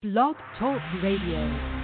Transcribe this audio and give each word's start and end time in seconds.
Blog 0.00 0.36
Talk 0.56 0.80
Radio. 1.02 1.77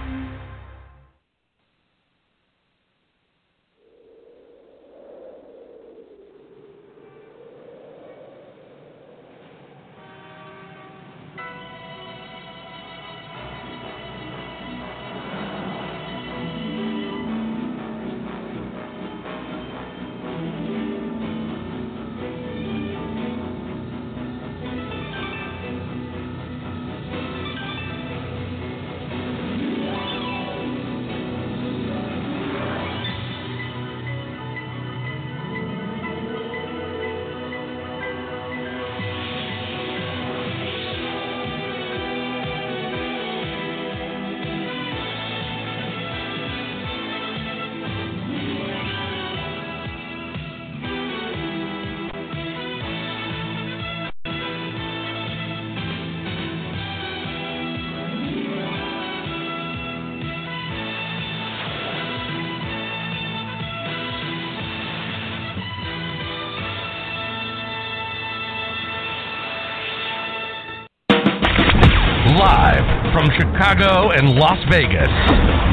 Chicago 73.84 74.12
and 74.12 74.30
Las 74.30 74.58
Vegas, 74.70 75.12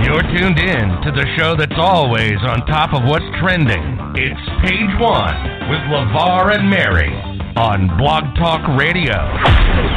you're 0.04 0.22
tuned 0.38 0.59
in 0.59 0.90
to 1.02 1.12
the 1.16 1.26
show 1.38 1.56
that's 1.56 1.72
always 1.78 2.36
on 2.44 2.66
top 2.68 2.94
of 2.94 3.08
what's 3.08 3.23
trending. 3.40 3.80
It's 4.16 4.42
Page 4.68 4.92
One 5.00 5.36
with 5.70 5.80
LeVar 5.88 6.56
and 6.58 6.70
Mary 6.70 7.08
on 7.56 7.88
Blog 7.98 8.23
Talk 8.36 8.68
Radio. 8.78 9.91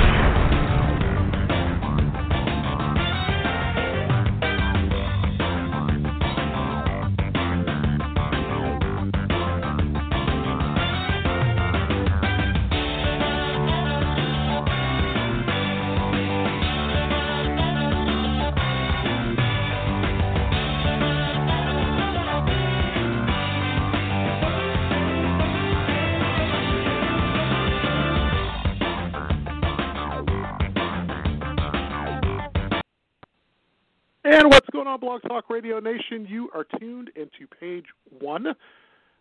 And 34.37 34.51
what's 34.51 34.69
going 34.71 34.89
on, 34.89 34.99
Blog 34.99 35.23
Talk 35.23 35.49
Radio 35.49 35.79
Nation? 35.79 36.27
You 36.29 36.51
are 36.53 36.67
tuned 36.81 37.09
into 37.15 37.47
page 37.61 37.85
one. 38.19 38.49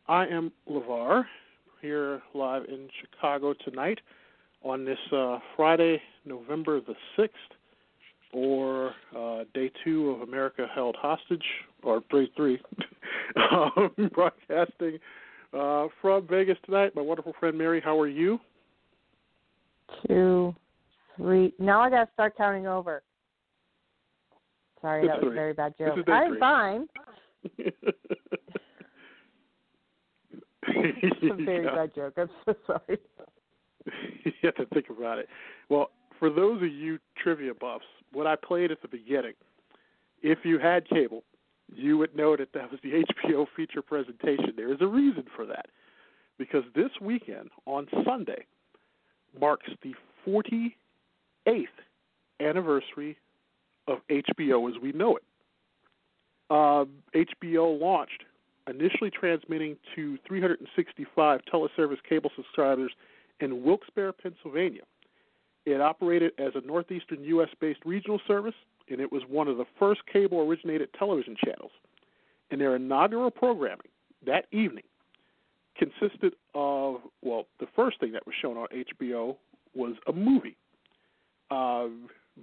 I 0.07 0.25
am 0.25 0.51
LeVar, 0.67 1.25
here 1.83 2.19
live 2.33 2.63
in 2.67 2.89
Chicago 2.99 3.53
tonight 3.63 3.99
on 4.63 4.85
this 4.85 4.97
uh, 5.15 5.37
Friday, 5.55 6.01
November 6.25 6.81
the 6.81 6.95
6th, 7.15 7.29
or 8.33 8.95
uh, 9.15 9.43
day 9.53 9.69
two 9.83 10.09
of 10.09 10.21
America 10.27 10.65
Held 10.73 10.95
Hostage, 10.99 11.45
or 11.83 12.01
day 12.09 12.27
three, 12.35 12.59
um, 13.51 13.91
broadcasting 14.15 14.97
uh, 15.53 15.89
from 16.01 16.25
Vegas 16.27 16.57
tonight. 16.65 16.95
My 16.95 17.03
wonderful 17.03 17.33
friend 17.39 17.55
Mary, 17.55 17.79
how 17.85 17.99
are 17.99 18.07
you? 18.07 18.39
two, 20.07 20.55
three. 21.17 21.53
Now 21.59 21.81
I 21.81 21.91
gotta 21.91 22.09
start 22.13 22.35
counting 22.35 22.65
over. 22.65 23.03
Sorry, 24.83 25.07
that 25.07 25.23
was 25.23 25.31
a 25.31 25.33
very 25.33 25.53
bad 25.53 25.73
joke. 25.77 25.97
I'm 26.09 26.37
fine. 26.39 26.89
It's 30.67 31.15
a 31.31 31.33
very 31.45 31.63
Yeah. 31.63 31.75
bad 31.75 31.95
joke. 31.95 32.13
I'm 32.17 32.29
so 32.45 32.53
sorry. 32.67 32.99
you 34.25 34.31
have 34.43 34.55
to 34.55 34.65
think 34.73 34.89
about 34.89 35.19
it. 35.19 35.29
Well, 35.69 35.91
for 36.19 36.29
those 36.29 36.61
of 36.61 36.67
you 36.67 36.99
trivia 37.17 37.53
buffs, 37.53 37.85
what 38.11 38.27
I 38.27 38.35
played 38.35 38.71
at 38.71 38.81
the 38.81 38.89
beginning, 38.89 39.35
if 40.21 40.39
you 40.43 40.59
had 40.59 40.85
cable, 40.89 41.23
you 41.73 41.97
would 41.97 42.13
know 42.13 42.35
that 42.35 42.49
that 42.53 42.69
was 42.69 42.81
the 42.83 43.05
HBO 43.31 43.45
feature 43.55 43.81
presentation. 43.81 44.51
There 44.57 44.73
is 44.73 44.81
a 44.81 44.87
reason 44.87 45.23
for 45.33 45.45
that. 45.45 45.67
Because 46.37 46.63
this 46.75 46.91
weekend, 46.99 47.51
on 47.65 47.87
Sunday, 48.05 48.45
marks 49.39 49.69
the 49.81 49.93
48th 50.27 50.73
anniversary 52.41 53.17
of 53.87 53.99
HBO 54.09 54.69
as 54.69 54.81
we 54.81 54.91
know 54.91 55.17
it. 55.17 55.23
Um, 56.49 56.89
HBO 57.15 57.79
launched 57.79 58.23
initially 58.69 59.09
transmitting 59.09 59.77
to 59.95 60.17
365 60.27 61.41
teleservice 61.51 61.97
cable 62.07 62.31
subscribers 62.35 62.91
in 63.39 63.63
Wilkes-Barre, 63.63 64.13
Pennsylvania. 64.13 64.83
It 65.65 65.81
operated 65.81 66.33
as 66.37 66.53
a 66.55 66.65
northeastern 66.65 67.23
U.S. 67.25 67.49
based 67.59 67.79
regional 67.85 68.19
service, 68.27 68.55
and 68.89 68.99
it 68.99 69.11
was 69.11 69.23
one 69.27 69.47
of 69.47 69.57
the 69.57 69.65
first 69.79 70.01
cable 70.11 70.39
originated 70.41 70.89
television 70.97 71.35
channels. 71.43 71.71
And 72.51 72.61
their 72.61 72.75
inaugural 72.75 73.31
programming 73.31 73.87
that 74.25 74.45
evening 74.51 74.83
consisted 75.77 76.35
of, 76.53 77.01
well, 77.21 77.45
the 77.59 77.67
first 77.75 77.99
thing 77.99 78.11
that 78.11 78.25
was 78.25 78.35
shown 78.41 78.57
on 78.57 78.67
HBO 78.71 79.37
was 79.73 79.95
a 80.07 80.13
movie. 80.13 80.55
Uh, 81.49 81.87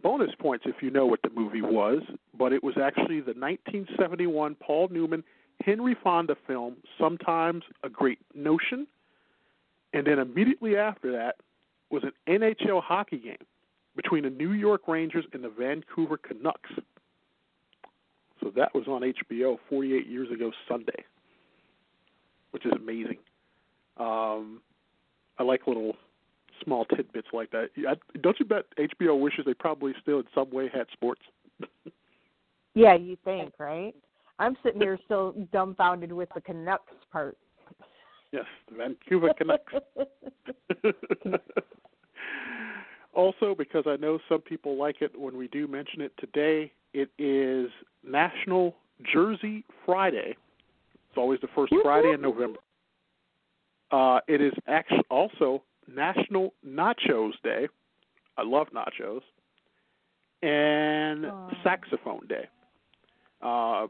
bonus 0.03 0.31
points 0.39 0.65
if 0.67 0.83
you 0.83 0.91
know 0.91 1.07
what 1.07 1.21
the 1.23 1.31
movie 1.31 1.63
was, 1.63 2.03
but 2.37 2.53
it 2.53 2.63
was 2.63 2.77
actually 2.77 3.21
the 3.21 3.35
1971 3.35 4.55
Paul 4.57 4.89
Newman 4.91 5.25
Henry 5.65 5.97
Fonda 6.03 6.37
film, 6.47 6.77
Sometimes 6.99 7.65
a 7.83 7.89
Great 7.89 8.19
Notion. 8.35 8.87
And 9.93 10.07
then 10.07 10.19
immediately 10.19 10.77
after 10.77 11.13
that 11.13 11.37
was 11.91 12.03
an 12.05 12.13
NHL 12.29 12.83
hockey 12.83 13.19
game 13.19 13.45
between 13.97 14.25
the 14.25 14.31
New 14.31 14.53
York 14.53 14.83
Rangers 14.87 15.25
and 15.33 15.43
the 15.43 15.49
Vancouver 15.49 16.17
Canucks. 16.17 16.71
So 18.41 18.51
that 18.57 18.75
was 18.75 18.85
on 18.87 19.03
HBO 19.03 19.59
48 19.69 20.07
years 20.07 20.31
ago 20.31 20.53
Sunday, 20.69 21.05
which 22.53 22.65
is 22.65 22.73
amazing. 22.73 23.19
Um, 23.99 24.63
I 25.39 25.43
like 25.43 25.67
little 25.67 25.97
small 26.65 26.85
tidbits 26.85 27.29
like 27.33 27.51
that. 27.51 27.71
I, 27.89 27.95
don't 28.21 28.39
you 28.39 28.47
bet 28.47 28.65
HBO 28.79 29.19
wishes 29.19 29.45
they 29.47 29.55
probably 29.55 29.93
still 30.01 30.19
in 30.19 30.27
some 30.35 30.51
way 30.51 30.69
had 30.73 30.87
sports? 30.93 31.23
Yeah, 32.75 32.95
you 32.95 33.17
think, 33.25 33.55
right? 33.59 33.95
I'm 34.39 34.57
sitting 34.63 34.81
here 34.81 34.99
still 35.05 35.35
dumbfounded 35.53 36.13
with 36.13 36.29
the 36.35 36.41
Canucks 36.41 36.93
part. 37.13 37.37
Yes, 38.33 38.45
the 38.71 38.77
Vancouver 38.77 39.31
Canucks. 39.37 39.73
also, 43.15 43.55
because 43.57 43.85
I 43.87 43.97
know 43.97 44.19
some 44.29 44.41
people 44.41 44.79
like 44.79 45.03
it 45.03 45.19
when 45.19 45.37
we 45.37 45.49
do 45.49 45.67
mention 45.67 46.01
it 46.01 46.13
today, 46.19 46.73
it 46.95 47.11
is 47.19 47.71
National 48.05 48.77
Jersey 49.13 49.65
Friday. 49.85 50.37
It's 51.09 51.19
always 51.19 51.41
the 51.41 51.49
first 51.55 51.75
Friday 51.83 52.13
in 52.13 52.21
November. 52.21 52.61
Uh, 53.91 54.21
it 54.29 54.41
is 54.41 54.53
actually 54.69 55.03
also 55.11 55.63
National 55.95 56.55
Nachos 56.67 57.33
Day. 57.43 57.69
I 58.37 58.43
love 58.43 58.69
nachos. 58.75 59.23
And 60.43 61.27
Aw. 61.27 61.51
Saxophone 61.63 62.27
Day. 62.27 62.49
Uh, 63.43 63.87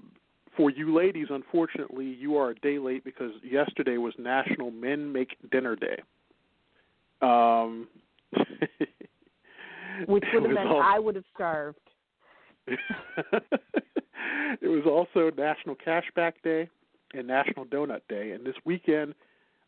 for 0.56 0.70
you 0.70 0.94
ladies, 0.94 1.29
unfortunately, 1.31 2.06
you 2.06 2.37
are 2.37 2.50
a 2.50 2.55
day 2.56 2.79
late 2.79 3.05
because 3.05 3.31
yesterday 3.43 3.97
was 3.99 4.14
National 4.19 4.70
Men 4.70 5.12
Make 5.12 5.37
Dinner 5.50 5.76
Day. 5.76 6.02
Um, 7.23 7.88
Which 10.06 10.25
would 10.32 10.43
have 10.44 10.52
meant 10.52 10.69
I 10.69 10.99
would 10.99 11.14
have 11.14 11.25
starved. 11.35 11.79
it 12.67 12.79
was 14.62 14.85
also 14.87 15.31
National 15.37 15.76
Cashback 15.76 16.32
Day 16.43 16.69
and 17.14 17.26
National 17.26 17.64
Donut 17.67 18.00
Day, 18.08 18.32
and 18.32 18.44
this 18.44 18.55
weekend 18.64 19.14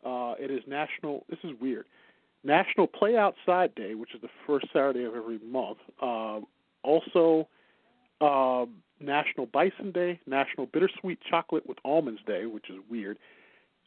uh, 0.04 0.34
it 0.38 0.50
is 0.50 0.62
National. 0.66 1.24
This 1.28 1.38
is 1.44 1.50
weird. 1.60 1.86
National 2.44 2.86
Play 2.86 3.16
Outside 3.16 3.74
Day, 3.74 3.94
which 3.94 4.14
is 4.14 4.20
the 4.20 4.28
first 4.46 4.66
Saturday 4.72 5.04
of 5.04 5.14
every 5.14 5.38
month. 5.38 5.78
Uh, 6.00 6.40
also 6.82 7.48
uh, 8.20 8.66
National 9.00 9.46
Bison 9.46 9.92
Day, 9.92 10.20
National 10.26 10.66
Bittersweet 10.66 11.18
Chocolate 11.28 11.66
with 11.68 11.78
Almonds 11.84 12.20
Day, 12.26 12.46
which 12.46 12.68
is 12.70 12.76
weird. 12.90 13.18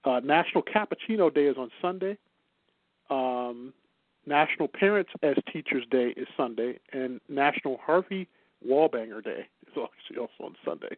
Uh, 0.03 0.19
National 0.23 0.63
Cappuccino 0.63 1.33
Day 1.33 1.45
is 1.45 1.57
on 1.57 1.69
Sunday. 1.81 2.17
Um, 3.09 3.73
National 4.25 4.67
Parents 4.67 5.11
as 5.23 5.35
Teachers 5.51 5.83
Day 5.91 6.13
is 6.17 6.27
Sunday, 6.35 6.79
and 6.93 7.19
National 7.29 7.77
Harvey 7.83 8.27
Wallbanger 8.67 9.23
Day 9.23 9.47
is 9.67 9.73
actually 9.77 10.17
also 10.17 10.43
on 10.43 10.55
Sunday. 10.65 10.95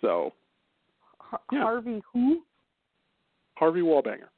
So, 0.00 0.32
Yeah. 1.52 1.62
Harvey 1.62 2.02
who? 2.12 2.42
Harvey 3.54 3.80
Wallbanger. 3.80 4.28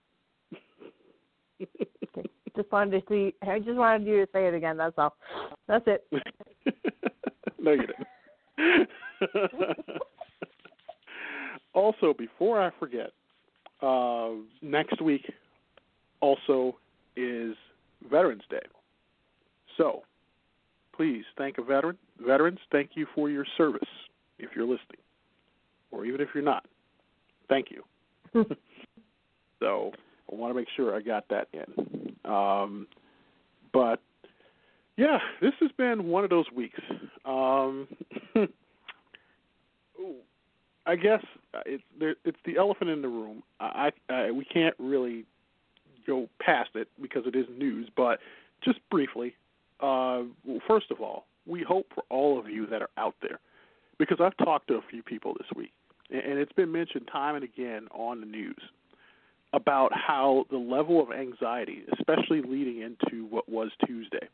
Okay. 1.60 2.28
Just 2.56 2.70
wanted 2.70 3.00
to 3.00 3.06
see. 3.08 3.34
I 3.42 3.58
just 3.58 3.76
wanted 3.76 4.06
you 4.06 4.24
to 4.24 4.32
say 4.32 4.46
it 4.46 4.54
again. 4.54 4.76
That's 4.76 4.94
all. 4.96 5.16
That's 5.66 5.84
it. 5.86 6.06
no, 7.58 7.72
you 7.72 7.86
didn't. 8.58 8.88
also, 11.74 12.14
before 12.16 12.62
I 12.62 12.70
forget, 12.78 13.10
uh, 13.82 14.30
next 14.62 15.00
week 15.02 15.30
also 16.20 16.76
is 17.16 17.54
Veterans 18.10 18.42
Day. 18.50 18.62
So, 19.76 20.02
please 20.96 21.24
thank 21.36 21.58
a 21.58 21.62
veteran. 21.62 21.98
Veterans, 22.24 22.60
thank 22.70 22.90
you 22.94 23.06
for 23.14 23.28
your 23.28 23.44
service 23.56 23.88
if 24.38 24.50
you're 24.54 24.66
listening, 24.66 25.00
or 25.90 26.04
even 26.04 26.20
if 26.20 26.28
you're 26.34 26.44
not. 26.44 26.66
Thank 27.48 27.68
you. 27.70 27.82
so, 29.60 29.92
I 30.30 30.34
want 30.34 30.50
to 30.50 30.54
make 30.54 30.68
sure 30.76 30.94
I 30.94 31.00
got 31.00 31.28
that 31.28 31.48
in. 31.52 32.14
Um, 32.24 32.86
but 33.72 34.00
yeah, 34.96 35.18
this 35.40 35.52
has 35.60 35.70
been 35.76 36.08
one 36.08 36.24
of 36.24 36.30
those 36.30 36.46
weeks. 36.54 36.80
Um, 37.24 37.88
I 40.86 40.96
guess 40.96 41.24
it's 41.66 41.82
it's 42.24 42.38
the 42.44 42.56
elephant 42.58 42.90
in 42.90 43.00
the 43.02 43.08
room. 43.08 43.42
I, 43.58 43.90
I 44.08 44.30
we 44.30 44.44
can't 44.44 44.74
really 44.78 45.24
go 46.06 46.28
past 46.40 46.70
it 46.74 46.88
because 47.00 47.22
it 47.26 47.34
is 47.34 47.46
news, 47.56 47.88
but 47.96 48.20
just 48.62 48.78
briefly. 48.90 49.34
Uh, 49.80 50.22
first 50.68 50.90
of 50.90 51.00
all, 51.00 51.26
we 51.46 51.62
hope 51.62 51.86
for 51.94 52.04
all 52.10 52.38
of 52.38 52.48
you 52.48 52.66
that 52.66 52.80
are 52.80 52.90
out 52.96 53.14
there, 53.22 53.40
because 53.98 54.18
I've 54.20 54.36
talked 54.36 54.68
to 54.68 54.74
a 54.74 54.82
few 54.88 55.02
people 55.02 55.34
this 55.34 55.48
week, 55.56 55.72
and 56.10 56.38
it's 56.38 56.52
been 56.52 56.70
mentioned 56.70 57.08
time 57.10 57.34
and 57.34 57.44
again 57.44 57.88
on 57.90 58.20
the 58.20 58.26
news 58.26 58.60
about 59.54 59.92
how 59.94 60.44
the 60.50 60.58
level 60.58 61.00
of 61.00 61.12
anxiety, 61.12 61.84
especially 61.98 62.42
leading 62.42 62.80
into 62.80 63.24
what 63.26 63.48
was 63.48 63.70
Tuesday, 63.86 64.28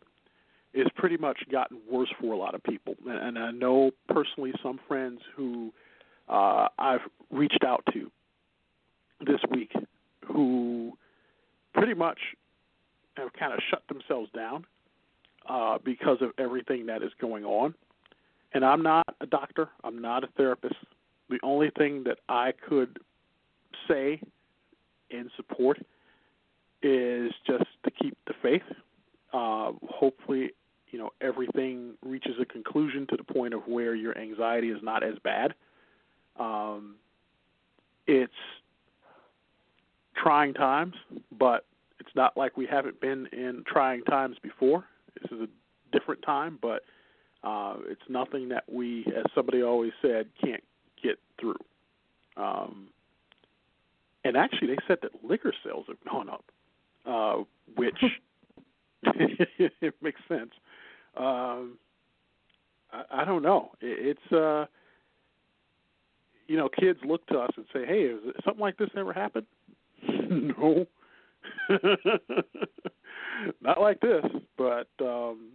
is 0.72 0.86
pretty 0.96 1.18
much 1.18 1.38
gotten 1.52 1.78
worse 1.90 2.08
for 2.18 2.32
a 2.32 2.36
lot 2.36 2.54
of 2.54 2.62
people. 2.62 2.94
And, 3.06 3.36
and 3.36 3.38
I 3.38 3.50
know 3.50 3.90
personally 4.08 4.52
some 4.62 4.80
friends 4.88 5.20
who 5.36 5.72
uh, 6.28 6.68
I've 6.78 7.00
reached 7.30 7.64
out 7.66 7.82
to 7.92 8.10
this 9.20 9.40
week 9.50 9.72
who 10.24 10.92
pretty 11.74 11.94
much 11.94 12.18
have 13.16 13.32
kind 13.34 13.52
of 13.52 13.58
shut 13.68 13.82
themselves 13.88 14.30
down 14.34 14.64
uh, 15.48 15.78
because 15.84 16.18
of 16.22 16.30
everything 16.38 16.86
that 16.86 17.02
is 17.02 17.10
going 17.20 17.44
on. 17.44 17.74
And 18.54 18.64
I'm 18.64 18.82
not 18.82 19.14
a 19.20 19.26
doctor, 19.26 19.68
I'm 19.84 20.00
not 20.00 20.24
a 20.24 20.28
therapist. 20.36 20.76
The 21.28 21.38
only 21.42 21.70
thing 21.76 22.04
that 22.04 22.18
I 22.28 22.52
could 22.68 22.98
say 23.86 24.20
in 25.10 25.30
support 25.36 25.78
is 26.82 27.32
just 27.46 27.64
to 27.84 27.90
keep 27.90 28.16
the 28.26 28.34
faith. 28.42 28.62
Uh, 29.32 29.72
hopefully, 29.88 30.50
you 30.90 30.98
know 30.98 31.10
everything 31.20 31.92
reaches 32.04 32.34
a 32.40 32.44
conclusion 32.44 33.06
to 33.08 33.16
the 33.16 33.24
point 33.24 33.54
of 33.54 33.62
where 33.66 33.94
your 33.94 34.16
anxiety 34.18 34.70
is 34.70 34.82
not 34.82 35.02
as 35.02 35.14
bad. 35.22 35.54
Um, 36.38 36.96
it's 38.06 38.32
trying 40.20 40.54
times, 40.54 40.94
but 41.38 41.64
it's 41.98 42.14
not 42.14 42.36
like 42.36 42.56
we 42.56 42.66
haven't 42.66 43.00
been 43.00 43.26
in 43.32 43.62
trying 43.66 44.02
times 44.04 44.36
before. 44.42 44.84
This 45.20 45.30
is 45.30 45.40
a 45.42 45.96
different 45.96 46.22
time, 46.22 46.58
but 46.60 46.82
uh, 47.44 47.76
it's 47.88 48.02
nothing 48.08 48.48
that 48.48 48.64
we, 48.70 49.06
as 49.16 49.24
somebody 49.34 49.62
always 49.62 49.92
said, 50.02 50.26
can't 50.42 50.62
get 51.02 51.18
through. 51.40 51.56
Um, 52.36 52.88
and 54.24 54.36
actually, 54.36 54.68
they 54.68 54.78
said 54.86 54.98
that 55.02 55.12
liquor 55.24 55.52
sales 55.64 55.86
have 55.88 55.96
gone 56.10 56.28
up, 56.28 56.44
uh, 57.06 57.42
which 57.76 58.02
it 59.02 59.94
makes 60.02 60.20
sense. 60.28 60.50
Um, 61.16 61.78
I, 62.92 63.04
I 63.10 63.24
don't 63.24 63.42
know. 63.42 63.70
It, 63.80 64.16
it's 64.16 64.32
uh, 64.32 64.66
you 66.46 66.56
know, 66.56 66.68
kids 66.68 66.98
look 67.04 67.26
to 67.28 67.38
us 67.38 67.50
and 67.56 67.64
say, 67.72 67.86
"Hey, 67.86 68.10
has 68.10 68.18
something 68.44 68.60
like 68.60 68.76
this 68.76 68.90
ever 68.96 69.12
happened?" 69.12 69.46
no, 70.30 70.86
not 73.60 73.80
like 73.80 74.00
this. 74.00 74.24
But 74.58 74.88
um, 75.00 75.50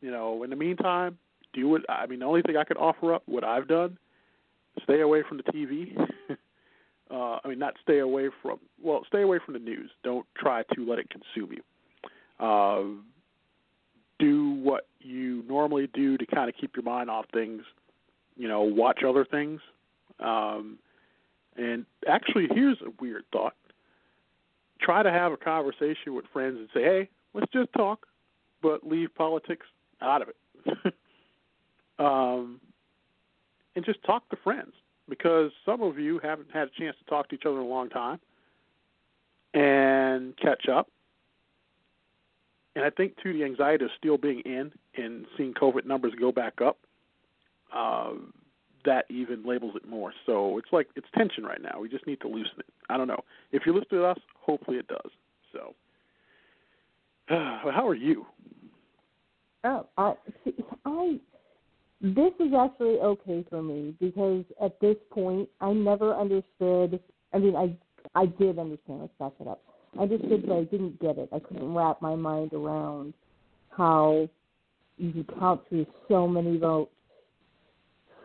you 0.00 0.10
know, 0.10 0.42
in 0.44 0.50
the 0.50 0.56
meantime, 0.56 1.18
do 1.52 1.68
what 1.68 1.82
I 1.88 2.06
mean. 2.06 2.20
The 2.20 2.26
only 2.26 2.42
thing 2.42 2.56
I 2.56 2.64
could 2.64 2.76
offer 2.76 3.12
up, 3.14 3.22
what 3.26 3.44
I've 3.44 3.68
done, 3.68 3.98
stay 4.84 5.00
away 5.00 5.22
from 5.28 5.38
the 5.38 5.42
TV. 5.44 5.96
Uh, 7.26 7.38
I 7.44 7.48
mean, 7.48 7.58
not 7.58 7.74
stay 7.82 7.98
away 7.98 8.28
from. 8.42 8.58
Well, 8.82 9.02
stay 9.06 9.22
away 9.22 9.38
from 9.44 9.54
the 9.54 9.60
news. 9.60 9.90
Don't 10.04 10.26
try 10.36 10.62
to 10.74 10.88
let 10.88 10.98
it 10.98 11.08
consume 11.10 11.52
you. 11.52 12.44
Uh, 12.44 12.84
do 14.18 14.52
what 14.62 14.86
you 15.00 15.44
normally 15.48 15.88
do 15.92 16.16
to 16.16 16.26
kind 16.26 16.48
of 16.48 16.54
keep 16.58 16.76
your 16.76 16.84
mind 16.84 17.10
off 17.10 17.26
things. 17.32 17.62
You 18.36 18.48
know, 18.48 18.62
watch 18.62 19.00
other 19.06 19.24
things. 19.24 19.60
Um, 20.20 20.78
and 21.56 21.86
actually, 22.06 22.48
here's 22.50 22.78
a 22.82 22.90
weird 23.00 23.24
thought. 23.32 23.54
Try 24.80 25.02
to 25.02 25.10
have 25.10 25.32
a 25.32 25.36
conversation 25.36 26.14
with 26.14 26.26
friends 26.32 26.58
and 26.58 26.68
say, 26.72 26.82
"Hey, 26.82 27.08
let's 27.34 27.50
just 27.52 27.72
talk," 27.72 28.06
but 28.62 28.86
leave 28.86 29.14
politics 29.14 29.66
out 30.00 30.22
of 30.22 30.28
it. 30.28 30.94
um, 31.98 32.60
and 33.74 33.84
just 33.84 34.02
talk 34.04 34.28
to 34.28 34.36
friends 34.36 34.72
because 35.26 35.50
some 35.64 35.82
of 35.82 35.98
you 35.98 36.20
haven't 36.22 36.46
had 36.52 36.68
a 36.68 36.70
chance 36.78 36.96
to 37.00 37.04
talk 37.10 37.28
to 37.28 37.34
each 37.34 37.42
other 37.44 37.56
in 37.56 37.62
a 37.62 37.68
long 37.68 37.88
time 37.88 38.20
and 39.54 40.36
catch 40.36 40.68
up. 40.68 40.88
And 42.76 42.84
I 42.84 42.90
think 42.90 43.14
too, 43.20 43.32
the 43.32 43.42
anxiety 43.42 43.86
of 43.86 43.90
still 43.98 44.18
being 44.18 44.38
in 44.40 44.70
and 44.96 45.26
seeing 45.36 45.52
COVID 45.52 45.84
numbers 45.84 46.12
go 46.20 46.30
back 46.30 46.60
up, 46.64 46.78
uh, 47.74 48.12
that 48.84 49.06
even 49.08 49.44
labels 49.44 49.74
it 49.74 49.88
more. 49.88 50.12
So 50.26 50.58
it's 50.58 50.68
like 50.70 50.86
it's 50.94 51.08
tension 51.16 51.42
right 51.42 51.60
now. 51.60 51.80
We 51.80 51.88
just 51.88 52.06
need 52.06 52.20
to 52.20 52.28
loosen 52.28 52.60
it. 52.60 52.66
I 52.88 52.96
don't 52.96 53.08
know. 53.08 53.24
If 53.50 53.66
you 53.66 53.74
listen 53.74 53.98
to 53.98 54.04
us, 54.04 54.18
hopefully 54.38 54.76
it 54.76 54.86
does. 54.86 55.10
So, 55.52 55.74
how 57.26 57.88
are 57.88 57.96
you? 57.96 58.26
Oh, 59.64 59.88
I 59.98 60.14
see, 60.44 60.54
I 60.84 61.18
this 62.00 62.32
is 62.40 62.52
actually 62.58 62.98
okay 63.00 63.44
for 63.48 63.62
me 63.62 63.94
because 64.00 64.44
at 64.62 64.78
this 64.80 64.96
point 65.10 65.48
I 65.60 65.72
never 65.72 66.14
understood. 66.14 67.00
I 67.32 67.38
mean, 67.38 67.56
I 67.56 67.76
I 68.14 68.26
did 68.26 68.58
understand. 68.58 69.00
Let's 69.00 69.12
back 69.18 69.32
it 69.40 69.48
up. 69.48 69.62
I 69.98 70.06
just 70.06 70.22
understood, 70.24 70.48
but 70.48 70.56
I 70.56 70.64
didn't 70.64 71.00
get 71.00 71.18
it. 71.18 71.28
I 71.32 71.38
couldn't 71.38 71.74
wrap 71.74 72.02
my 72.02 72.14
mind 72.14 72.52
around 72.52 73.14
how 73.70 74.28
you 74.98 75.12
can 75.12 75.24
count 75.38 75.62
through 75.68 75.86
so 76.08 76.26
many 76.26 76.58
votes 76.58 76.92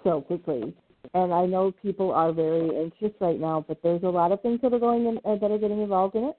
so 0.04 0.22
quickly. 0.22 0.74
And 1.14 1.34
I 1.34 1.46
know 1.46 1.72
people 1.72 2.12
are 2.12 2.32
very 2.32 2.78
anxious 2.78 3.12
right 3.20 3.40
now, 3.40 3.66
but 3.68 3.82
there's 3.82 4.04
a 4.04 4.10
lot 4.10 4.32
of 4.32 4.42
things 4.42 4.60
that 4.62 4.74
are 4.74 4.80
going 4.80 5.08
in 5.08 5.18
uh, 5.26 5.36
that 5.38 5.52
are 5.52 5.58
getting 5.58 5.82
involved 5.82 6.16
in 6.16 6.26
it. 6.26 6.38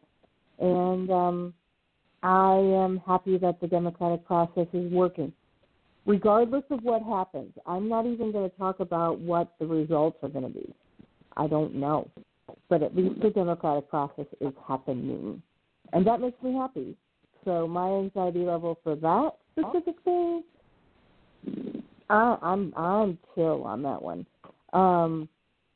And 0.59 1.11
um, 1.11 1.55
I 2.23 2.55
am 2.55 3.03
happy 3.07 3.39
that 3.39 3.61
the 3.61 3.67
democratic 3.67 4.25
process 4.25 4.69
is 4.73 4.93
working. 4.93 5.33
Regardless 6.05 6.65
of 6.71 6.83
what 6.83 7.03
happens, 7.03 7.53
I'm 7.67 7.89
not 7.89 8.07
even 8.07 8.33
going 8.33 8.51
to 8.51 8.57
talk 8.57 8.81
about 8.81 9.21
what 9.21 9.55
the 9.61 9.67
results 9.67 10.19
are 10.23 10.29
going 10.29 10.45
to 10.45 10.51
be. 10.51 10.75
I 11.37 11.47
don't 11.47 11.75
know. 11.75 12.11
But 12.69 12.83
at 12.83 12.97
least 12.97 13.21
the 13.23 13.31
democratic 13.31 13.89
process 13.89 14.27
is 14.41 14.53
happening. 14.67 15.43
And 15.93 16.07
that 16.07 16.21
makes 16.21 16.43
me 16.43 16.55
happy. 16.55 16.97
So 17.45 17.69
my 17.69 17.89
anxiety 17.89 18.41
level 18.41 18.79
for 18.83 18.97
that 18.97 19.31
specific 19.53 19.97
thing, 20.05 20.43
I, 22.09 22.37
I'm 22.43 22.73
I'm 22.77 23.19
chill 23.35 23.63
on 23.65 23.83
that 23.83 24.01
one. 24.01 24.27
Um, 24.73 25.29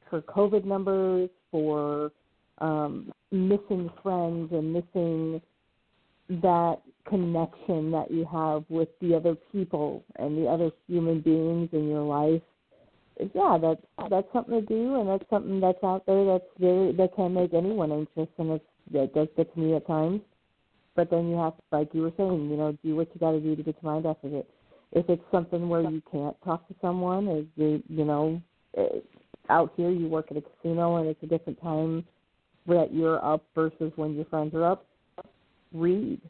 for 0.09 0.23
COVID 0.23 0.65
numbers, 0.65 1.29
for 1.51 2.13
um, 2.59 3.13
missing 3.31 3.91
friends 4.03 4.53
and 4.53 4.73
missing 4.73 5.41
that 6.29 6.81
connection 7.09 7.91
that 7.93 8.11
you 8.11 8.27
have 8.31 8.65
with 8.69 8.89
the 9.01 9.15
other 9.15 9.37
people 9.53 10.05
and 10.17 10.37
the 10.37 10.47
other 10.47 10.71
human 10.89 11.21
beings 11.21 11.69
in 11.73 11.89
your 11.89 12.03
life. 12.03 12.43
Yeah, 13.35 13.59
that's 13.61 14.11
that's 14.11 14.27
something 14.33 14.61
to 14.61 14.67
do, 14.67 15.01
and 15.01 15.09
that's 15.09 15.29
something 15.31 15.59
that's 15.61 15.83
out 15.83 16.05
there 16.07 16.25
that's 16.27 16.45
very 16.59 16.93
that 16.93 17.17
can 17.17 17.33
make 17.33 17.55
anyone 17.55 17.91
anxious, 17.91 18.29
and 18.39 18.51
it's 18.51 18.65
that 18.93 19.15
does 19.15 19.29
get 19.37 19.53
to 19.55 19.61
me 19.61 19.75
at 19.75 19.87
times. 19.87 20.21
But 20.95 21.11
then 21.11 21.29
you 21.29 21.37
have, 21.37 21.57
to 21.57 21.63
like 21.73 21.89
you 21.93 22.03
were 22.03 22.13
saying, 22.17 22.51
you 22.51 22.57
know, 22.57 22.77
do 22.83 22.97
what 22.97 23.09
you 23.15 23.21
got 23.21 23.33
to 23.33 23.41
do 23.41 23.57
to 23.57 23.63
get 23.63 23.77
your 23.83 23.93
mind 23.93 24.07
off 24.07 24.19
of 24.23 24.35
it. 24.35 24.49
if 24.93 25.09
it's 25.09 25.23
something 25.31 25.69
where 25.69 25.83
you 25.83 26.03
can't 26.11 26.37
talk 26.43 26.67
to 26.69 26.75
someone, 26.81 27.29
is 27.29 27.47
you 27.57 27.83
you 27.89 28.05
know, 28.05 28.41
eh, 28.77 29.01
out 29.49 29.73
here 29.77 29.91
you 29.91 30.09
work 30.09 30.27
at 30.31 30.37
a 30.37 30.43
casino 30.43 30.97
and 30.97 31.09
it's 31.09 31.23
a 31.23 31.27
different 31.27 31.61
time 31.63 32.05
that 32.67 32.93
you're 32.93 33.25
up 33.25 33.45
versus 33.55 33.93
when 33.97 34.15
your 34.15 34.25
friends 34.27 34.55
are 34.55 34.65
up. 34.65 34.87
Read, 35.73 36.21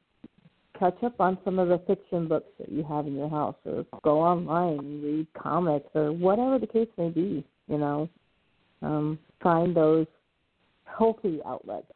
catch 0.78 1.02
up 1.02 1.20
on 1.20 1.38
some 1.44 1.58
of 1.58 1.68
the 1.68 1.78
fiction 1.86 2.28
books 2.28 2.48
that 2.58 2.70
you 2.70 2.82
have 2.84 3.06
in 3.06 3.14
your 3.14 3.30
house, 3.30 3.56
or 3.64 3.84
go 4.02 4.20
online 4.20 4.78
and 4.78 5.02
read 5.02 5.26
comics, 5.34 5.88
or 5.94 6.12
whatever 6.12 6.58
the 6.58 6.66
case 6.66 6.88
may 6.96 7.08
be. 7.08 7.44
You 7.68 7.78
know, 7.78 8.08
um, 8.82 9.18
find 9.42 9.76
those 9.76 10.06
healthy 10.84 11.40
outlets 11.44 11.86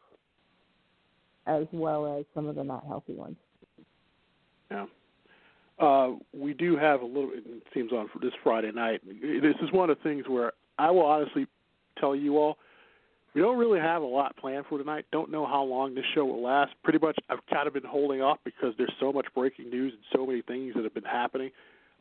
as 1.46 1.66
well 1.72 2.18
as 2.18 2.24
some 2.34 2.46
of 2.46 2.56
the 2.56 2.64
not 2.64 2.84
healthy 2.86 3.14
ones. 3.14 3.36
Yeah. 4.70 4.86
Uh, 5.78 6.12
we 6.34 6.52
do 6.52 6.76
have 6.76 7.00
a 7.00 7.06
little. 7.06 7.30
It 7.32 7.62
seems 7.72 7.92
on 7.92 8.08
this 8.20 8.32
Friday 8.42 8.70
night. 8.72 9.00
This 9.06 9.56
is 9.62 9.72
one 9.72 9.88
of 9.88 9.96
the 9.96 10.02
things 10.02 10.24
where 10.28 10.52
I 10.78 10.90
will 10.90 11.06
honestly 11.06 11.46
tell 11.98 12.14
you 12.14 12.36
all, 12.36 12.58
we 13.34 13.40
don't 13.40 13.58
really 13.58 13.80
have 13.80 14.02
a 14.02 14.06
lot 14.06 14.36
planned 14.36 14.66
for 14.68 14.78
tonight. 14.78 15.06
Don't 15.12 15.30
know 15.30 15.46
how 15.46 15.62
long 15.62 15.94
this 15.94 16.04
show 16.14 16.24
will 16.24 16.42
last. 16.42 16.72
Pretty 16.82 16.98
much, 16.98 17.16
I've 17.28 17.44
kind 17.52 17.66
of 17.66 17.74
been 17.74 17.84
holding 17.84 18.22
off 18.22 18.38
because 18.44 18.74
there's 18.76 18.92
so 18.98 19.12
much 19.12 19.26
breaking 19.34 19.70
news 19.70 19.92
and 19.92 20.02
so 20.12 20.26
many 20.26 20.42
things 20.42 20.74
that 20.74 20.84
have 20.84 20.94
been 20.94 21.04
happening. 21.04 21.50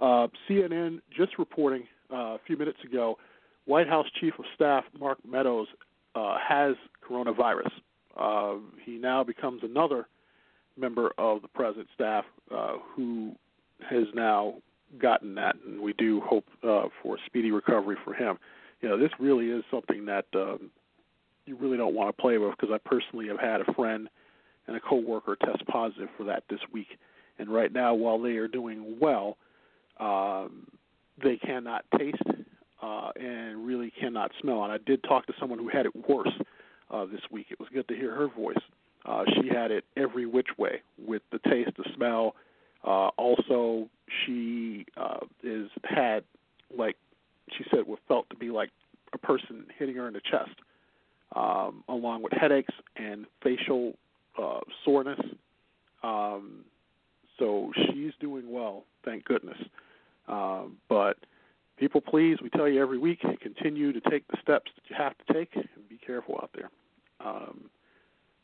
Uh, 0.01 0.27
CNN 0.49 1.01
just 1.15 1.37
reporting 1.37 1.83
uh, 2.11 2.35
a 2.35 2.39
few 2.47 2.57
minutes 2.57 2.79
ago, 2.83 3.17
White 3.65 3.87
House 3.87 4.07
Chief 4.19 4.33
of 4.39 4.45
Staff 4.55 4.85
Mark 4.99 5.19
Meadows 5.27 5.67
uh, 6.15 6.37
has 6.45 6.75
coronavirus. 7.07 7.69
Uh, 8.17 8.55
he 8.83 8.97
now 8.97 9.23
becomes 9.23 9.61
another 9.63 10.07
member 10.77 11.11
of 11.17 11.41
the 11.41 11.47
president's 11.47 11.91
staff 11.93 12.25
uh, 12.55 12.77
who 12.95 13.33
has 13.87 14.05
now 14.15 14.55
gotten 14.99 15.35
that, 15.35 15.55
and 15.65 15.79
we 15.79 15.93
do 15.93 16.21
hope 16.21 16.45
uh, 16.63 16.83
for 17.03 17.15
a 17.15 17.19
speedy 17.25 17.51
recovery 17.51 17.97
for 18.03 18.13
him. 18.13 18.37
You 18.81 18.89
know, 18.89 18.97
this 18.97 19.11
really 19.19 19.49
is 19.49 19.63
something 19.69 20.05
that 20.05 20.25
um, 20.33 20.71
you 21.49 21.57
really 21.57 21.77
don't 21.77 21.95
want 21.95 22.15
to 22.15 22.21
play 22.21 22.37
with 22.37 22.51
because 22.51 22.73
I 22.73 22.77
personally 22.89 23.27
have 23.27 23.39
had 23.39 23.61
a 23.61 23.73
friend 23.73 24.07
and 24.67 24.77
a 24.77 24.79
coworker 24.79 25.35
test 25.35 25.65
positive 25.67 26.09
for 26.15 26.23
that 26.25 26.43
this 26.49 26.59
week, 26.71 26.87
and 27.39 27.49
right 27.49 27.73
now, 27.73 27.93
while 27.93 28.19
they 28.19 28.37
are 28.37 28.47
doing 28.47 28.97
well, 28.99 29.37
um, 29.99 30.67
they 31.21 31.37
cannot 31.37 31.83
taste 31.97 32.21
uh, 32.81 33.09
and 33.19 33.65
really 33.65 33.91
cannot 33.99 34.31
smell. 34.41 34.63
And 34.63 34.71
I 34.71 34.77
did 34.85 35.03
talk 35.03 35.25
to 35.27 35.33
someone 35.39 35.59
who 35.59 35.69
had 35.69 35.85
it 35.85 36.07
worse 36.07 36.31
uh, 36.91 37.05
this 37.05 37.21
week. 37.31 37.47
It 37.49 37.59
was 37.59 37.67
good 37.73 37.87
to 37.87 37.95
hear 37.95 38.13
her 38.13 38.27
voice. 38.27 38.55
Uh, 39.05 39.23
she 39.35 39.47
had 39.47 39.71
it 39.71 39.85
every 39.97 40.25
which 40.25 40.47
way 40.57 40.81
with 41.03 41.21
the 41.31 41.39
taste, 41.49 41.71
the 41.77 41.85
smell. 41.95 42.35
Uh, 42.83 43.09
also, 43.17 43.89
she 44.25 44.85
uh, 44.97 45.19
is 45.43 45.69
had 45.83 46.23
like 46.77 46.95
she 47.57 47.63
said 47.71 47.81
what 47.85 47.99
felt 48.07 48.29
to 48.29 48.35
be 48.35 48.49
like 48.49 48.69
a 49.13 49.17
person 49.17 49.65
hitting 49.77 49.95
her 49.95 50.07
in 50.07 50.13
the 50.13 50.21
chest, 50.21 50.55
um, 51.35 51.83
along 51.89 52.21
with 52.21 52.31
headaches 52.33 52.73
and 52.95 53.25
facial 53.43 53.93
uh, 54.41 54.59
soreness. 54.85 55.19
Um, 56.03 56.65
so 57.37 57.71
she's 57.87 58.11
doing 58.19 58.51
well, 58.51 58.83
thank 59.03 59.25
goodness. 59.25 59.57
Um, 60.27 60.77
but 60.87 61.17
people, 61.77 62.01
please, 62.01 62.37
we 62.41 62.49
tell 62.49 62.67
you 62.67 62.81
every 62.81 62.97
week, 62.97 63.19
continue 63.41 63.91
to 63.93 64.01
take 64.09 64.27
the 64.27 64.37
steps 64.41 64.71
that 64.75 64.89
you 64.89 64.95
have 64.95 65.13
to 65.25 65.33
take 65.33 65.55
and 65.55 65.67
be 65.89 65.97
careful 66.05 66.35
out 66.41 66.51
there. 66.53 66.69
Um, 67.25 67.69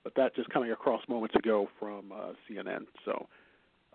but 0.04 0.14
that 0.16 0.36
just 0.36 0.50
coming 0.50 0.72
across 0.72 1.02
moments 1.08 1.36
ago 1.36 1.68
from 1.80 2.12
uh, 2.12 2.34
CNN. 2.50 2.86
So, 3.04 3.28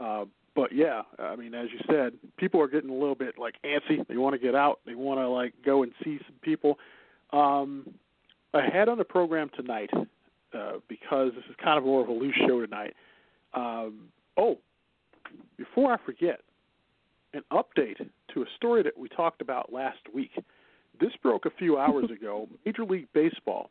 uh, 0.00 0.24
but 0.54 0.72
yeah, 0.72 1.02
I 1.18 1.36
mean, 1.36 1.54
as 1.54 1.68
you 1.72 1.78
said, 1.88 2.14
people 2.36 2.60
are 2.60 2.68
getting 2.68 2.90
a 2.90 2.94
little 2.94 3.14
bit 3.14 3.38
like 3.38 3.54
antsy. 3.64 4.06
They 4.08 4.16
want 4.16 4.34
to 4.34 4.38
get 4.38 4.54
out. 4.54 4.80
They 4.84 4.94
want 4.94 5.20
to 5.20 5.28
like 5.28 5.54
go 5.64 5.82
and 5.82 5.92
see 6.02 6.18
some 6.26 6.36
people. 6.42 6.78
Um, 7.32 7.94
ahead 8.52 8.88
on 8.88 8.98
the 8.98 9.04
program 9.04 9.50
tonight, 9.54 9.90
uh, 10.52 10.72
because 10.88 11.32
this 11.36 11.44
is 11.48 11.54
kind 11.62 11.78
of 11.78 11.84
more 11.84 12.02
of 12.02 12.08
a 12.08 12.12
loose 12.12 12.34
show 12.46 12.60
tonight. 12.60 12.94
Um, 13.54 14.08
oh, 14.36 14.58
before 15.56 15.92
I 15.92 15.96
forget, 16.04 16.40
an 17.32 17.42
update 17.52 17.98
to 18.34 18.42
a 18.42 18.46
story 18.56 18.82
that 18.82 18.98
we 18.98 19.08
talked 19.08 19.40
about 19.40 19.72
last 19.72 20.00
week. 20.12 20.32
This 21.00 21.12
broke 21.22 21.46
a 21.46 21.50
few 21.50 21.78
hours 21.78 22.10
ago. 22.10 22.48
Major 22.66 22.84
League 22.84 23.08
Baseball 23.14 23.70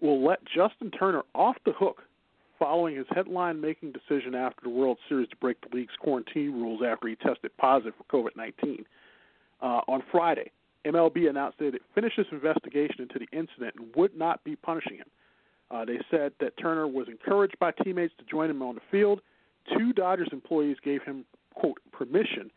will 0.00 0.24
let 0.24 0.38
Justin 0.44 0.90
Turner 0.90 1.22
off 1.34 1.56
the 1.66 1.72
hook 1.72 2.02
following 2.58 2.96
his 2.96 3.06
headline 3.10 3.60
making 3.60 3.92
decision 3.92 4.34
after 4.34 4.60
the 4.62 4.68
World 4.68 4.98
Series 5.08 5.28
to 5.28 5.36
break 5.36 5.56
the 5.60 5.74
league's 5.74 5.94
quarantine 5.98 6.52
rules 6.52 6.82
after 6.86 7.08
he 7.08 7.16
tested 7.16 7.50
positive 7.58 7.94
for 7.96 8.04
COVID 8.04 8.36
19. 8.36 8.84
Uh, 9.62 9.80
on 9.88 10.02
Friday, 10.10 10.50
MLB 10.86 11.28
announced 11.28 11.58
that 11.58 11.74
it 11.74 11.82
finished 11.94 12.18
its 12.18 12.30
investigation 12.32 13.02
into 13.02 13.18
the 13.18 13.26
incident 13.36 13.74
and 13.78 13.94
would 13.96 14.16
not 14.16 14.42
be 14.44 14.56
punishing 14.56 14.96
him. 14.96 15.06
Uh, 15.70 15.84
they 15.84 15.98
said 16.10 16.32
that 16.40 16.56
Turner 16.58 16.88
was 16.88 17.06
encouraged 17.08 17.58
by 17.58 17.70
teammates 17.70 18.14
to 18.18 18.24
join 18.24 18.50
him 18.50 18.62
on 18.62 18.74
the 18.74 18.80
field. 18.90 19.20
Two 19.76 19.92
Dodgers 19.92 20.28
employees 20.32 20.76
gave 20.82 21.02
him, 21.02 21.24
quote, 21.54 21.78
permission, 21.92 22.50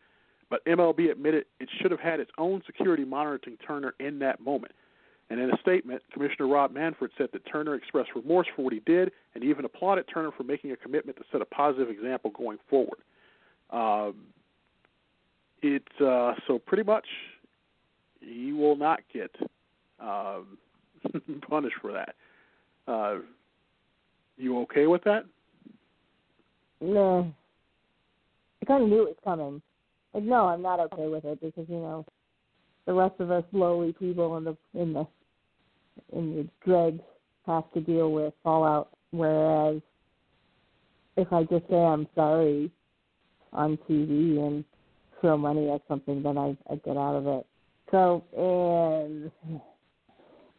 but 0.50 0.64
MLB 0.66 1.10
admitted 1.10 1.44
it 1.60 1.68
should 1.80 1.90
have 1.90 2.00
had 2.00 2.20
its 2.20 2.30
own 2.38 2.62
security 2.66 3.04
monitoring 3.04 3.56
Turner 3.66 3.94
in 4.00 4.18
that 4.20 4.40
moment. 4.40 4.72
And 5.30 5.40
in 5.40 5.50
a 5.50 5.58
statement, 5.58 6.02
Commissioner 6.12 6.48
Rob 6.48 6.72
Manfred 6.72 7.10
said 7.16 7.28
that 7.32 7.46
Expressed 8.04 8.24
remorse 8.24 8.46
for 8.54 8.62
what 8.62 8.72
he 8.72 8.80
did 8.80 9.10
and 9.34 9.44
even 9.44 9.64
applauded 9.64 10.04
Turner 10.12 10.30
for 10.36 10.44
making 10.44 10.72
a 10.72 10.76
commitment 10.76 11.16
to 11.18 11.24
set 11.32 11.40
a 11.40 11.44
positive 11.44 11.90
example 11.90 12.30
going 12.30 12.58
forward. 12.68 12.98
Um, 13.70 14.14
it's 15.62 16.00
uh, 16.00 16.34
so 16.46 16.58
pretty 16.58 16.82
much 16.82 17.06
he 18.20 18.52
will 18.52 18.76
not 18.76 19.00
get 19.12 19.30
um, 20.00 20.58
punished 21.48 21.76
for 21.80 21.92
that. 21.92 22.14
Uh, 22.86 23.20
you 24.36 24.58
okay 24.60 24.86
with 24.86 25.02
that? 25.04 25.24
No. 26.80 27.32
I 28.62 28.66
kind 28.66 28.84
of 28.84 28.88
knew 28.88 29.02
it 29.02 29.08
was 29.08 29.16
coming. 29.24 29.62
Like, 30.12 30.24
no, 30.24 30.46
I'm 30.46 30.62
not 30.62 30.80
okay 30.80 31.06
with 31.08 31.24
it 31.24 31.40
because 31.40 31.66
you 31.68 31.76
know 31.76 32.04
the 32.86 32.92
rest 32.92 33.14
of 33.18 33.30
us 33.30 33.44
lowly 33.52 33.92
people 33.92 34.36
in 34.36 34.44
the 34.44 34.56
in 34.74 34.92
the 34.92 35.06
in 36.12 36.36
the 36.36 36.48
dregs 36.64 37.02
have 37.46 37.70
to 37.72 37.80
deal 37.80 38.12
with 38.12 38.34
fallout. 38.42 38.90
Whereas 39.10 39.80
if 41.16 41.32
I 41.32 41.44
just 41.44 41.68
say 41.68 41.76
I'm 41.76 42.08
sorry 42.14 42.70
on 43.52 43.78
TV 43.88 44.38
and 44.38 44.64
throw 45.20 45.36
money 45.36 45.70
at 45.70 45.82
something, 45.88 46.22
then 46.22 46.36
I, 46.36 46.56
I 46.70 46.76
get 46.76 46.96
out 46.96 47.16
of 47.16 47.26
it. 47.26 47.46
So 47.90 48.24
and 48.36 49.30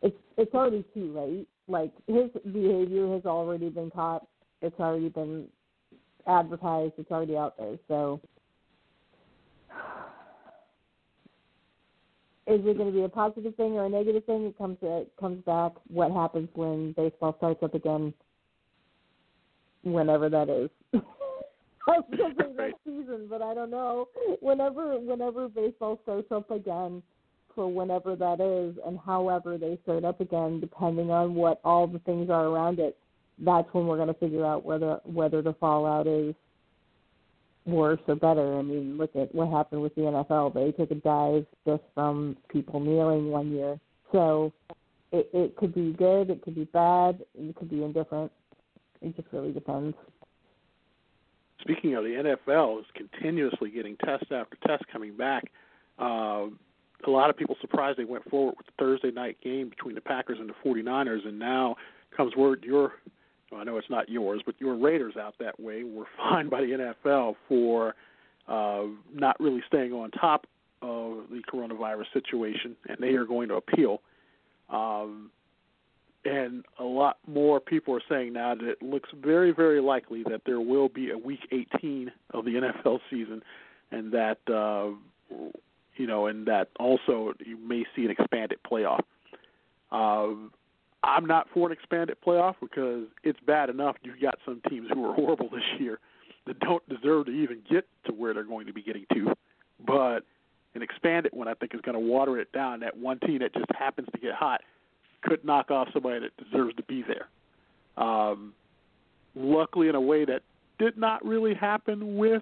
it's 0.01 0.17
it's 0.37 0.53
already 0.53 0.85
too 0.93 1.13
late. 1.13 1.47
Like 1.67 1.91
his 2.07 2.29
behavior 2.53 3.11
has 3.13 3.25
already 3.25 3.69
been 3.69 3.91
caught. 3.91 4.25
It's 4.61 4.79
already 4.79 5.09
been 5.09 5.47
advertised. 6.27 6.93
It's 6.97 7.11
already 7.11 7.35
out 7.35 7.57
there. 7.57 7.77
So 7.87 8.21
is 12.47 12.61
it 12.63 12.77
going 12.77 12.91
to 12.91 12.95
be 12.95 13.03
a 13.03 13.09
positive 13.09 13.55
thing 13.55 13.73
or 13.73 13.85
a 13.85 13.89
negative 13.89 14.23
thing? 14.25 14.45
It 14.45 14.57
comes 14.57 14.77
it 14.81 15.11
comes 15.19 15.43
back. 15.45 15.73
What 15.87 16.11
happens 16.11 16.49
when 16.53 16.93
baseball 16.93 17.35
starts 17.37 17.63
up 17.63 17.73
again? 17.73 18.13
Whenever 19.83 20.29
that 20.29 20.49
is. 20.49 20.69
I 21.87 21.99
was 21.99 22.05
going 22.17 22.35
to 22.35 22.43
say 22.43 22.53
next 22.55 22.83
season, 22.83 23.27
but 23.29 23.41
I 23.41 23.53
don't 23.53 23.71
know. 23.71 24.07
Whenever 24.41 24.99
whenever 24.99 25.47
baseball 25.47 25.99
starts 26.03 26.31
up 26.31 26.51
again, 26.51 27.01
for 27.55 27.71
whenever 27.71 28.15
that 28.15 28.39
is, 28.41 28.77
and 28.85 28.99
however 28.99 29.57
they 29.57 29.79
start 29.83 30.03
up 30.03 30.21
again, 30.21 30.59
depending 30.59 31.09
on 31.09 31.35
what 31.35 31.61
all 31.63 31.87
the 31.87 31.99
things 31.99 32.29
are 32.29 32.45
around 32.45 32.79
it, 32.79 32.97
that's 33.39 33.67
when 33.71 33.87
we're 33.87 33.97
going 33.97 34.07
to 34.07 34.19
figure 34.19 34.45
out 34.45 34.63
whether 34.63 34.99
whether 35.03 35.41
the 35.41 35.53
fallout 35.53 36.05
is 36.05 36.35
worse 37.65 38.00
or 38.07 38.15
better. 38.15 38.57
I 38.57 38.62
mean, 38.62 38.98
look 38.98 39.15
at 39.15 39.34
what 39.34 39.50
happened 39.50 39.81
with 39.81 39.95
the 39.95 40.01
NFL. 40.01 40.53
They 40.53 40.72
took 40.72 40.91
a 40.91 40.95
dive 40.95 41.45
just 41.65 41.84
from 41.93 42.38
people 42.50 42.79
kneeling 42.79 43.29
one 43.29 43.51
year. 43.51 43.79
So 44.12 44.53
it, 45.12 45.29
it 45.34 45.55
could 45.55 45.74
be 45.74 45.93
good, 45.93 46.29
it 46.29 46.41
could 46.41 46.55
be 46.55 46.65
bad, 46.65 47.24
it 47.34 47.55
could 47.55 47.69
be 47.69 47.84
indifferent. 47.84 48.31
It 49.01 49.15
just 49.15 49.27
really 49.31 49.51
depends. 49.51 49.95
Speaking 51.62 51.95
of 51.95 52.03
the 52.03 52.36
NFL, 52.48 52.79
is 52.79 52.86
continuously 52.93 53.72
getting 53.72 53.98
test 53.98 54.25
after 54.31 54.57
test 54.67 54.84
coming 54.91 55.17
back. 55.17 55.51
Uh, 56.00 56.48
a 57.05 57.10
lot 57.10 57.29
of 57.29 57.38
people 57.38 57.55
surprised 57.62 57.98
they 57.98 58.05
went 58.05 58.27
forward 58.29 58.55
with 58.57 58.67
the 58.67 58.72
Thursday 58.77 59.12
night 59.12 59.38
game 59.43 59.69
between 59.69 59.95
the 59.95 60.01
Packers 60.01 60.38
and 60.39 60.50
the 60.50 60.53
49ers, 60.65 61.27
and 61.27 61.39
now 61.39 61.75
comes 62.15 62.36
word 62.36 62.62
you're 63.51 63.61
I 63.61 63.63
know 63.63 63.77
it's 63.77 63.89
not 63.89 64.09
yours, 64.09 64.41
but 64.45 64.55
your 64.59 64.75
Raiders 64.75 65.15
out 65.17 65.35
that 65.39 65.59
way 65.59 65.83
were 65.83 66.05
fined 66.17 66.49
by 66.49 66.61
the 66.61 66.93
NFL 67.07 67.35
for 67.47 67.95
uh, 68.47 68.83
not 69.13 69.39
really 69.39 69.61
staying 69.67 69.93
on 69.93 70.11
top 70.11 70.47
of 70.81 71.29
the 71.31 71.41
coronavirus 71.51 72.05
situation, 72.13 72.75
and 72.87 72.97
they 72.99 73.15
are 73.15 73.25
going 73.25 73.47
to 73.49 73.55
appeal. 73.55 74.01
Um, 74.69 75.31
and 76.25 76.65
a 76.79 76.83
lot 76.83 77.17
more 77.27 77.59
people 77.59 77.95
are 77.95 78.01
saying 78.09 78.33
now 78.33 78.55
that 78.55 78.67
it 78.67 78.81
looks 78.81 79.09
very, 79.15 79.51
very 79.51 79.79
likely 79.79 80.23
that 80.23 80.41
there 80.45 80.59
will 80.59 80.89
be 80.89 81.11
a 81.11 81.17
Week 81.17 81.47
18 81.51 82.11
of 82.31 82.45
the 82.45 82.51
NFL 82.85 82.99
season, 83.09 83.43
and 83.91 84.11
that 84.11 84.39
uh, 84.47 84.89
you 85.95 86.07
know, 86.07 86.27
and 86.27 86.45
that 86.47 86.69
also 86.79 87.33
you 87.45 87.57
may 87.57 87.85
see 87.95 88.05
an 88.05 88.11
expanded 88.11 88.59
playoff. 88.69 89.01
Uh, 89.91 90.35
I'm 91.05 91.25
not 91.25 91.47
for 91.53 91.67
an 91.67 91.71
expanded 91.71 92.17
playoff 92.25 92.55
because 92.59 93.03
it's 93.24 93.39
bad 93.45 93.69
enough 93.69 93.95
you've 94.01 94.19
got 94.19 94.39
some 94.43 94.62
teams 94.69 94.88
who 94.91 95.05
are 95.05 95.13
horrible 95.13 95.50
this 95.50 95.63
year 95.79 96.00
that 96.47 96.59
don't 96.59 96.88
deserve 96.89 97.27
to 97.27 97.31
even 97.31 97.62
get 97.69 97.88
to 98.05 98.12
where 98.12 98.33
they're 98.33 98.43
going 98.43 98.65
to 98.67 98.74
be 98.74 98.81
getting 98.81 99.05
to. 99.13 99.33
But 99.85 100.21
an 100.74 100.81
expanded 100.81 101.31
one, 101.33 101.47
I 101.47 101.53
think, 101.53 101.74
is 101.75 101.81
going 101.81 101.93
to 101.93 102.00
water 102.00 102.39
it 102.39 102.51
down. 102.51 102.79
That 102.79 102.97
one 102.97 103.19
team 103.19 103.39
that 103.39 103.53
just 103.53 103.65
happens 103.77 104.07
to 104.13 104.19
get 104.19 104.33
hot 104.33 104.62
could 105.21 105.45
knock 105.45 105.71
off 105.71 105.88
somebody 105.93 106.19
that 106.19 106.43
deserves 106.43 106.75
to 106.75 106.83
be 106.83 107.03
there. 107.03 108.03
Um, 108.03 108.53
luckily, 109.35 109.88
in 109.88 109.95
a 109.95 110.01
way 110.01 110.25
that 110.25 110.41
did 110.79 110.97
not 110.97 111.24
really 111.25 111.53
happen 111.53 112.17
with 112.17 112.41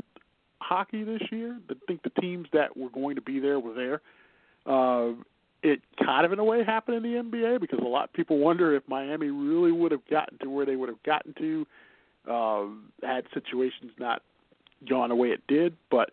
hockey 0.60 1.04
this 1.04 1.22
year. 1.32 1.60
I 1.70 1.74
think 1.88 2.04
the 2.04 2.22
teams 2.22 2.48
that 2.54 2.76
were 2.76 2.90
going 2.90 3.16
to 3.16 3.22
be 3.22 3.40
there 3.40 3.60
were 3.60 3.74
there. 3.74 4.02
Uh, 4.66 5.14
it 5.64 5.82
kind 6.04 6.26
of, 6.26 6.34
in 6.34 6.40
a 6.40 6.44
way, 6.44 6.64
happened 6.64 6.98
in 6.98 7.04
the 7.04 7.38
NBA 7.38 7.62
because 7.62 7.80
a 7.80 7.88
lot 7.88 8.04
of 8.04 8.14
people 8.14 8.38
wonder 8.38 8.76
if 8.76 8.84
Miami 8.88 9.30
really 9.30 9.72
would 9.72 9.92
have 9.92 10.06
gotten 10.10 10.38
to 10.40 10.50
where 10.50 10.66
they 10.66 10.76
would 10.76 10.90
have 10.90 11.02
gotten 11.04 11.34
to 11.40 11.66
uh, 12.30 12.66
had 13.02 13.26
situations 13.34 13.92
not 13.98 14.22
gone 14.90 15.10
the 15.10 15.16
way 15.16 15.30
it 15.30 15.42
did. 15.48 15.76
But 15.90 16.12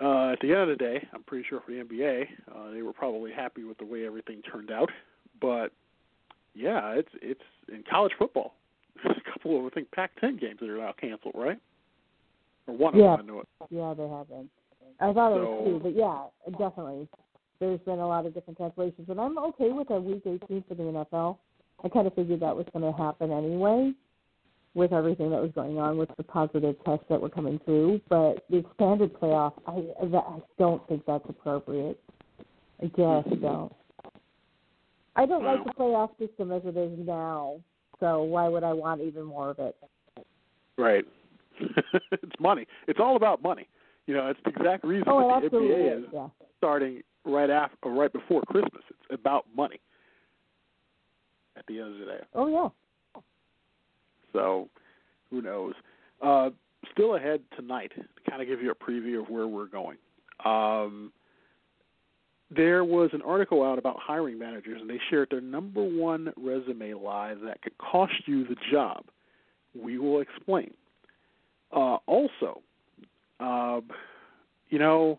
uh, 0.00 0.32
at 0.32 0.40
the 0.40 0.50
end 0.50 0.60
of 0.60 0.68
the 0.68 0.76
day, 0.76 1.06
I'm 1.12 1.22
pretty 1.22 1.46
sure 1.48 1.60
for 1.64 1.70
the 1.70 1.82
NBA, 1.82 2.26
uh, 2.54 2.72
they 2.72 2.82
were 2.82 2.92
probably 2.92 3.32
happy 3.32 3.62
with 3.62 3.78
the 3.78 3.86
way 3.86 4.04
everything 4.04 4.42
turned 4.42 4.72
out. 4.72 4.90
But 5.40 5.72
yeah, 6.54 6.94
it's 6.94 7.10
it's 7.22 7.40
in 7.68 7.84
college 7.88 8.12
football. 8.18 8.54
There's 9.02 9.16
a 9.16 9.32
couple 9.32 9.58
of 9.58 9.64
I 9.64 9.74
think 9.74 9.90
Pac-10 9.92 10.40
games 10.40 10.58
that 10.60 10.68
are 10.68 10.78
now 10.78 10.94
canceled, 11.00 11.34
right? 11.36 11.58
Or 12.66 12.76
one 12.76 12.96
yeah. 12.96 13.14
of 13.14 13.18
them, 13.18 13.26
I 13.28 13.32
know 13.32 13.40
it. 13.40 13.48
Yeah, 13.70 13.94
they 13.96 14.08
have 14.08 14.28
been. 14.28 14.48
I 15.00 15.12
thought 15.12 15.32
it 15.32 15.40
was 15.40 15.64
two, 15.66 15.80
but 15.82 15.96
yeah, 15.96 16.26
definitely. 16.58 17.08
There's 17.62 17.78
been 17.82 18.00
a 18.00 18.08
lot 18.08 18.26
of 18.26 18.34
different 18.34 18.58
cancellations, 18.58 19.08
and 19.08 19.20
I'm 19.20 19.38
okay 19.38 19.70
with 19.70 19.88
a 19.90 20.00
week 20.00 20.22
18 20.26 20.64
for 20.66 20.74
the 20.74 20.82
NFL. 20.82 21.38
I 21.84 21.88
kind 21.88 22.08
of 22.08 22.14
figured 22.14 22.40
that 22.40 22.56
was 22.56 22.66
going 22.72 22.84
to 22.84 22.98
happen 23.00 23.30
anyway, 23.30 23.92
with 24.74 24.92
everything 24.92 25.30
that 25.30 25.40
was 25.40 25.52
going 25.54 25.78
on 25.78 25.96
with 25.96 26.08
the 26.16 26.24
positive 26.24 26.74
tests 26.84 27.04
that 27.08 27.20
were 27.20 27.28
coming 27.28 27.60
through. 27.64 28.00
But 28.08 28.44
the 28.50 28.56
expanded 28.56 29.14
playoff, 29.14 29.52
I 29.68 29.74
that, 30.06 30.24
I 30.26 30.38
don't 30.58 30.84
think 30.88 31.04
that's 31.06 31.24
appropriate. 31.28 32.00
I 32.82 32.86
just 32.86 33.40
don't. 33.40 33.72
I 35.14 35.24
don't 35.24 35.44
like 35.44 35.64
the 35.64 35.70
playoff 35.78 36.10
system 36.18 36.50
as 36.50 36.62
it 36.64 36.76
is 36.76 36.98
now. 36.98 37.60
So 38.00 38.24
why 38.24 38.48
would 38.48 38.64
I 38.64 38.72
want 38.72 39.02
even 39.02 39.22
more 39.22 39.50
of 39.50 39.60
it? 39.60 39.76
Right. 40.76 41.04
it's 42.10 42.40
money. 42.40 42.66
It's 42.88 42.98
all 42.98 43.14
about 43.14 43.40
money. 43.40 43.68
You 44.08 44.14
know, 44.14 44.26
it's 44.26 44.40
the 44.44 44.50
exact 44.50 44.84
reason 44.84 45.04
Oh, 45.06 45.40
that 45.40 45.48
the 45.48 45.56
NBA 45.56 45.98
is. 45.98 46.04
is 46.06 46.10
Yeah. 46.12 46.26
starting 46.58 47.02
right 47.24 47.50
after, 47.50 47.76
or 47.82 47.92
right 47.92 48.12
before 48.12 48.42
Christmas. 48.42 48.82
It's 48.88 49.20
about 49.20 49.46
money. 49.56 49.80
At 51.56 51.64
the 51.66 51.80
end 51.80 51.92
of 51.94 51.98
the 51.98 52.06
day. 52.06 52.20
Oh 52.34 52.48
yeah. 52.48 53.20
So, 54.32 54.68
who 55.30 55.42
knows? 55.42 55.74
Uh, 56.22 56.50
still 56.90 57.16
ahead 57.16 57.40
tonight 57.56 57.92
to 57.96 58.30
kind 58.30 58.40
of 58.40 58.48
give 58.48 58.62
you 58.62 58.70
a 58.70 58.74
preview 58.74 59.22
of 59.22 59.28
where 59.28 59.46
we're 59.46 59.66
going. 59.66 59.98
Um, 60.44 61.12
there 62.54 62.84
was 62.84 63.10
an 63.12 63.22
article 63.22 63.62
out 63.64 63.78
about 63.78 63.96
hiring 63.98 64.38
managers, 64.38 64.80
and 64.80 64.88
they 64.88 65.00
shared 65.10 65.28
their 65.30 65.40
number 65.40 65.82
one 65.82 66.32
resume 66.36 66.94
lie 66.94 67.34
that 67.44 67.62
could 67.62 67.76
cost 67.78 68.12
you 68.26 68.46
the 68.46 68.56
job. 68.70 69.04
We 69.74 69.98
will 69.98 70.20
explain. 70.20 70.72
Uh, 71.74 71.96
also, 72.06 72.60
uh, 73.40 73.80
you 74.68 74.78
know, 74.78 75.18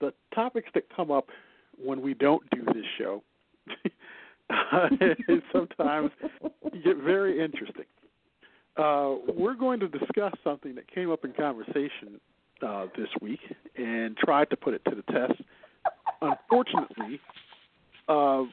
the 0.00 0.12
topics 0.34 0.68
that 0.74 0.84
come 0.94 1.10
up 1.10 1.28
when 1.82 2.02
we 2.02 2.14
don't 2.14 2.42
do 2.50 2.64
this 2.64 2.84
show 2.96 3.22
sometimes 5.52 6.10
get 6.84 6.96
very 6.96 7.42
interesting. 7.42 7.84
Uh, 8.76 9.16
we're 9.34 9.54
going 9.54 9.80
to 9.80 9.88
discuss 9.88 10.32
something 10.44 10.74
that 10.76 10.92
came 10.92 11.10
up 11.10 11.24
in 11.24 11.32
conversation 11.32 12.20
uh, 12.66 12.86
this 12.96 13.08
week 13.20 13.40
and 13.76 14.16
tried 14.16 14.48
to 14.50 14.56
put 14.56 14.74
it 14.74 14.82
to 14.84 14.94
the 14.94 15.02
test. 15.12 15.40
Unfortunately, 16.22 17.20
uh, 18.08 18.44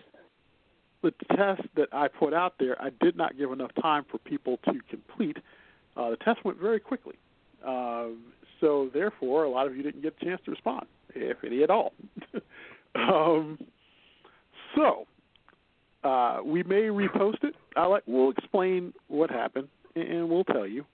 the 1.04 1.14
test 1.36 1.62
that 1.76 1.90
I 1.92 2.08
put 2.08 2.34
out 2.34 2.56
there, 2.60 2.82
I 2.82 2.90
did 3.02 3.16
not 3.16 3.38
give 3.38 3.52
enough 3.52 3.72
time 3.82 4.06
for 4.10 4.18
people 4.18 4.58
to 4.66 4.80
complete. 4.90 5.38
Uh, 5.96 6.12
the 6.12 6.18
test 6.18 6.44
went 6.44 6.60
very 6.60 6.80
quickly. 6.80 7.16
Um, 7.66 8.24
so, 8.60 8.90
therefore, 8.94 9.44
a 9.44 9.50
lot 9.50 9.68
of 9.68 9.76
you 9.76 9.84
didn't 9.84 10.02
get 10.02 10.16
a 10.20 10.26
chance 10.26 10.42
to 10.46 10.52
respond, 10.52 10.88
if 11.16 11.38
any 11.44 11.64
at 11.64 11.70
all. 11.70 11.94
um, 12.96 13.58
so, 14.76 15.06
uh, 16.04 16.40
we 16.44 16.64
may 16.64 16.84
repost 16.84 17.44
it. 17.44 17.56
I 17.76 17.86
like. 17.86 18.04
We'll 18.06 18.32
explain 18.32 18.94
what 19.08 19.30
happened, 19.30 19.68
and 19.96 20.30
we'll 20.30 20.44
tell 20.44 20.68
you. 20.68 20.86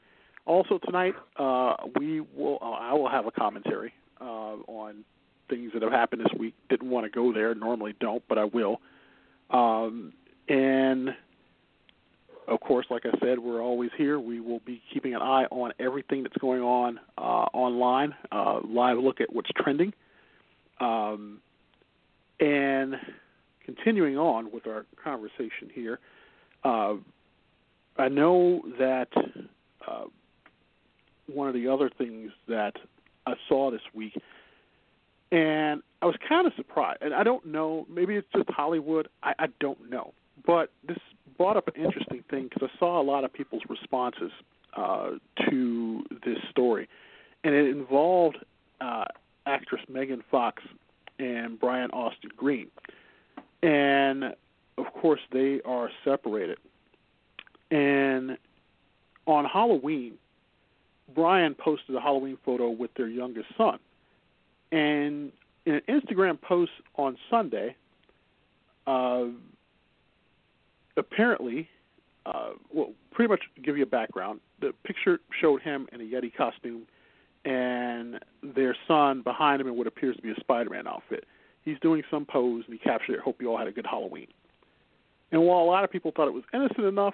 Also 0.45 0.79
tonight, 0.85 1.13
uh, 1.37 1.75
we 1.99 2.21
will. 2.21 2.59
Uh, 2.61 2.71
I 2.71 2.93
will 2.93 3.09
have 3.09 3.25
a 3.25 3.31
commentary 3.31 3.93
uh, 4.19 4.55
on 4.67 5.03
things 5.49 5.71
that 5.73 5.81
have 5.83 5.91
happened 5.91 6.21
this 6.21 6.39
week. 6.39 6.55
Didn't 6.69 6.89
want 6.89 7.05
to 7.05 7.09
go 7.11 7.33
there. 7.33 7.53
Normally 7.53 7.93
don't, 7.99 8.23
but 8.29 8.37
I 8.37 8.45
will. 8.45 8.79
Um, 9.49 10.13
and 10.47 11.09
of 12.47 12.59
course, 12.61 12.85
like 12.89 13.03
I 13.05 13.17
said, 13.19 13.39
we're 13.39 13.61
always 13.61 13.91
here. 13.97 14.19
We 14.19 14.39
will 14.39 14.61
be 14.65 14.81
keeping 14.93 15.13
an 15.13 15.21
eye 15.21 15.45
on 15.51 15.73
everything 15.79 16.23
that's 16.23 16.37
going 16.37 16.61
on 16.61 16.99
uh, 17.17 17.47
online. 17.53 18.15
Uh, 18.31 18.61
live 18.67 18.97
look 18.97 19.21
at 19.21 19.31
what's 19.31 19.49
trending. 19.55 19.93
Um, 20.81 21.39
and 22.39 22.95
continuing 23.63 24.17
on 24.17 24.51
with 24.51 24.65
our 24.67 24.85
conversation 25.01 25.69
here, 25.73 25.99
uh, 26.63 26.95
I 27.97 28.07
know 28.09 28.63
that 28.79 29.09
uh, 29.87 30.05
one 31.27 31.47
of 31.47 31.53
the 31.53 31.67
other 31.67 31.89
things 31.95 32.31
that 32.47 32.73
I 33.27 33.33
saw 33.47 33.69
this 33.69 33.81
week, 33.93 34.19
and 35.31 35.83
I 36.01 36.07
was 36.07 36.15
kind 36.27 36.47
of 36.47 36.53
surprised, 36.55 37.01
and 37.01 37.13
I 37.13 37.23
don't 37.23 37.45
know, 37.45 37.85
maybe 37.89 38.15
it's 38.15 38.27
just 38.35 38.49
Hollywood, 38.49 39.07
I, 39.21 39.33
I 39.37 39.47
don't 39.59 39.89
know, 39.89 40.13
but 40.45 40.71
this 40.87 40.97
brought 41.37 41.57
up 41.57 41.67
an 41.67 41.75
interesting 41.75 42.23
thing 42.29 42.49
because 42.49 42.69
I 42.73 42.79
saw 42.79 42.99
a 42.99 43.03
lot 43.03 43.23
of 43.23 43.31
people's 43.31 43.63
responses 43.69 44.31
uh, 44.75 45.11
to 45.49 46.03
this 46.25 46.37
story, 46.49 46.89
and 47.43 47.53
it 47.53 47.67
involved 47.67 48.37
uh, 48.79 49.05
actress 49.45 49.81
Megan 49.89 50.23
Fox 50.29 50.63
and 51.19 51.59
Brian 51.59 51.91
Austin 51.91 52.31
Green 52.35 52.69
and 53.63 54.35
of 54.77 54.85
course 54.93 55.19
they 55.31 55.61
are 55.65 55.89
separated. 56.03 56.57
And 57.69 58.37
on 59.25 59.45
Halloween, 59.45 60.13
Brian 61.13 61.55
posted 61.55 61.95
a 61.95 62.01
Halloween 62.01 62.37
photo 62.45 62.69
with 62.69 62.93
their 62.95 63.07
youngest 63.07 63.47
son. 63.57 63.79
And 64.71 65.31
in 65.65 65.75
an 65.75 65.81
Instagram 65.89 66.41
post 66.41 66.71
on 66.95 67.17
Sunday, 67.29 67.75
uh, 68.87 69.25
apparently, 70.97 71.69
uh, 72.25 72.51
well, 72.73 72.91
pretty 73.11 73.29
much 73.29 73.41
give 73.63 73.77
you 73.77 73.83
a 73.83 73.87
background, 73.87 74.39
the 74.59 74.73
picture 74.83 75.19
showed 75.39 75.61
him 75.61 75.87
in 75.91 76.01
a 76.01 76.03
Yeti 76.03 76.33
costume 76.35 76.83
and 77.45 78.19
their 78.43 78.75
son 78.87 79.21
behind 79.21 79.61
him 79.61 79.67
in 79.67 79.75
what 79.75 79.87
appears 79.87 80.15
to 80.15 80.21
be 80.21 80.31
a 80.31 80.39
Spider 80.39 80.69
Man 80.69 80.87
outfit 80.87 81.25
he's 81.63 81.79
doing 81.79 82.03
some 82.09 82.25
pose 82.25 82.63
and 82.67 82.77
he 82.77 82.79
captured 82.79 83.15
it. 83.15 83.19
Hope 83.19 83.41
you 83.41 83.49
all 83.49 83.57
had 83.57 83.67
a 83.67 83.71
good 83.71 83.85
Halloween. 83.89 84.27
And 85.31 85.41
while 85.43 85.59
a 85.59 85.65
lot 85.65 85.83
of 85.83 85.91
people 85.91 86.11
thought 86.15 86.27
it 86.27 86.33
was 86.33 86.43
innocent 86.53 86.85
enough, 86.85 87.13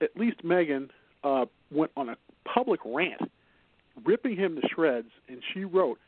at 0.00 0.16
least 0.16 0.44
Megan 0.44 0.90
uh, 1.24 1.46
went 1.70 1.90
on 1.96 2.08
a 2.08 2.16
public 2.44 2.80
rant, 2.84 3.30
ripping 4.04 4.36
him 4.36 4.56
to 4.56 4.68
shreds, 4.68 5.10
and 5.28 5.42
she 5.52 5.64
wrote, 5.64 5.98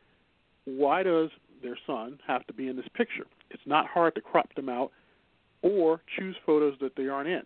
"Why 0.65 1.03
does 1.03 1.31
their 1.63 1.77
son 1.87 2.21
have 2.27 2.47
to 2.47 2.53
be 2.53 2.69
in 2.69 2.77
this 2.77 2.87
picture? 2.95 3.27
It's 3.51 3.67
not 3.67 3.87
hard 3.87 4.15
to 4.15 4.21
crop 4.21 4.55
them 4.55 4.69
out 4.69 4.93
or 5.63 6.01
choose 6.17 6.37
photos 6.47 6.79
that 6.81 6.95
they 6.95 7.09
aren't 7.09 7.29
in. 7.29 7.43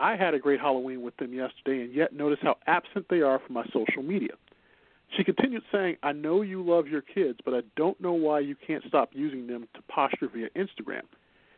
I 0.00 0.16
had 0.16 0.32
a 0.32 0.38
great 0.38 0.60
Halloween 0.60 1.02
with 1.02 1.16
them 1.18 1.34
yesterday, 1.34 1.82
and 1.82 1.92
yet 1.92 2.14
notice 2.14 2.38
how 2.40 2.56
absent 2.66 3.06
they 3.10 3.20
are 3.20 3.38
from 3.38 3.54
my 3.54 3.66
social 3.66 4.02
media." 4.02 4.32
She 5.16 5.24
continued 5.24 5.62
saying, 5.72 5.96
I 6.02 6.12
know 6.12 6.42
you 6.42 6.62
love 6.62 6.86
your 6.86 7.00
kids, 7.00 7.38
but 7.44 7.54
I 7.54 7.62
don't 7.76 8.00
know 8.00 8.12
why 8.12 8.40
you 8.40 8.54
can't 8.54 8.84
stop 8.86 9.10
using 9.12 9.46
them 9.46 9.66
to 9.74 9.82
posture 9.82 10.28
via 10.28 10.48
Instagram. 10.50 11.02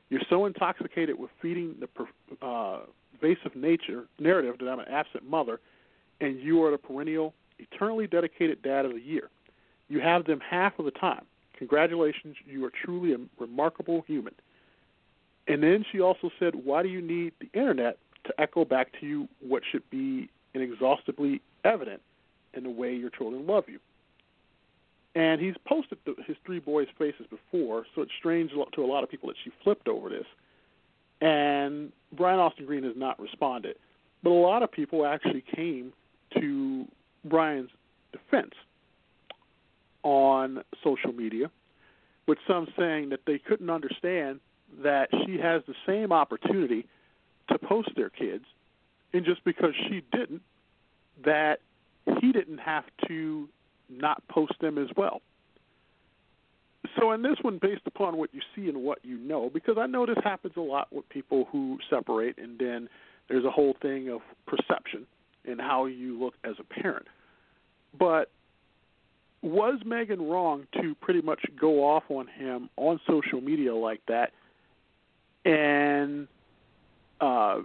You're 0.08 0.22
so 0.28 0.46
intoxicated 0.46 1.18
with 1.18 1.30
feeding 1.42 1.76
the 1.80 2.46
uh, 2.46 2.80
pervasive 3.18 3.56
nature 3.56 4.04
narrative 4.18 4.56
that 4.60 4.68
I'm 4.68 4.78
an 4.78 4.88
absent 4.88 5.28
mother, 5.28 5.60
and 6.20 6.40
you 6.40 6.62
are 6.64 6.70
the 6.70 6.78
perennial, 6.78 7.34
eternally 7.58 8.06
dedicated 8.06 8.62
dad 8.62 8.84
of 8.84 8.92
the 8.92 9.00
year. 9.00 9.30
You 9.88 10.00
have 10.00 10.24
them 10.24 10.40
half 10.40 10.78
of 10.78 10.84
the 10.84 10.90
time. 10.92 11.24
Congratulations, 11.58 12.36
you 12.46 12.64
are 12.64 12.72
truly 12.84 13.12
a 13.12 13.18
remarkable 13.38 14.02
human. 14.06 14.34
And 15.46 15.62
then 15.62 15.84
she 15.90 16.00
also 16.00 16.30
said, 16.38 16.54
Why 16.54 16.82
do 16.82 16.88
you 16.88 17.02
need 17.02 17.32
the 17.40 17.50
internet 17.58 17.98
to 18.24 18.40
echo 18.40 18.64
back 18.64 18.88
to 19.00 19.06
you 19.06 19.28
what 19.40 19.62
should 19.70 19.88
be 19.90 20.30
inexhaustibly 20.54 21.40
evident 21.64 22.00
in 22.54 22.64
the 22.64 22.70
way 22.70 22.94
your 22.94 23.10
children 23.10 23.46
love 23.46 23.64
you. 23.68 23.78
And 25.14 25.40
he's 25.40 25.54
posted 25.66 25.98
the, 26.06 26.14
his 26.26 26.36
three 26.46 26.60
boys' 26.60 26.86
faces 26.98 27.26
before, 27.28 27.84
so 27.94 28.02
it's 28.02 28.12
strange 28.18 28.52
to 28.52 28.84
a 28.84 28.86
lot 28.86 29.02
of 29.02 29.10
people 29.10 29.28
that 29.28 29.36
she 29.42 29.50
flipped 29.64 29.88
over 29.88 30.08
this. 30.08 30.26
And 31.20 31.92
Brian 32.12 32.38
Austin 32.38 32.66
Green 32.66 32.84
has 32.84 32.96
not 32.96 33.20
responded. 33.20 33.76
But 34.22 34.30
a 34.30 34.32
lot 34.32 34.62
of 34.62 34.70
people 34.70 35.04
actually 35.04 35.42
came 35.54 35.92
to 36.38 36.86
Brian's 37.24 37.70
defense 38.12 38.54
on 40.02 40.62
social 40.82 41.12
media, 41.12 41.50
with 42.26 42.38
some 42.46 42.68
saying 42.78 43.10
that 43.10 43.20
they 43.26 43.38
couldn't 43.38 43.68
understand 43.68 44.40
that 44.82 45.08
she 45.26 45.38
has 45.38 45.62
the 45.66 45.74
same 45.86 46.12
opportunity 46.12 46.86
to 47.48 47.58
post 47.58 47.90
their 47.96 48.10
kids, 48.10 48.44
and 49.12 49.24
just 49.24 49.44
because 49.44 49.74
she 49.88 50.02
didn't, 50.12 50.42
that 51.24 51.60
he 52.20 52.32
didn't 52.32 52.58
have 52.58 52.84
to 53.08 53.48
not 53.88 54.26
post 54.28 54.54
them 54.60 54.78
as 54.78 54.88
well. 54.96 55.20
So, 56.98 57.12
in 57.12 57.22
this 57.22 57.36
one, 57.42 57.58
based 57.60 57.82
upon 57.86 58.16
what 58.16 58.30
you 58.32 58.40
see 58.54 58.68
and 58.68 58.82
what 58.82 58.98
you 59.04 59.18
know, 59.18 59.50
because 59.52 59.76
I 59.78 59.86
know 59.86 60.06
this 60.06 60.16
happens 60.24 60.54
a 60.56 60.60
lot 60.60 60.88
with 60.92 61.08
people 61.08 61.46
who 61.52 61.78
separate, 61.90 62.38
and 62.38 62.58
then 62.58 62.88
there's 63.28 63.44
a 63.44 63.50
whole 63.50 63.76
thing 63.82 64.08
of 64.08 64.20
perception 64.46 65.06
and 65.44 65.60
how 65.60 65.86
you 65.86 66.18
look 66.18 66.34
as 66.44 66.54
a 66.58 66.64
parent. 66.64 67.06
But 67.98 68.30
was 69.42 69.80
Megan 69.84 70.22
wrong 70.22 70.66
to 70.74 70.94
pretty 70.96 71.22
much 71.22 71.40
go 71.58 71.84
off 71.84 72.04
on 72.08 72.26
him 72.26 72.68
on 72.76 73.00
social 73.06 73.40
media 73.40 73.74
like 73.74 74.00
that 74.06 74.32
and 75.44 76.28
uh, 77.20 77.60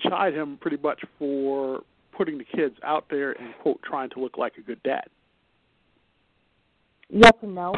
chide 0.00 0.34
him 0.34 0.58
pretty 0.60 0.78
much 0.82 1.02
for 1.18 1.82
putting 2.16 2.38
the 2.38 2.44
kids 2.44 2.74
out 2.82 3.06
there 3.10 3.32
and 3.32 3.54
quote 3.62 3.80
trying 3.82 4.10
to 4.10 4.20
look 4.20 4.38
like 4.38 4.54
a 4.58 4.62
good 4.62 4.82
dad? 4.82 5.04
Yes 7.08 7.32
and 7.42 7.54
no. 7.54 7.74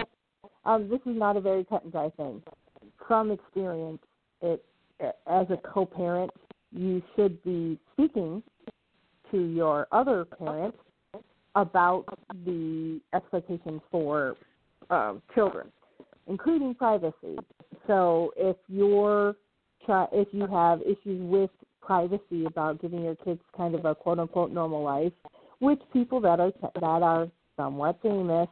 Um, 0.64 0.88
this 0.88 1.00
is 1.06 1.18
not 1.18 1.36
a 1.36 1.40
very 1.40 1.64
cut 1.64 1.82
and 1.82 1.92
dry 1.92 2.10
thing. 2.16 2.42
From 3.06 3.30
experience, 3.30 4.00
it 4.42 4.64
as 5.00 5.46
a 5.50 5.56
co-parent, 5.56 6.30
you 6.72 7.02
should 7.14 7.42
be 7.44 7.78
speaking 7.92 8.42
to 9.30 9.38
your 9.38 9.86
other 9.92 10.24
parent 10.24 10.74
about 11.54 12.04
the 12.44 13.00
expectations 13.14 13.80
for 13.90 14.36
um, 14.90 15.22
children, 15.34 15.68
including 16.26 16.74
privacy. 16.74 17.36
So 17.86 18.32
if 18.36 18.56
you're 18.68 19.34
if 19.90 20.28
you 20.32 20.46
have 20.46 20.82
issues 20.82 21.22
with 21.22 21.50
privacy 21.80 22.44
about 22.46 22.80
giving 22.80 23.02
your 23.04 23.16
kids 23.16 23.40
kind 23.56 23.74
of 23.74 23.84
a 23.84 23.94
quote 23.94 24.18
unquote 24.18 24.52
normal 24.52 24.82
life, 24.82 25.12
which 25.60 25.80
people 25.92 26.20
that 26.20 26.40
are 26.40 26.52
that 26.74 27.02
are 27.02 27.28
somewhat 27.56 27.98
famous 28.02 28.48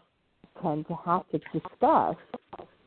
tend 0.62 0.86
to 0.88 0.96
have 1.04 1.22
to 1.30 1.38
discuss, 1.52 2.16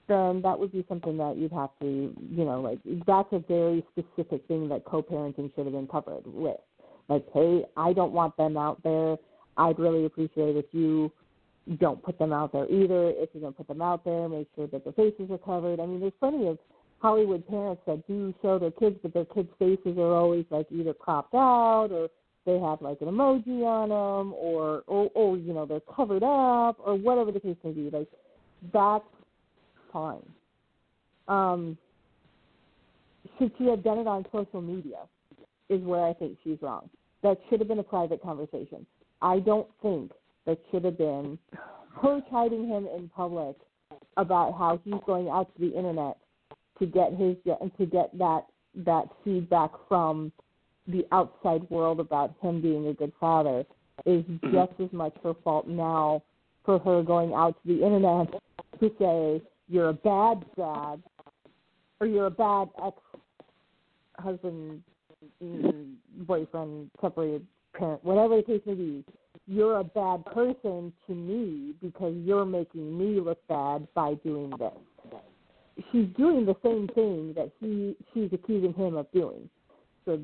then 0.07 0.41
that 0.41 0.57
would 0.57 0.71
be 0.71 0.83
something 0.89 1.17
that 1.17 1.37
you'd 1.37 1.51
have 1.51 1.69
to, 1.79 2.13
you 2.29 2.45
know, 2.45 2.61
like 2.61 2.79
that's 3.05 3.31
a 3.31 3.39
very 3.39 3.85
specific 3.91 4.45
thing 4.47 4.67
that 4.67 4.83
co-parenting 4.85 5.53
should 5.55 5.65
have 5.65 5.73
been 5.73 5.87
covered 5.87 6.23
with. 6.25 6.57
Like, 7.07 7.25
hey, 7.33 7.63
I 7.77 7.93
don't 7.93 8.11
want 8.11 8.35
them 8.37 8.57
out 8.57 8.81
there. 8.83 9.17
I'd 9.57 9.79
really 9.79 10.05
appreciate 10.05 10.55
if 10.55 10.65
you 10.71 11.11
don't 11.79 12.01
put 12.01 12.17
them 12.17 12.33
out 12.33 12.51
there 12.51 12.65
either. 12.69 13.09
If 13.09 13.29
you're 13.33 13.41
going 13.41 13.53
to 13.53 13.57
put 13.57 13.67
them 13.67 13.81
out 13.81 14.03
there, 14.03 14.27
make 14.29 14.47
sure 14.55 14.67
that 14.67 14.83
their 14.83 14.93
faces 14.93 15.29
are 15.31 15.37
covered. 15.37 15.79
I 15.79 15.85
mean, 15.85 15.99
there's 15.99 16.13
plenty 16.19 16.47
of 16.47 16.57
Hollywood 17.01 17.47
parents 17.47 17.81
that 17.87 18.05
do 18.07 18.33
show 18.41 18.59
their 18.59 18.71
kids, 18.71 18.97
but 19.01 19.13
their 19.13 19.25
kids' 19.25 19.49
faces 19.57 19.97
are 19.97 20.13
always 20.15 20.45
like 20.49 20.67
either 20.69 20.93
cropped 20.93 21.33
out 21.33 21.89
or 21.91 22.09
they 22.45 22.59
have 22.59 22.81
like 22.81 22.99
an 23.01 23.07
emoji 23.07 23.63
on 23.63 23.89
them, 23.89 24.33
or 24.33 24.83
or, 24.87 25.09
or 25.13 25.37
you 25.37 25.53
know 25.53 25.65
they're 25.65 25.81
covered 25.81 26.23
up, 26.23 26.77
or 26.79 26.95
whatever 26.95 27.31
the 27.31 27.39
case 27.39 27.57
may 27.63 27.71
be. 27.71 27.89
Like 27.89 28.07
that's 28.73 29.05
fine. 29.93 30.25
Um, 31.27 31.77
should 33.37 33.51
she 33.57 33.65
have 33.65 33.83
done 33.83 33.99
it 33.99 34.07
on 34.07 34.25
social 34.31 34.61
media? 34.61 34.97
Is 35.69 35.81
where 35.83 36.03
I 36.03 36.13
think 36.13 36.37
she's 36.43 36.57
wrong. 36.61 36.89
That 37.21 37.37
should 37.49 37.59
have 37.59 37.67
been 37.67 37.79
a 37.79 37.83
private 37.83 38.21
conversation. 38.21 38.85
I 39.21 39.39
don't 39.39 39.67
think 39.81 40.11
that 40.45 40.57
should 40.71 40.83
have 40.85 40.97
been 40.97 41.37
her 42.01 42.21
chiding 42.31 42.67
him 42.67 42.87
in 42.87 43.09
public 43.15 43.55
about 44.17 44.53
how 44.57 44.79
he's 44.83 44.95
going 45.05 45.29
out 45.29 45.53
to 45.55 45.69
the 45.69 45.77
internet 45.77 46.17
to 46.79 46.85
get 46.85 47.13
his 47.13 47.35
to 47.45 47.85
get 47.85 48.17
that 48.17 48.45
that 48.75 49.05
feedback 49.23 49.71
from 49.87 50.31
the 50.87 51.05
outside 51.11 51.69
world 51.69 51.99
about 51.99 52.33
him 52.41 52.61
being 52.61 52.87
a 52.87 52.93
good 52.93 53.11
father 53.19 53.65
is 54.05 54.23
mm-hmm. 54.25 54.53
just 54.53 54.71
as 54.79 54.91
much 54.91 55.13
her 55.23 55.33
fault 55.43 55.67
now 55.67 56.21
for 56.65 56.79
her 56.79 57.03
going 57.03 57.33
out 57.33 57.55
to 57.61 57.75
the 57.75 57.85
internet 57.85 58.41
to 58.79 58.91
say 58.99 59.41
you're 59.67 59.89
a 59.89 59.93
bad 59.93 60.43
dad 60.55 61.01
or 61.99 62.07
you're 62.07 62.27
a 62.27 62.31
bad 62.31 62.69
ex 62.85 62.97
husband 64.17 64.81
mm, 65.43 65.93
boyfriend 66.19 66.89
separated 67.01 67.45
parent 67.77 68.03
whatever 68.03 68.37
the 68.37 68.43
case 68.43 68.61
may 68.65 68.73
be 68.73 69.03
you're 69.47 69.79
a 69.79 69.83
bad 69.83 70.23
person 70.27 70.93
to 71.07 71.13
me 71.13 71.73
because 71.81 72.13
you're 72.23 72.45
making 72.45 72.97
me 72.97 73.19
look 73.19 73.39
bad 73.47 73.87
by 73.93 74.13
doing 74.23 74.51
this 74.59 74.71
she's 75.91 76.07
doing 76.17 76.45
the 76.45 76.55
same 76.63 76.87
thing 76.89 77.33
that 77.35 77.51
he 77.59 77.95
she's 78.13 78.29
accusing 78.33 78.73
him 78.73 78.95
of 78.95 79.11
doing. 79.11 79.49
So 80.05 80.19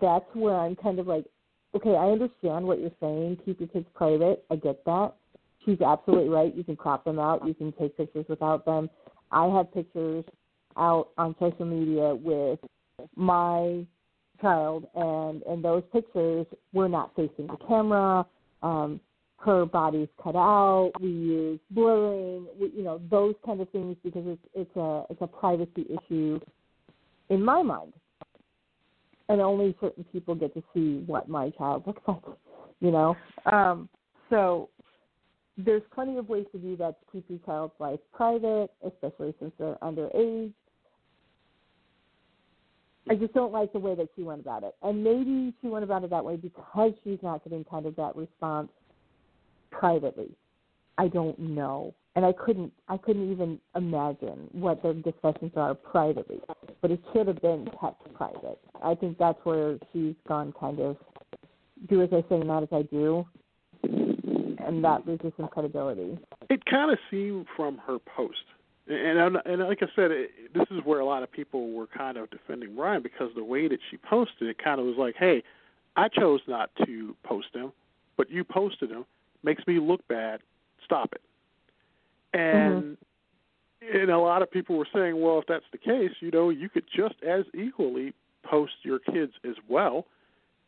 that's 0.00 0.26
where 0.34 0.56
I'm 0.56 0.76
kind 0.76 0.98
of 0.98 1.06
like, 1.06 1.24
okay, 1.74 1.96
I 1.96 2.10
understand 2.10 2.66
what 2.66 2.80
you're 2.80 2.90
saying. 3.00 3.38
Keep 3.44 3.60
your 3.60 3.68
kids 3.68 3.86
private. 3.94 4.44
I 4.50 4.56
get 4.56 4.84
that. 4.84 5.12
She's 5.64 5.80
absolutely 5.80 6.28
right. 6.28 6.54
You 6.54 6.64
can 6.64 6.76
crop 6.76 7.04
them 7.04 7.18
out. 7.18 7.46
You 7.46 7.54
can 7.54 7.72
take 7.72 7.96
pictures 7.96 8.26
without 8.28 8.64
them. 8.64 8.88
I 9.32 9.46
have 9.48 9.72
pictures 9.74 10.24
out 10.76 11.08
on 11.18 11.34
social 11.40 11.64
media 11.64 12.14
with 12.14 12.60
my 13.16 13.84
child, 14.40 14.86
and 14.94 15.42
and 15.42 15.64
those 15.64 15.82
pictures 15.92 16.46
were 16.72 16.88
not 16.88 17.12
facing 17.16 17.46
the 17.46 17.56
camera. 17.66 18.26
Um, 18.62 19.00
her 19.38 19.66
body's 19.66 20.08
cut 20.22 20.34
out. 20.34 20.92
We 21.00 21.08
use 21.08 21.60
blurring, 21.70 22.46
we, 22.60 22.72
you 22.76 22.82
know, 22.82 23.00
those 23.10 23.34
kind 23.44 23.60
of 23.60 23.68
things 23.70 23.96
because 24.02 24.24
it's 24.26 24.42
it's 24.54 24.76
a 24.76 25.04
it's 25.10 25.20
a 25.20 25.26
privacy 25.26 25.86
issue 25.88 26.40
in 27.28 27.44
my 27.44 27.62
mind, 27.62 27.92
and 29.28 29.40
only 29.40 29.76
certain 29.80 30.04
people 30.04 30.34
get 30.34 30.54
to 30.54 30.62
see 30.74 31.02
what 31.06 31.28
my 31.28 31.50
child 31.50 31.86
looks 31.86 32.02
like, 32.08 32.22
you 32.80 32.90
know. 32.90 33.16
Um, 33.50 33.88
so 34.30 34.70
there's 35.58 35.82
plenty 35.94 36.16
of 36.18 36.28
ways 36.28 36.46
to 36.52 36.58
do 36.58 36.76
that 36.76 36.96
to 37.00 37.12
keep 37.12 37.24
your 37.28 37.38
child's 37.46 37.74
life 37.78 38.00
private, 38.12 38.70
especially 38.84 39.34
since 39.38 39.52
they're 39.58 39.76
underage. 39.82 40.52
I 43.08 43.14
just 43.14 43.32
don't 43.34 43.52
like 43.52 43.72
the 43.72 43.78
way 43.78 43.94
that 43.94 44.08
she 44.16 44.24
went 44.24 44.40
about 44.40 44.64
it. 44.64 44.74
And 44.82 45.04
maybe 45.04 45.54
she 45.60 45.68
went 45.68 45.84
about 45.84 46.02
it 46.02 46.10
that 46.10 46.24
way 46.24 46.34
because 46.36 46.92
she's 47.04 47.20
not 47.22 47.44
getting 47.44 47.62
kind 47.62 47.86
of 47.86 47.94
that 47.96 48.16
response 48.16 48.68
privately. 49.70 50.30
I 50.98 51.08
don't 51.08 51.38
know. 51.38 51.94
And 52.14 52.24
I 52.24 52.32
couldn't 52.32 52.72
I 52.88 52.96
couldn't 52.96 53.30
even 53.30 53.60
imagine 53.74 54.48
what 54.52 54.82
their 54.82 54.94
discussions 54.94 55.52
are 55.56 55.74
privately. 55.74 56.40
But 56.80 56.90
it 56.90 57.00
should 57.12 57.26
have 57.26 57.42
been 57.42 57.68
kept 57.78 58.12
private. 58.14 58.58
I 58.82 58.94
think 58.94 59.18
that's 59.18 59.38
where 59.44 59.78
she's 59.92 60.14
gone 60.26 60.54
kind 60.58 60.80
of 60.80 60.96
do 61.88 62.02
as 62.02 62.08
I 62.12 62.24
say, 62.28 62.38
not 62.38 62.62
as 62.62 62.68
I 62.72 62.82
do. 62.82 63.26
And 63.82 64.82
that 64.82 65.06
loses 65.06 65.32
some 65.36 65.48
credibility. 65.48 66.18
It 66.48 66.64
kind 66.64 66.90
of 66.90 66.98
seemed 67.10 67.46
from 67.54 67.78
her 67.86 67.98
post, 67.98 68.38
and 68.88 69.36
and 69.44 69.62
like 69.62 69.82
I 69.82 69.86
said, 69.94 70.10
it, 70.10 70.30
this 70.54 70.66
is 70.70 70.80
where 70.84 71.00
a 71.00 71.04
lot 71.04 71.22
of 71.22 71.30
people 71.30 71.72
were 71.72 71.86
kind 71.86 72.16
of 72.16 72.30
defending 72.30 72.76
Ryan 72.76 73.02
because 73.02 73.30
the 73.36 73.44
way 73.44 73.68
that 73.68 73.78
she 73.90 73.96
posted 73.98 74.48
it 74.48 74.58
kind 74.62 74.80
of 74.80 74.86
was 74.86 74.96
like, 74.98 75.14
hey, 75.16 75.42
I 75.96 76.08
chose 76.08 76.40
not 76.48 76.70
to 76.84 77.14
post 77.24 77.48
him, 77.54 77.72
but 78.16 78.30
you 78.30 78.42
posted 78.42 78.90
him, 78.90 79.04
makes 79.46 79.66
me 79.66 79.78
look 79.80 80.06
bad. 80.08 80.40
Stop 80.84 81.14
it. 81.14 81.22
And 82.34 82.98
mm-hmm. 83.82 83.98
and 83.98 84.10
a 84.10 84.18
lot 84.18 84.42
of 84.42 84.50
people 84.50 84.76
were 84.76 84.88
saying, 84.92 85.18
well, 85.18 85.38
if 85.38 85.46
that's 85.46 85.64
the 85.72 85.78
case, 85.78 86.10
you 86.20 86.30
know, 86.30 86.50
you 86.50 86.68
could 86.68 86.84
just 86.94 87.14
as 87.26 87.44
equally 87.54 88.12
post 88.42 88.74
your 88.82 88.98
kids 88.98 89.32
as 89.44 89.54
well, 89.68 90.04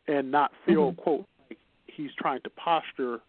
and 0.07 0.31
not 0.31 0.53
feel 0.65 0.93
mm-hmm. 0.93 1.03
quote 1.03 1.27
like 1.51 1.59
he's 1.87 2.11
trying 2.19 2.41
to 2.43 2.51
posture 2.51 3.21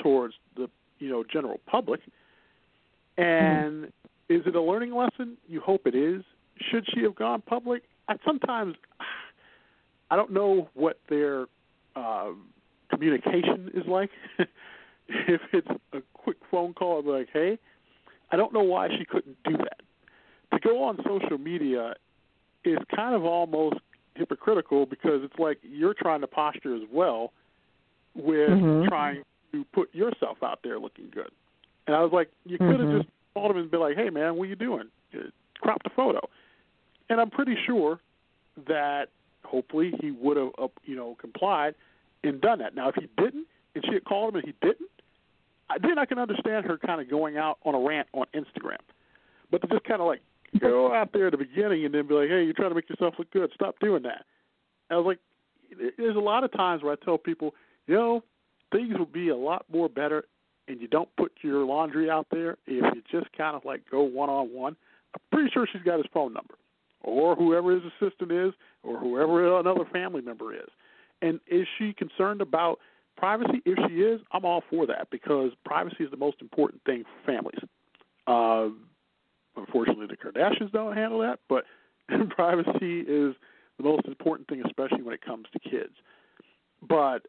towards 0.00 0.34
the 0.56 0.68
you 1.00 1.08
know 1.08 1.24
general 1.24 1.60
public. 1.66 2.00
And 3.18 3.86
mm-hmm. 3.86 4.34
is 4.34 4.42
it 4.46 4.54
a 4.54 4.62
learning 4.62 4.94
lesson? 4.94 5.36
You 5.48 5.60
hope 5.60 5.86
it 5.86 5.94
is. 5.94 6.22
Should 6.70 6.86
she 6.94 7.02
have 7.02 7.16
gone 7.16 7.42
public? 7.42 7.82
I 8.08 8.16
sometimes 8.24 8.76
I 10.10 10.16
don't 10.16 10.30
know 10.30 10.68
what 10.74 11.00
their 11.08 11.46
uh, 11.96 12.32
communication 12.90 13.70
is 13.74 13.86
like. 13.86 14.10
if 15.28 15.40
it's 15.52 15.68
a 15.92 16.02
quick 16.14 16.38
phone 16.50 16.74
call, 16.74 17.02
like, 17.02 17.28
hey, 17.32 17.58
I 18.30 18.36
don't 18.36 18.52
know 18.52 18.62
why 18.62 18.88
she 18.96 19.04
couldn't 19.04 19.36
do 19.44 19.56
that. 19.56 19.80
To 20.52 20.60
go 20.60 20.82
on 20.84 20.98
social 21.06 21.38
media 21.38 21.94
is 22.64 22.78
kind 22.94 23.14
of 23.14 23.24
almost 23.24 23.76
hypocritical 24.14 24.86
because 24.86 25.22
it's 25.22 25.38
like 25.38 25.58
you're 25.62 25.94
trying 25.94 26.20
to 26.20 26.26
posture 26.26 26.74
as 26.74 26.82
well 26.92 27.32
with 28.14 28.50
mm-hmm. 28.50 28.88
trying 28.88 29.22
to 29.52 29.64
put 29.72 29.94
yourself 29.94 30.38
out 30.42 30.60
there 30.62 30.78
looking 30.78 31.08
good. 31.12 31.30
And 31.86 31.96
I 31.96 32.00
was 32.00 32.12
like, 32.12 32.30
you 32.44 32.58
could 32.58 32.80
have 32.80 32.88
Mhm. 32.88 32.98
just 32.98 33.08
called 33.34 33.50
him 33.50 33.56
and 33.56 33.70
been 33.70 33.80
like, 33.80 33.96
hey 33.96 34.10
man, 34.10 34.36
what 34.36 34.44
are 34.44 34.48
you 34.48 34.56
doing? 34.56 34.88
Uh, 35.14 35.24
Crop 35.60 35.82
the 35.84 35.90
photo. 35.90 36.20
And 37.08 37.20
I'm 37.20 37.30
pretty 37.30 37.56
sure 37.66 38.00
that 38.66 39.08
hopefully 39.44 39.92
he 40.00 40.10
would 40.10 40.36
have, 40.36 40.50
uh, 40.58 40.68
you 40.84 40.96
know, 40.96 41.16
complied 41.20 41.74
and 42.24 42.40
done 42.40 42.58
that. 42.58 42.74
Now, 42.74 42.88
if 42.88 42.96
he 42.96 43.08
didn't, 43.16 43.46
and 43.74 43.84
she 43.86 43.94
had 43.94 44.04
called 44.04 44.34
him 44.34 44.40
and 44.40 44.44
he 44.46 44.66
didn't, 44.66 44.90
I, 45.70 45.76
then 45.80 45.98
I 45.98 46.04
can 46.04 46.18
understand 46.18 46.66
her 46.66 46.78
kind 46.78 47.00
of 47.00 47.08
going 47.08 47.36
out 47.36 47.58
on 47.64 47.74
a 47.74 47.80
rant 47.80 48.08
on 48.12 48.26
Instagram. 48.34 48.82
But 49.50 49.62
to 49.62 49.68
just 49.68 49.84
kind 49.84 50.00
of 50.00 50.06
like 50.06 50.20
go 50.58 50.94
out 50.94 51.12
there 51.12 51.26
at 51.26 51.32
the 51.32 51.38
beginning 51.38 51.84
and 51.84 51.94
then 51.94 52.06
be 52.06 52.14
like, 52.14 52.28
hey, 52.28 52.44
you're 52.44 52.52
trying 52.52 52.70
to 52.70 52.74
make 52.74 52.88
yourself 52.88 53.14
look 53.18 53.30
good. 53.30 53.50
Stop 53.54 53.78
doing 53.80 54.02
that. 54.02 54.24
I 54.90 54.96
was 54.96 55.06
like, 55.06 55.18
there's 55.96 56.16
a 56.16 56.20
lot 56.20 56.44
of 56.44 56.52
times 56.52 56.82
where 56.82 56.92
I 56.92 57.04
tell 57.04 57.18
people, 57.18 57.54
you 57.86 57.94
know, 57.94 58.24
things 58.72 58.96
will 58.98 59.06
be 59.06 59.28
a 59.28 59.36
lot 59.36 59.64
more 59.72 59.88
better 59.88 60.24
and 60.68 60.80
you 60.80 60.88
don't 60.88 61.08
put 61.16 61.32
your 61.42 61.64
laundry 61.64 62.10
out 62.10 62.26
there 62.30 62.52
if 62.66 62.94
you 62.94 63.02
just 63.10 63.32
kind 63.36 63.56
of 63.56 63.64
like 63.64 63.82
go 63.90 64.02
one 64.02 64.28
on 64.28 64.48
one. 64.48 64.76
I'm 65.14 65.20
pretty 65.30 65.50
sure 65.52 65.66
she's 65.70 65.82
got 65.82 65.96
his 65.98 66.06
phone 66.12 66.32
number 66.32 66.54
or 67.02 67.34
whoever 67.34 67.72
his 67.72 67.82
assistant 67.84 68.30
is 68.30 68.52
or 68.82 68.98
whoever 68.98 69.58
another 69.58 69.84
family 69.92 70.22
member 70.22 70.54
is. 70.54 70.68
And 71.20 71.40
is 71.46 71.66
she 71.78 71.92
concerned 71.92 72.40
about 72.40 72.78
privacy? 73.16 73.62
If 73.64 73.78
she 73.88 73.96
is, 73.96 74.20
I'm 74.32 74.44
all 74.44 74.62
for 74.70 74.86
that 74.86 75.08
because 75.10 75.52
privacy 75.64 76.04
is 76.04 76.10
the 76.10 76.16
most 76.16 76.40
important 76.40 76.82
thing 76.84 77.04
for 77.04 77.32
families. 77.32 77.60
Uh, 78.26 78.68
unfortunately, 79.56 80.06
the 80.06 80.16
Kardashians 80.16 80.72
don't 80.72 80.96
handle 80.96 81.20
that, 81.20 81.40
but 81.48 81.64
privacy 82.30 83.00
is 83.00 83.34
the 83.78 83.84
most 83.84 84.06
important 84.06 84.48
thing, 84.48 84.62
especially 84.64 85.02
when 85.02 85.14
it 85.14 85.24
comes 85.24 85.46
to 85.52 85.58
kids. 85.58 85.94
But 86.86 87.26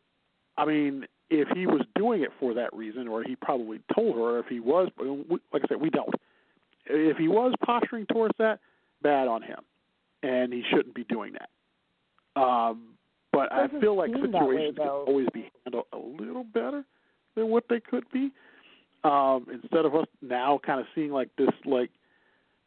I 0.57 0.65
mean, 0.65 1.05
if 1.29 1.47
he 1.55 1.65
was 1.65 1.81
doing 1.95 2.21
it 2.21 2.29
for 2.39 2.53
that 2.53 2.73
reason, 2.73 3.07
or 3.07 3.23
he 3.23 3.35
probably 3.35 3.79
told 3.93 4.15
her, 4.15 4.21
or 4.21 4.39
if 4.39 4.45
he 4.47 4.59
was, 4.59 4.89
like 4.99 5.63
I 5.63 5.67
said, 5.67 5.81
we 5.81 5.89
don't. 5.89 6.13
If 6.85 7.17
he 7.17 7.27
was 7.27 7.53
posturing 7.63 8.05
towards 8.07 8.35
that, 8.39 8.59
bad 9.01 9.27
on 9.27 9.41
him, 9.41 9.59
and 10.21 10.53
he 10.53 10.63
shouldn't 10.69 10.95
be 10.95 11.05
doing 11.05 11.33
that. 11.33 12.41
Um, 12.41 12.95
but 13.33 13.51
I 13.51 13.67
feel 13.81 13.97
like 13.97 14.11
that 14.11 14.21
way, 14.21 14.27
situations 14.29 14.77
can 14.77 14.87
always 14.87 15.27
be 15.33 15.51
handled 15.65 15.85
a 15.91 15.97
little 15.97 16.43
better 16.43 16.85
than 17.35 17.49
what 17.49 17.65
they 17.67 17.79
could 17.79 18.05
be. 18.13 18.31
Um, 19.03 19.47
instead 19.51 19.85
of 19.85 19.95
us 19.95 20.05
now 20.21 20.59
kind 20.63 20.79
of 20.79 20.85
seeing 20.95 21.11
like 21.11 21.29
this 21.37 21.49
like 21.65 21.89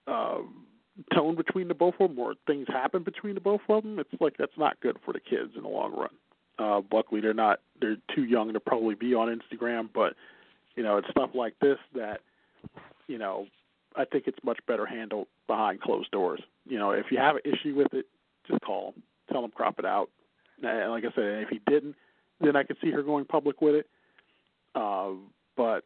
um, 0.09 0.67
tone 1.15 1.37
between 1.37 1.69
the 1.69 1.75
both 1.75 1.95
of 2.01 2.11
them, 2.11 2.19
or 2.19 2.35
things 2.47 2.67
happen 2.69 3.05
between 3.05 3.35
the 3.35 3.41
both 3.41 3.61
of 3.69 3.85
them, 3.85 3.99
it's 3.99 4.11
like 4.21 4.37
that's 4.39 4.59
not 4.59 4.79
good 4.81 4.99
for 5.05 5.13
the 5.13 5.21
kids 5.21 5.53
in 5.57 5.63
the 5.63 5.69
long 5.69 5.95
run. 5.95 6.11
Uh, 6.59 6.83
luckily, 6.93 7.21
they're 7.21 7.33
not 7.33 7.61
they're 7.81 7.97
too 8.15 8.25
young 8.25 8.53
to 8.53 8.61
probably 8.61 8.97
be 8.97 9.15
on 9.15 9.29
Instagram, 9.29 9.89
but 9.95 10.15
you 10.75 10.83
know 10.83 10.97
it's 10.99 11.09
stuff 11.11 11.31
like 11.33 11.55
this 11.61 11.79
that 11.95 12.21
you 13.07 13.19
know 13.19 13.47
I 13.97 14.05
think 14.05 14.25
it's 14.27 14.39
much 14.43 14.59
better 14.67 14.85
handled 14.85 15.29
behind 15.47 15.81
closed 15.81 16.11
doors. 16.11 16.41
You 16.67 16.79
know, 16.79 16.91
if 16.91 17.07
you 17.11 17.19
have 17.19 17.37
an 17.37 17.43
issue 17.45 17.75
with 17.75 17.95
it, 17.95 18.07
just 18.49 18.61
call 18.63 18.93
them, 18.93 19.03
tell 19.31 19.43
them 19.43 19.53
crop 19.53 19.79
it 19.79 19.85
out. 19.85 20.11
And 20.63 20.91
like 20.91 21.05
I 21.05 21.15
said, 21.15 21.43
if 21.43 21.49
he 21.49 21.61
didn't, 21.69 21.97
then 22.41 22.57
I 22.57 22.63
could 22.63 22.77
see 22.83 22.91
her 22.91 23.03
going 23.03 23.25
public 23.25 23.61
with 23.61 23.75
it. 23.75 23.87
Uh, 24.75 25.13
but 25.57 25.85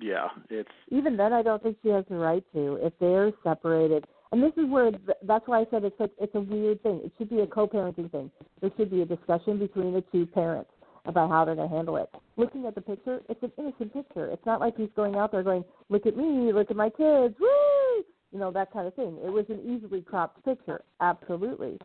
yeah, 0.00 0.28
it's 0.50 0.68
even 0.88 1.16
then, 1.16 1.32
I 1.32 1.42
don't 1.42 1.62
think 1.62 1.76
she 1.82 1.88
has 1.90 2.04
the 2.08 2.16
right 2.16 2.44
to. 2.54 2.78
If 2.80 2.92
they're 3.00 3.32
separated, 3.42 4.04
and 4.32 4.42
this 4.42 4.52
is 4.56 4.68
where 4.68 4.90
that's 5.22 5.46
why 5.46 5.60
I 5.60 5.66
said 5.70 5.84
it's 5.84 5.96
such, 5.98 6.10
it's 6.20 6.34
a 6.34 6.40
weird 6.40 6.82
thing. 6.82 7.00
It 7.04 7.12
should 7.18 7.30
be 7.30 7.40
a 7.40 7.46
co-parenting 7.46 8.10
thing. 8.10 8.30
There 8.60 8.70
should 8.76 8.90
be 8.90 9.02
a 9.02 9.06
discussion 9.06 9.58
between 9.58 9.92
the 9.92 10.02
two 10.12 10.26
parents 10.26 10.70
about 11.06 11.30
how 11.30 11.44
they're 11.44 11.54
going 11.54 11.68
to 11.68 11.74
handle 11.74 11.96
it. 11.96 12.08
Looking 12.36 12.66
at 12.66 12.74
the 12.74 12.80
picture, 12.80 13.20
it's 13.28 13.42
an 13.42 13.52
innocent 13.58 13.92
picture. 13.92 14.26
It's 14.26 14.44
not 14.46 14.58
like 14.58 14.76
he's 14.76 14.88
going 14.96 15.16
out 15.16 15.32
there 15.32 15.42
going, 15.42 15.64
"Look 15.88 16.06
at 16.06 16.16
me, 16.16 16.52
look 16.52 16.70
at 16.70 16.76
my 16.76 16.88
kids, 16.88 17.34
woo!" 17.38 18.04
You 18.32 18.40
know 18.40 18.50
that 18.50 18.72
kind 18.72 18.88
of 18.88 18.94
thing. 18.94 19.18
It 19.24 19.30
was 19.30 19.44
an 19.48 19.60
easily 19.64 20.02
cropped 20.02 20.44
picture, 20.44 20.82
absolutely. 21.00 21.78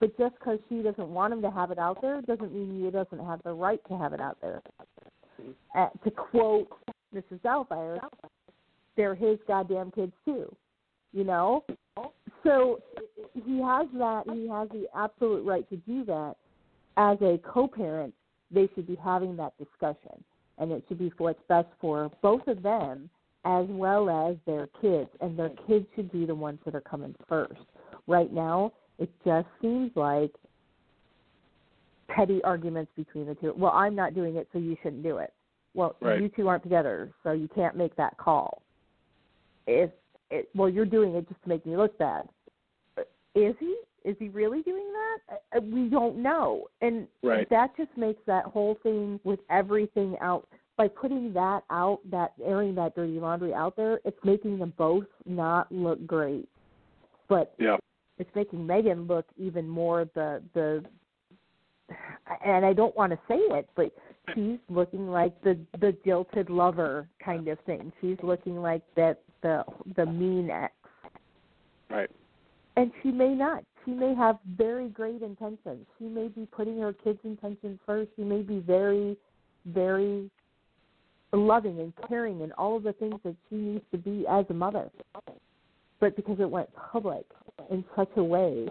But 0.00 0.16
just 0.18 0.34
because 0.38 0.58
she 0.68 0.82
doesn't 0.82 1.08
want 1.08 1.32
him 1.32 1.42
to 1.42 1.50
have 1.50 1.70
it 1.70 1.78
out 1.78 2.00
there 2.02 2.20
doesn't 2.22 2.52
mean 2.52 2.84
he 2.84 2.90
doesn't 2.90 3.24
have 3.24 3.42
the 3.42 3.52
right 3.52 3.80
to 3.88 3.96
have 3.96 4.12
it 4.12 4.20
out 4.20 4.38
there. 4.40 4.62
Uh, 5.76 5.88
to 6.04 6.10
quote 6.10 6.68
Mrs. 7.14 7.40
Doubtfire, 7.44 8.00
they're 8.96 9.14
his 9.14 9.38
goddamn 9.46 9.90
kids 9.90 10.12
too. 10.24 10.54
You 11.12 11.24
know? 11.24 11.64
So 12.42 12.80
he 13.34 13.60
has 13.60 13.86
that, 13.94 14.24
he 14.32 14.48
has 14.48 14.68
the 14.70 14.86
absolute 14.94 15.44
right 15.44 15.68
to 15.70 15.76
do 15.76 16.04
that. 16.06 16.34
As 16.96 17.16
a 17.22 17.38
co 17.44 17.68
parent, 17.68 18.12
they 18.50 18.68
should 18.74 18.86
be 18.86 18.96
having 18.96 19.36
that 19.36 19.54
discussion. 19.58 20.22
And 20.58 20.70
it 20.70 20.84
should 20.88 20.98
be 20.98 21.10
for 21.10 21.24
what's 21.24 21.42
best 21.48 21.68
for 21.80 22.10
both 22.20 22.46
of 22.46 22.62
them 22.62 23.08
as 23.44 23.66
well 23.68 24.08
as 24.10 24.36
their 24.46 24.68
kids. 24.80 25.08
And 25.20 25.38
their 25.38 25.50
kids 25.66 25.86
should 25.96 26.12
be 26.12 26.26
the 26.26 26.34
ones 26.34 26.58
that 26.64 26.74
are 26.74 26.82
coming 26.82 27.14
first. 27.28 27.60
Right 28.06 28.32
now, 28.32 28.72
it 28.98 29.10
just 29.24 29.48
seems 29.60 29.90
like 29.96 30.32
petty 32.08 32.42
arguments 32.44 32.92
between 32.96 33.26
the 33.26 33.34
two. 33.36 33.54
Well, 33.56 33.72
I'm 33.72 33.94
not 33.94 34.14
doing 34.14 34.36
it, 34.36 34.48
so 34.52 34.58
you 34.58 34.76
shouldn't 34.82 35.02
do 35.02 35.18
it. 35.18 35.32
Well, 35.74 35.96
Right. 36.00 36.20
you 36.20 36.28
two 36.28 36.48
aren't 36.48 36.62
together, 36.62 37.10
so 37.22 37.32
you 37.32 37.48
can't 37.48 37.76
make 37.76 37.96
that 37.96 38.16
call. 38.18 38.62
If 39.66 39.90
it, 40.30 40.48
well, 40.54 40.68
you're 40.68 40.84
doing 40.84 41.14
it 41.14 41.28
just 41.28 41.42
to 41.42 41.48
make 41.48 41.64
me 41.64 41.76
look 41.76 41.96
bad. 41.98 42.28
Is 43.34 43.56
he? 43.58 43.76
Is 44.04 44.16
he 44.18 44.28
really 44.28 44.62
doing 44.62 44.84
that? 44.92 45.62
We 45.62 45.88
don't 45.88 46.16
know, 46.16 46.68
and 46.80 47.08
Right. 47.22 47.48
that 47.48 47.74
just 47.76 47.96
makes 47.96 48.22
that 48.24 48.44
whole 48.44 48.74
thing 48.82 49.20
with 49.24 49.40
everything 49.48 50.18
out. 50.18 50.46
By 50.76 50.88
putting 50.88 51.32
that 51.34 51.64
out, 51.70 52.00
that 52.10 52.32
airing 52.42 52.74
that 52.74 52.94
dirty 52.94 53.20
laundry 53.20 53.54
out 53.54 53.76
there, 53.76 54.00
it's 54.04 54.22
making 54.24 54.58
them 54.58 54.72
both 54.76 55.06
not 55.24 55.70
look 55.70 56.04
great. 56.06 56.48
But 57.28 57.54
yeah, 57.58 57.78
it's 58.22 58.34
making 58.36 58.64
Megan 58.64 59.06
look 59.06 59.26
even 59.36 59.68
more 59.68 60.08
the 60.14 60.42
the 60.54 60.84
and 62.44 62.64
I 62.64 62.72
don't 62.72 62.96
want 62.96 63.12
to 63.12 63.18
say 63.28 63.36
it, 63.36 63.68
but 63.74 63.92
she's 64.34 64.58
looking 64.70 65.08
like 65.08 65.40
the 65.42 65.58
the 65.80 65.96
jilted 66.04 66.48
lover 66.48 67.08
kind 67.22 67.48
of 67.48 67.58
thing. 67.66 67.92
She's 68.00 68.16
looking 68.22 68.56
like 68.62 68.82
that 68.96 69.20
the 69.42 69.64
the 69.96 70.06
mean 70.06 70.50
ex. 70.50 70.72
right. 71.90 72.10
And 72.76 72.90
she 73.02 73.10
may 73.10 73.34
not. 73.34 73.64
She 73.84 73.90
may 73.90 74.14
have 74.14 74.38
very 74.56 74.88
great 74.88 75.20
intentions. 75.22 75.84
She 75.98 76.04
may 76.04 76.28
be 76.28 76.46
putting 76.46 76.78
her 76.78 76.92
kids' 76.92 77.18
intentions 77.24 77.78
first. 77.84 78.10
She 78.16 78.22
may 78.22 78.40
be 78.40 78.60
very, 78.60 79.16
very 79.66 80.30
loving 81.32 81.80
and 81.80 81.92
caring 82.08 82.42
and 82.42 82.52
all 82.52 82.76
of 82.76 82.84
the 82.84 82.92
things 82.94 83.16
that 83.24 83.34
she 83.50 83.56
needs 83.56 83.84
to 83.90 83.98
be 83.98 84.24
as 84.30 84.46
a 84.48 84.54
mother. 84.54 84.88
But 86.02 86.16
because 86.16 86.40
it 86.40 86.50
went 86.50 86.68
public 86.74 87.24
in 87.70 87.84
such 87.94 88.08
a 88.16 88.24
way, 88.24 88.66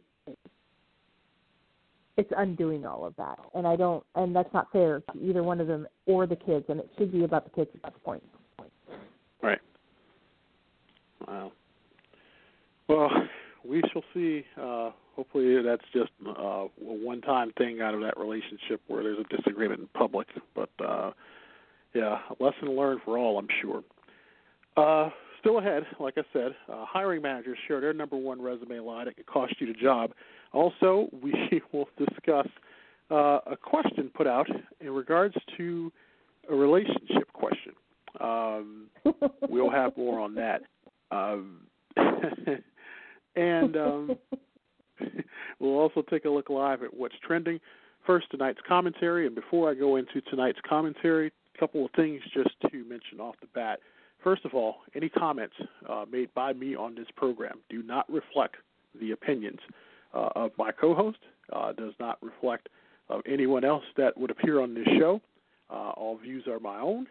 it's 2.17 2.29
undoing 2.35 2.85
all 2.85 3.05
of 3.05 3.15
that. 3.15 3.39
And 3.55 3.65
I 3.65 3.77
don't, 3.77 4.03
and 4.15 4.35
that's 4.35 4.53
not 4.53 4.67
fair 4.73 4.99
to 5.13 5.17
either 5.17 5.41
one 5.41 5.61
of 5.61 5.67
them 5.67 5.87
or 6.05 6.27
the 6.27 6.35
kids. 6.35 6.65
And 6.67 6.81
it 6.81 6.89
should 6.97 7.09
be 7.09 7.23
about 7.23 7.45
the 7.45 7.51
kids 7.51 7.71
at 7.73 7.93
this 7.93 8.01
point. 8.03 8.21
Right. 9.41 9.61
Wow. 11.25 11.53
Well, 12.89 13.09
we 13.63 13.81
shall 13.93 14.03
see. 14.13 14.43
Uh, 14.61 14.89
hopefully, 15.15 15.63
that's 15.63 15.85
just 15.93 16.11
uh, 16.27 16.31
a 16.31 16.67
one-time 16.79 17.53
thing 17.57 17.79
out 17.79 17.93
of 17.93 18.01
that 18.01 18.17
relationship 18.17 18.81
where 18.89 19.03
there's 19.03 19.19
a 19.19 19.35
disagreement 19.37 19.79
in 19.79 19.87
public. 19.97 20.27
But 20.53 20.69
uh, 20.85 21.11
yeah, 21.93 22.17
lesson 22.41 22.75
learned 22.75 22.99
for 23.05 23.17
all, 23.17 23.39
I'm 23.39 23.47
sure. 23.61 23.83
Uh, 24.75 25.11
still 25.41 25.59
ahead, 25.59 25.83
like 25.99 26.15
I 26.17 26.23
said, 26.31 26.55
uh, 26.71 26.85
hiring 26.85 27.21
managers 27.21 27.57
share 27.67 27.81
their 27.81 27.93
number 27.93 28.15
one 28.15 28.41
resume 28.41 28.79
lie 28.79 29.05
that 29.05 29.17
could 29.17 29.25
cost 29.25 29.53
you 29.59 29.67
the 29.67 29.73
job. 29.73 30.11
Also, 30.53 31.09
we 31.21 31.61
will 31.73 31.89
discuss 31.97 32.47
uh, 33.09 33.39
a 33.45 33.57
question 33.61 34.09
put 34.15 34.27
out 34.27 34.47
in 34.79 34.91
regards 34.91 35.35
to 35.57 35.91
a 36.49 36.55
relationship 36.55 37.31
question. 37.33 37.73
Um, 38.19 38.87
we'll 39.49 39.69
have 39.69 39.95
more 39.97 40.19
on 40.19 40.35
that. 40.35 40.61
Um, 41.11 41.61
and 43.35 43.75
um, 43.75 44.11
we'll 45.59 45.77
also 45.77 46.03
take 46.09 46.25
a 46.25 46.29
look 46.29 46.49
live 46.49 46.83
at 46.83 46.93
what's 46.93 47.15
trending. 47.25 47.59
First, 48.05 48.31
tonight's 48.31 48.59
commentary. 48.67 49.25
And 49.27 49.35
before 49.35 49.69
I 49.69 49.73
go 49.73 49.97
into 49.97 50.21
tonight's 50.29 50.59
commentary, 50.67 51.31
a 51.55 51.59
couple 51.59 51.85
of 51.85 51.91
things 51.95 52.21
just 52.33 52.49
to 52.69 52.77
mention 52.85 53.19
off 53.19 53.35
the 53.41 53.47
bat. 53.53 53.79
First 54.23 54.45
of 54.45 54.53
all, 54.53 54.77
any 54.95 55.09
comments 55.09 55.55
uh, 55.89 56.05
made 56.11 56.33
by 56.33 56.53
me 56.53 56.75
on 56.75 56.95
this 56.95 57.07
program 57.15 57.59
do 57.69 57.81
not 57.81 58.11
reflect 58.11 58.55
the 58.99 59.11
opinions 59.11 59.59
uh, 60.13 60.29
of 60.35 60.51
my 60.57 60.71
co-host. 60.71 61.17
Uh, 61.51 61.73
does 61.73 61.93
not 61.99 62.17
reflect 62.21 62.69
of 63.09 63.21
anyone 63.27 63.65
else 63.65 63.83
that 63.97 64.17
would 64.17 64.31
appear 64.31 64.61
on 64.61 64.73
this 64.73 64.87
show. 64.99 65.19
Uh, 65.69 65.91
all 65.91 66.17
views 66.17 66.45
are 66.47 66.59
my 66.59 66.79
own, 66.79 67.07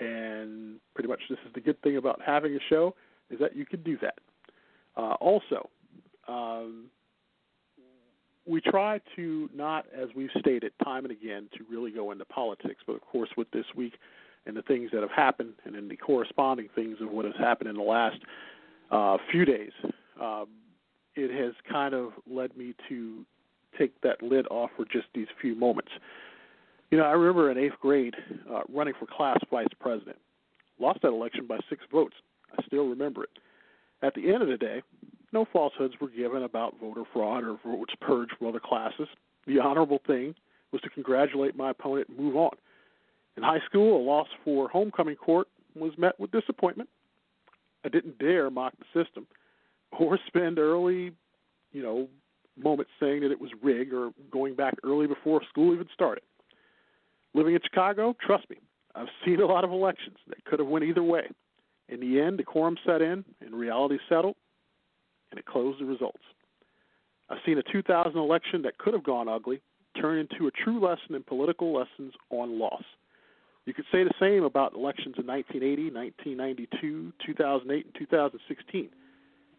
and 0.00 0.76
pretty 0.94 1.08
much 1.08 1.20
this 1.28 1.38
is 1.46 1.52
the 1.54 1.60
good 1.60 1.80
thing 1.82 1.96
about 1.96 2.20
having 2.24 2.54
a 2.54 2.58
show 2.68 2.94
is 3.30 3.38
that 3.38 3.54
you 3.56 3.66
can 3.66 3.82
do 3.82 3.98
that. 4.00 4.14
Uh, 4.96 5.14
also, 5.20 5.68
um, 6.28 6.86
we 8.46 8.60
try 8.60 9.00
to 9.16 9.48
not, 9.54 9.86
as 9.96 10.08
we've 10.14 10.30
stated 10.38 10.72
time 10.82 11.04
and 11.04 11.12
again, 11.12 11.48
to 11.56 11.64
really 11.70 11.90
go 11.90 12.10
into 12.12 12.24
politics. 12.26 12.82
But 12.86 12.94
of 12.94 13.02
course, 13.02 13.30
with 13.36 13.50
this 13.50 13.64
week, 13.74 13.94
and 14.46 14.56
the 14.56 14.62
things 14.62 14.90
that 14.92 15.00
have 15.00 15.10
happened, 15.10 15.54
and 15.64 15.74
then 15.74 15.88
the 15.88 15.96
corresponding 15.96 16.68
things 16.74 16.98
of 17.00 17.10
what 17.10 17.24
has 17.24 17.34
happened 17.38 17.70
in 17.70 17.76
the 17.76 17.82
last 17.82 18.18
uh, 18.90 19.16
few 19.30 19.44
days, 19.44 19.72
uh, 20.20 20.44
it 21.14 21.30
has 21.30 21.54
kind 21.70 21.94
of 21.94 22.12
led 22.30 22.56
me 22.56 22.74
to 22.88 23.24
take 23.78 23.98
that 24.02 24.22
lid 24.22 24.46
off 24.50 24.70
for 24.76 24.84
just 24.84 25.06
these 25.14 25.26
few 25.40 25.54
moments. 25.54 25.90
You 26.90 26.98
know, 26.98 27.04
I 27.04 27.12
remember 27.12 27.50
in 27.50 27.58
eighth 27.58 27.78
grade 27.80 28.14
uh, 28.52 28.60
running 28.72 28.94
for 28.98 29.06
class 29.06 29.38
vice 29.50 29.66
president. 29.80 30.16
Lost 30.78 31.02
that 31.02 31.08
election 31.08 31.46
by 31.46 31.58
six 31.68 31.82
votes. 31.90 32.14
I 32.56 32.62
still 32.66 32.86
remember 32.88 33.24
it. 33.24 33.30
At 34.02 34.14
the 34.14 34.32
end 34.32 34.42
of 34.42 34.48
the 34.48 34.56
day, 34.56 34.82
no 35.32 35.46
falsehoods 35.52 35.94
were 36.00 36.08
given 36.08 36.42
about 36.42 36.78
voter 36.80 37.02
fraud 37.12 37.44
or 37.44 37.58
votes 37.64 37.94
purged 38.00 38.32
from 38.38 38.48
other 38.48 38.60
classes. 38.60 39.08
The 39.46 39.58
honorable 39.58 40.00
thing 40.06 40.34
was 40.72 40.80
to 40.82 40.90
congratulate 40.90 41.56
my 41.56 41.70
opponent 41.70 42.08
and 42.08 42.18
move 42.18 42.36
on. 42.36 42.52
In 43.36 43.42
high 43.42 43.60
school, 43.66 44.00
a 44.00 44.04
loss 44.04 44.28
for 44.44 44.68
homecoming 44.68 45.16
court 45.16 45.48
was 45.74 45.92
met 45.98 46.18
with 46.20 46.30
disappointment. 46.30 46.88
I 47.84 47.88
didn't 47.88 48.18
dare 48.18 48.50
mock 48.50 48.74
the 48.78 49.04
system 49.04 49.26
or 49.98 50.18
spend 50.26 50.58
early, 50.58 51.12
you 51.72 51.82
know, 51.82 52.08
moments 52.56 52.92
saying 53.00 53.22
that 53.22 53.32
it 53.32 53.40
was 53.40 53.50
rigged 53.62 53.92
or 53.92 54.10
going 54.30 54.54
back 54.54 54.74
early 54.84 55.06
before 55.06 55.42
school 55.48 55.74
even 55.74 55.88
started. 55.92 56.22
Living 57.34 57.54
in 57.54 57.60
Chicago, 57.62 58.14
trust 58.24 58.48
me, 58.48 58.56
I've 58.94 59.08
seen 59.24 59.40
a 59.40 59.46
lot 59.46 59.64
of 59.64 59.70
elections 59.70 60.16
that 60.28 60.44
could 60.44 60.60
have 60.60 60.68
went 60.68 60.84
either 60.84 61.02
way. 61.02 61.28
In 61.88 62.00
the 62.00 62.20
end, 62.20 62.38
the 62.38 62.44
quorum 62.44 62.76
set 62.86 63.02
in 63.02 63.24
and 63.40 63.54
reality 63.54 63.98
settled, 64.08 64.36
and 65.30 65.38
it 65.38 65.44
closed 65.44 65.80
the 65.80 65.84
results. 65.84 66.22
I've 67.28 67.38
seen 67.44 67.58
a 67.58 67.62
2000 67.72 68.16
election 68.16 68.62
that 68.62 68.78
could 68.78 68.94
have 68.94 69.04
gone 69.04 69.28
ugly 69.28 69.60
turn 70.00 70.18
into 70.18 70.46
a 70.46 70.50
true 70.50 70.80
lesson 70.80 71.14
in 71.14 71.22
political 71.22 71.72
lessons 71.72 72.14
on 72.30 72.58
loss. 72.58 72.82
You 73.66 73.72
could 73.72 73.86
say 73.90 74.04
the 74.04 74.12
same 74.20 74.44
about 74.44 74.74
elections 74.74 75.14
in 75.18 75.26
1980, 75.26 75.90
1992, 75.90 77.12
2008, 77.24 77.84
and 77.86 77.94
2016. 77.94 78.88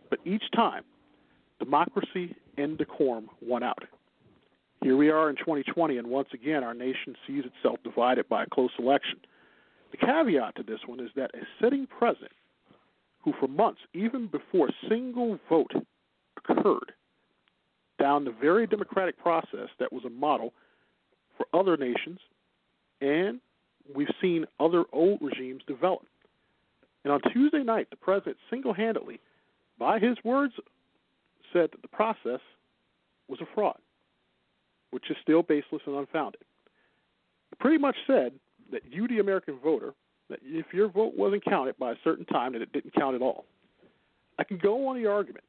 But 0.09 0.19
each 0.25 0.43
time, 0.55 0.83
democracy 1.59 2.35
and 2.57 2.77
decorum 2.77 3.29
won 3.41 3.63
out. 3.63 3.83
Here 4.81 4.95
we 4.95 5.09
are 5.09 5.29
in 5.31 5.35
2020, 5.37 5.97
and 5.97 6.07
once 6.07 6.29
again, 6.33 6.63
our 6.63 6.75
nation 6.75 7.15
sees 7.25 7.43
itself 7.45 7.79
divided 7.83 8.29
by 8.29 8.43
a 8.43 8.47
close 8.47 8.69
election. 8.77 9.19
The 9.91 9.97
caveat 9.97 10.55
to 10.57 10.63
this 10.63 10.81
one 10.85 10.99
is 10.99 11.09
that 11.15 11.31
a 11.33 11.39
sitting 11.59 11.87
president, 11.87 12.33
who 13.23 13.33
for 13.39 13.47
months, 13.47 13.81
even 13.93 14.27
before 14.27 14.67
a 14.67 14.87
single 14.87 15.39
vote 15.49 15.71
occurred, 16.37 16.91
down 17.97 18.25
the 18.25 18.31
very 18.39 18.67
democratic 18.67 19.17
process 19.17 19.69
that 19.79 19.91
was 19.91 20.05
a 20.05 20.09
model 20.09 20.53
for 21.37 21.47
other 21.59 21.77
nations, 21.77 22.19
and 23.01 23.39
we've 23.93 24.13
seen 24.21 24.45
other 24.59 24.85
old 24.91 25.19
regimes 25.21 25.61
develop. 25.67 26.05
And 27.03 27.13
on 27.13 27.21
Tuesday 27.31 27.63
night, 27.63 27.89
the 27.89 27.95
president 27.95 28.37
single 28.49 28.73
handedly, 28.73 29.19
by 29.77 29.99
his 29.99 30.17
words, 30.23 30.53
said 31.53 31.69
that 31.71 31.81
the 31.81 31.87
process 31.87 32.39
was 33.27 33.39
a 33.41 33.45
fraud, 33.53 33.77
which 34.91 35.09
is 35.09 35.17
still 35.21 35.43
baseless 35.43 35.81
and 35.85 35.95
unfounded. 35.95 36.41
He 37.51 37.55
pretty 37.59 37.77
much 37.77 37.95
said 38.07 38.33
that 38.71 38.81
you, 38.91 39.07
the 39.07 39.19
American 39.19 39.59
voter, 39.63 39.93
that 40.29 40.39
if 40.43 40.73
your 40.73 40.89
vote 40.89 41.13
wasn't 41.15 41.45
counted 41.45 41.77
by 41.77 41.91
a 41.91 41.95
certain 42.03 42.25
time, 42.25 42.53
that 42.53 42.61
it 42.61 42.73
didn't 42.73 42.95
count 42.95 43.15
at 43.15 43.21
all. 43.21 43.45
I 44.39 44.43
can 44.43 44.57
go 44.57 44.87
on 44.87 45.01
the 45.01 45.07
argument 45.07 45.43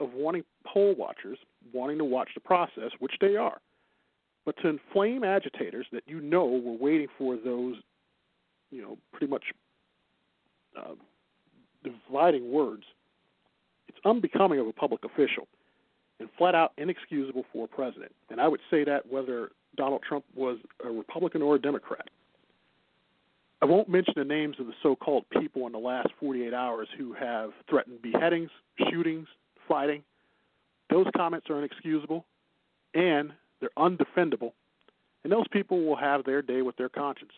of 0.00 0.12
wanting 0.14 0.44
poll 0.66 0.94
watchers 0.94 1.38
wanting 1.72 1.98
to 1.98 2.04
watch 2.04 2.30
the 2.34 2.40
process, 2.40 2.90
which 2.98 3.14
they 3.20 3.36
are. 3.36 3.60
But 4.48 4.56
to 4.62 4.68
inflame 4.68 5.24
agitators 5.24 5.84
that 5.92 6.04
you 6.06 6.22
know 6.22 6.46
were 6.46 6.72
waiting 6.72 7.08
for 7.18 7.36
those, 7.36 7.74
you 8.70 8.80
know, 8.80 8.96
pretty 9.12 9.26
much 9.26 9.42
uh, 10.74 10.94
dividing 11.84 12.50
words, 12.50 12.84
it's 13.88 13.98
unbecoming 14.06 14.58
of 14.58 14.66
a 14.66 14.72
public 14.72 15.04
official 15.04 15.46
and 16.18 16.30
flat 16.38 16.54
out 16.54 16.72
inexcusable 16.78 17.44
for 17.52 17.66
a 17.66 17.68
president. 17.68 18.10
And 18.30 18.40
I 18.40 18.48
would 18.48 18.60
say 18.70 18.84
that 18.84 19.12
whether 19.12 19.50
Donald 19.76 20.00
Trump 20.08 20.24
was 20.34 20.56
a 20.82 20.88
Republican 20.88 21.42
or 21.42 21.56
a 21.56 21.60
Democrat. 21.60 22.08
I 23.60 23.66
won't 23.66 23.90
mention 23.90 24.14
the 24.16 24.24
names 24.24 24.56
of 24.58 24.66
the 24.66 24.72
so 24.82 24.96
called 24.96 25.26
people 25.28 25.66
in 25.66 25.72
the 25.72 25.78
last 25.78 26.08
48 26.18 26.54
hours 26.54 26.88
who 26.96 27.12
have 27.12 27.50
threatened 27.68 28.00
beheadings, 28.00 28.48
shootings, 28.90 29.28
fighting. 29.68 30.02
Those 30.88 31.04
comments 31.14 31.50
are 31.50 31.58
inexcusable 31.58 32.24
and 32.94 33.32
they're 33.60 33.70
undefendable, 33.78 34.52
and 35.24 35.32
those 35.32 35.48
people 35.48 35.84
will 35.84 35.96
have 35.96 36.24
their 36.24 36.42
day 36.42 36.62
with 36.62 36.76
their 36.76 36.88
conscience. 36.88 37.32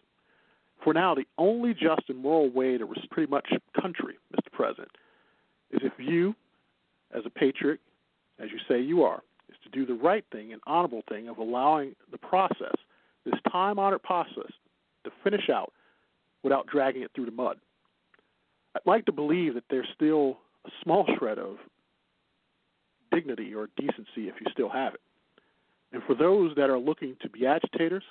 For 0.83 0.95
now, 0.95 1.15
the 1.15 1.27
only 1.39 1.75
just 1.75 2.09
and 2.09 2.19
moral 2.19 2.51
way 2.51 2.79
to 2.79 2.87
pretty 3.11 3.31
much 3.31 3.49
country, 3.81 4.15
Mr. 4.35 4.53
President, 4.53 4.91
is 5.71 5.81
if 5.83 5.93
you, 5.99 6.35
as 7.15 7.23
a 7.27 7.31
patriot, 7.31 7.81
as 8.39 8.51
you 8.51 8.59
say 8.69 8.81
you 8.81 9.03
are, 9.03 9.23
is 9.49 9.57
to 9.65 9.71
do 9.71 9.85
the 9.85 9.95
right 9.95 10.25
thing 10.33 10.53
and 10.53 10.63
honorable 10.67 11.03
thing 11.09 11.29
of 11.29 11.39
allowing 11.39 11.95
the 12.11 12.19
process, 12.19 12.75
this 13.25 13.39
time 13.53 13.79
honored 13.79 14.03
process, 14.03 14.51
to 15.05 15.11
finish 15.23 15.51
out 15.51 15.73
without 16.43 16.67
dragging 16.67 17.03
it 17.03 17.11
through 17.15 17.27
the 17.27 17.31
mud. 17.31 17.59
I'd 18.75 18.87
like 18.87 19.05
to 19.07 19.13
believe 19.13 19.55
that 19.55 19.65
there's 19.69 19.89
still 19.95 20.39
a 20.65 20.71
small 20.83 21.07
shred 21.19 21.39
of 21.39 21.57
dignity 23.13 23.55
or 23.55 23.69
decency 23.77 24.29
if 24.29 24.35
you 24.41 24.47
still 24.53 24.69
have 24.69 24.95
it. 24.95 25.01
And 25.93 26.03
for 26.05 26.15
those 26.15 26.55
that 26.57 26.71
are 26.71 26.79
looking 26.79 27.17
to 27.23 27.29
be 27.29 27.47
agitators, 27.47 28.05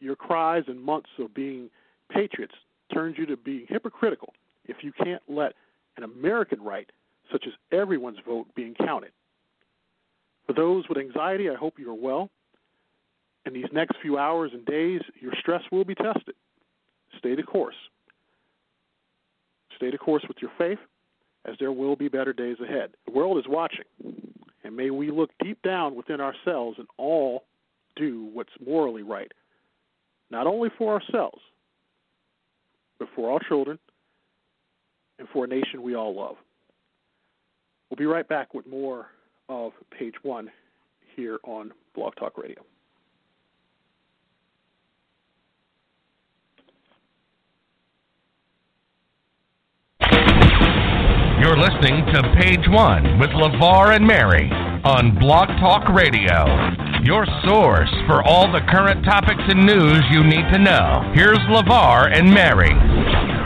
your 0.00 0.16
cries 0.16 0.64
and 0.66 0.80
months 0.80 1.10
of 1.18 1.34
being 1.34 1.70
patriots 2.10 2.54
turns 2.92 3.16
you 3.18 3.26
to 3.26 3.36
being 3.36 3.66
hypocritical 3.68 4.34
if 4.66 4.76
you 4.82 4.92
can't 4.92 5.22
let 5.28 5.54
an 5.96 6.04
American 6.04 6.62
right, 6.62 6.90
such 7.30 7.44
as 7.46 7.52
everyone's 7.72 8.18
vote, 8.26 8.46
being 8.54 8.74
counted. 8.74 9.12
For 10.46 10.52
those 10.52 10.88
with 10.88 10.98
anxiety, 10.98 11.50
I 11.50 11.54
hope 11.54 11.78
you 11.78 11.90
are 11.90 11.94
well. 11.94 12.30
In 13.46 13.52
these 13.52 13.66
next 13.72 13.96
few 14.00 14.18
hours 14.18 14.52
and 14.52 14.64
days, 14.64 15.00
your 15.20 15.32
stress 15.40 15.62
will 15.70 15.84
be 15.84 15.94
tested. 15.94 16.34
Stay 17.18 17.34
the 17.34 17.42
course. 17.42 17.74
Stay 19.76 19.90
the 19.90 19.98
course 19.98 20.24
with 20.28 20.36
your 20.40 20.50
faith, 20.58 20.78
as 21.44 21.56
there 21.58 21.72
will 21.72 21.96
be 21.96 22.08
better 22.08 22.32
days 22.32 22.56
ahead. 22.62 22.90
The 23.06 23.12
world 23.12 23.38
is 23.38 23.44
watching, 23.48 23.84
and 24.64 24.76
may 24.76 24.90
we 24.90 25.10
look 25.10 25.30
deep 25.42 25.60
down 25.62 25.94
within 25.94 26.20
ourselves 26.20 26.78
and 26.78 26.88
all 26.98 27.44
do 27.96 28.30
what's 28.32 28.52
morally 28.64 29.02
right, 29.02 29.32
not 30.30 30.46
only 30.46 30.70
for 30.78 30.94
ourselves, 30.94 31.40
but 32.98 33.08
for 33.14 33.32
our 33.32 33.40
children 33.48 33.78
and 35.18 35.28
for 35.32 35.44
a 35.44 35.48
nation 35.48 35.82
we 35.82 35.94
all 35.94 36.14
love. 36.14 36.36
We'll 37.90 37.98
be 37.98 38.06
right 38.06 38.26
back 38.26 38.54
with 38.54 38.66
more 38.66 39.06
of 39.48 39.72
page 39.96 40.14
one 40.22 40.50
here 41.14 41.38
on 41.44 41.72
Blog 41.94 42.14
Talk 42.16 42.38
Radio. 42.38 42.62
You're 51.42 51.58
listening 51.58 52.06
to 52.14 52.22
Page 52.40 52.68
One 52.68 53.18
with 53.18 53.30
LeVar 53.30 53.96
and 53.96 54.06
Mary 54.06 54.48
on 54.84 55.18
Blog 55.18 55.48
Talk 55.58 55.88
Radio. 55.88 56.46
Your 57.02 57.26
source 57.44 57.90
for 58.06 58.22
all 58.22 58.46
the 58.52 58.60
current 58.70 59.04
topics 59.04 59.42
and 59.48 59.66
news 59.66 60.04
you 60.12 60.22
need 60.22 60.46
to 60.52 60.60
know. 60.60 61.02
Here's 61.16 61.40
LeVar 61.50 62.16
and 62.16 62.32
Mary. 62.32 63.41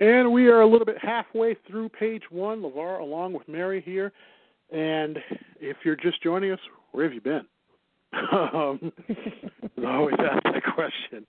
And 0.00 0.32
we 0.32 0.46
are 0.46 0.60
a 0.60 0.66
little 0.66 0.86
bit 0.86 0.98
halfway 1.00 1.56
through 1.66 1.88
page 1.88 2.22
one. 2.30 2.62
LeVar, 2.62 3.00
along 3.00 3.32
with 3.32 3.48
Mary 3.48 3.80
here. 3.80 4.12
And 4.70 5.18
if 5.60 5.78
you're 5.84 5.96
just 5.96 6.22
joining 6.22 6.52
us, 6.52 6.60
where 6.92 7.04
have 7.04 7.14
you 7.14 7.20
been? 7.20 7.46
um, 8.32 8.92
I 9.84 9.96
always 9.96 10.16
ask 10.18 10.42
that 10.44 10.62
question. 10.74 11.26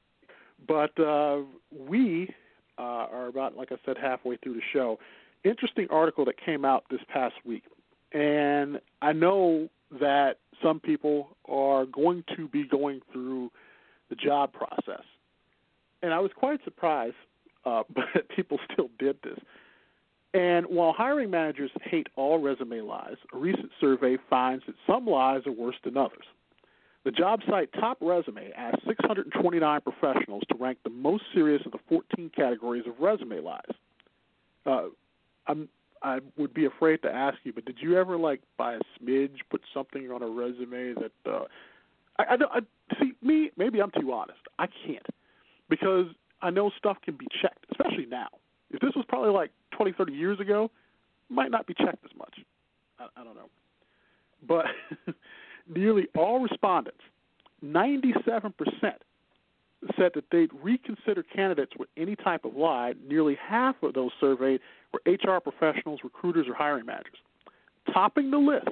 But 0.67 0.97
uh, 0.99 1.39
we 1.71 2.29
uh, 2.77 2.81
are 3.11 3.27
about, 3.27 3.57
like 3.57 3.71
I 3.71 3.77
said, 3.85 3.97
halfway 3.97 4.37
through 4.37 4.53
the 4.53 4.61
show. 4.71 4.99
Interesting 5.43 5.87
article 5.89 6.25
that 6.25 6.35
came 6.43 6.63
out 6.63 6.83
this 6.91 7.01
past 7.11 7.35
week. 7.45 7.63
And 8.11 8.79
I 9.01 9.13
know 9.13 9.69
that 9.99 10.37
some 10.61 10.79
people 10.79 11.29
are 11.47 11.85
going 11.85 12.23
to 12.35 12.47
be 12.47 12.65
going 12.67 13.01
through 13.11 13.51
the 14.09 14.15
job 14.15 14.53
process. 14.53 15.03
And 16.01 16.13
I 16.13 16.19
was 16.19 16.31
quite 16.35 16.63
surprised 16.63 17.15
uh, 17.65 17.83
but 17.93 18.29
people 18.35 18.59
still 18.71 18.89
did 18.99 19.17
this. 19.23 19.39
And 20.33 20.67
while 20.67 20.93
hiring 20.93 21.31
managers 21.31 21.71
hate 21.81 22.07
all 22.15 22.37
resume 22.37 22.81
lies, 22.81 23.15
a 23.33 23.37
recent 23.37 23.71
survey 23.81 24.17
finds 24.29 24.63
that 24.67 24.75
some 24.85 25.07
lies 25.07 25.41
are 25.47 25.51
worse 25.51 25.77
than 25.83 25.97
others. 25.97 26.25
The 27.03 27.11
job 27.11 27.39
site 27.49 27.71
TopResume 27.71 28.51
asked 28.55 28.83
629 28.87 29.81
professionals 29.81 30.43
to 30.49 30.57
rank 30.59 30.77
the 30.83 30.89
most 30.91 31.23
serious 31.33 31.65
of 31.65 31.71
the 31.71 31.79
14 31.87 32.29
categories 32.35 32.83
of 32.85 32.99
resume 32.99 33.39
lies. 33.39 33.61
Uh, 34.65 34.87
I'm 35.47 35.69
I 36.01 36.19
would 36.37 36.53
be 36.53 36.65
afraid 36.65 37.01
to 37.01 37.11
ask 37.11 37.37
you, 37.43 37.51
but 37.51 37.65
did 37.65 37.77
you 37.81 37.97
ever 37.97 38.17
like 38.17 38.41
by 38.57 38.75
a 38.75 38.79
smidge 38.97 39.35
put 39.49 39.61
something 39.73 40.09
on 40.11 40.23
a 40.23 40.27
resume 40.27 40.93
that 40.93 41.29
uh, 41.29 41.43
I, 42.17 42.23
I, 42.23 42.35
I 42.57 42.59
see 42.99 43.13
me? 43.21 43.51
Maybe 43.57 43.81
I'm 43.81 43.91
too 43.99 44.11
honest. 44.13 44.39
I 44.57 44.67
can't 44.85 45.05
because 45.69 46.05
I 46.41 46.49
know 46.49 46.71
stuff 46.77 46.97
can 47.03 47.15
be 47.15 47.27
checked, 47.41 47.65
especially 47.71 48.05
now. 48.05 48.27
If 48.71 48.81
this 48.81 48.91
was 48.95 49.05
probably 49.07 49.31
like 49.31 49.51
20, 49.71 49.93
30 49.93 50.13
years 50.13 50.39
ago, 50.39 50.71
might 51.29 51.51
not 51.51 51.67
be 51.67 51.73
checked 51.73 52.03
as 52.05 52.15
much. 52.17 52.35
I, 52.99 53.07
I 53.17 53.23
don't 53.23 53.35
know, 53.35 53.49
but 54.47 54.65
nearly 55.67 56.07
all 56.15 56.39
respondents, 56.39 57.01
97 57.61 58.53
percent, 58.57 59.01
said 59.97 60.11
that 60.15 60.25
they'd 60.31 60.51
reconsider 60.61 61.23
candidates 61.23 61.71
with 61.77 61.89
any 61.97 62.15
type 62.15 62.45
of 62.45 62.55
lie. 62.55 62.93
Nearly 63.07 63.37
half 63.41 63.75
of 63.81 63.93
those 63.93 64.11
surveyed 64.19 64.59
were 64.93 65.01
HR 65.05 65.39
professionals, 65.39 66.01
recruiters, 66.03 66.47
or 66.47 66.53
hiring 66.53 66.85
managers. 66.85 67.15
Topping 67.93 68.29
the 68.31 68.37
list 68.37 68.67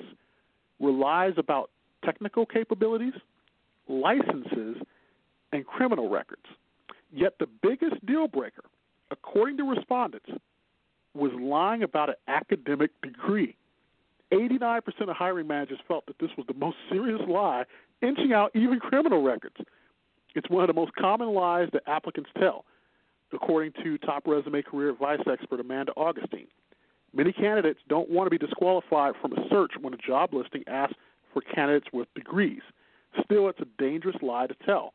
were 0.79 0.91
lies 0.91 1.33
about 1.37 1.69
technical 2.03 2.45
capabilities, 2.45 3.13
licenses, 3.87 4.77
and 5.51 5.65
criminal 5.65 6.09
records. 6.09 6.45
Yet 7.13 7.35
the 7.39 7.47
biggest 7.61 8.05
deal 8.05 8.27
breaker, 8.27 8.63
according 9.11 9.57
to 9.57 9.63
respondents, 9.63 10.29
was 11.13 11.31
lying 11.39 11.83
about 11.83 12.09
an 12.09 12.15
academic 12.27 12.91
degree. 13.01 13.55
89% 14.31 14.81
of 15.01 15.15
hiring 15.15 15.47
managers 15.47 15.79
felt 15.87 16.05
that 16.07 16.19
this 16.19 16.29
was 16.37 16.45
the 16.47 16.53
most 16.53 16.75
serious 16.91 17.21
lie, 17.27 17.63
inching 18.01 18.33
out 18.33 18.51
even 18.53 18.79
criminal 18.79 19.23
records. 19.23 19.55
It's 20.35 20.49
one 20.49 20.63
of 20.63 20.67
the 20.67 20.73
most 20.73 20.93
common 20.95 21.29
lies 21.29 21.69
that 21.73 21.83
applicants 21.87 22.29
tell, 22.37 22.65
according 23.33 23.71
to 23.83 23.97
TopResume 23.99 24.63
career 24.65 24.89
advice 24.89 25.19
expert 25.31 25.59
Amanda 25.59 25.93
Augustine. 25.95 26.47
Many 27.13 27.31
candidates 27.31 27.79
don't 27.87 28.09
want 28.09 28.27
to 28.27 28.29
be 28.29 28.37
disqualified 28.37 29.13
from 29.21 29.33
a 29.33 29.49
search 29.49 29.71
when 29.79 29.93
a 29.93 29.97
job 29.97 30.33
listing 30.33 30.63
asks 30.67 30.95
for 31.33 31.41
candidates 31.41 31.87
with 31.93 32.13
degrees. 32.13 32.61
Still, 33.23 33.47
it's 33.47 33.59
a 33.61 33.81
dangerous 33.81 34.17
lie 34.21 34.47
to 34.47 34.55
tell. 34.65 34.93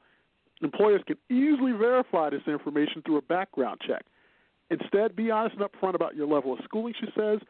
Employers 0.62 1.02
can 1.06 1.16
easily 1.28 1.72
verify 1.72 2.30
this 2.30 2.42
information 2.46 3.02
through 3.04 3.18
a 3.18 3.22
background 3.22 3.80
check. 3.86 4.04
Instead, 4.70 5.16
be 5.16 5.30
honest 5.30 5.56
and 5.56 5.68
upfront 5.68 5.94
about 5.94 6.16
your 6.16 6.26
level 6.26 6.52
of 6.52 6.60
schooling, 6.64 6.94
she 6.98 7.08
says. 7.16 7.40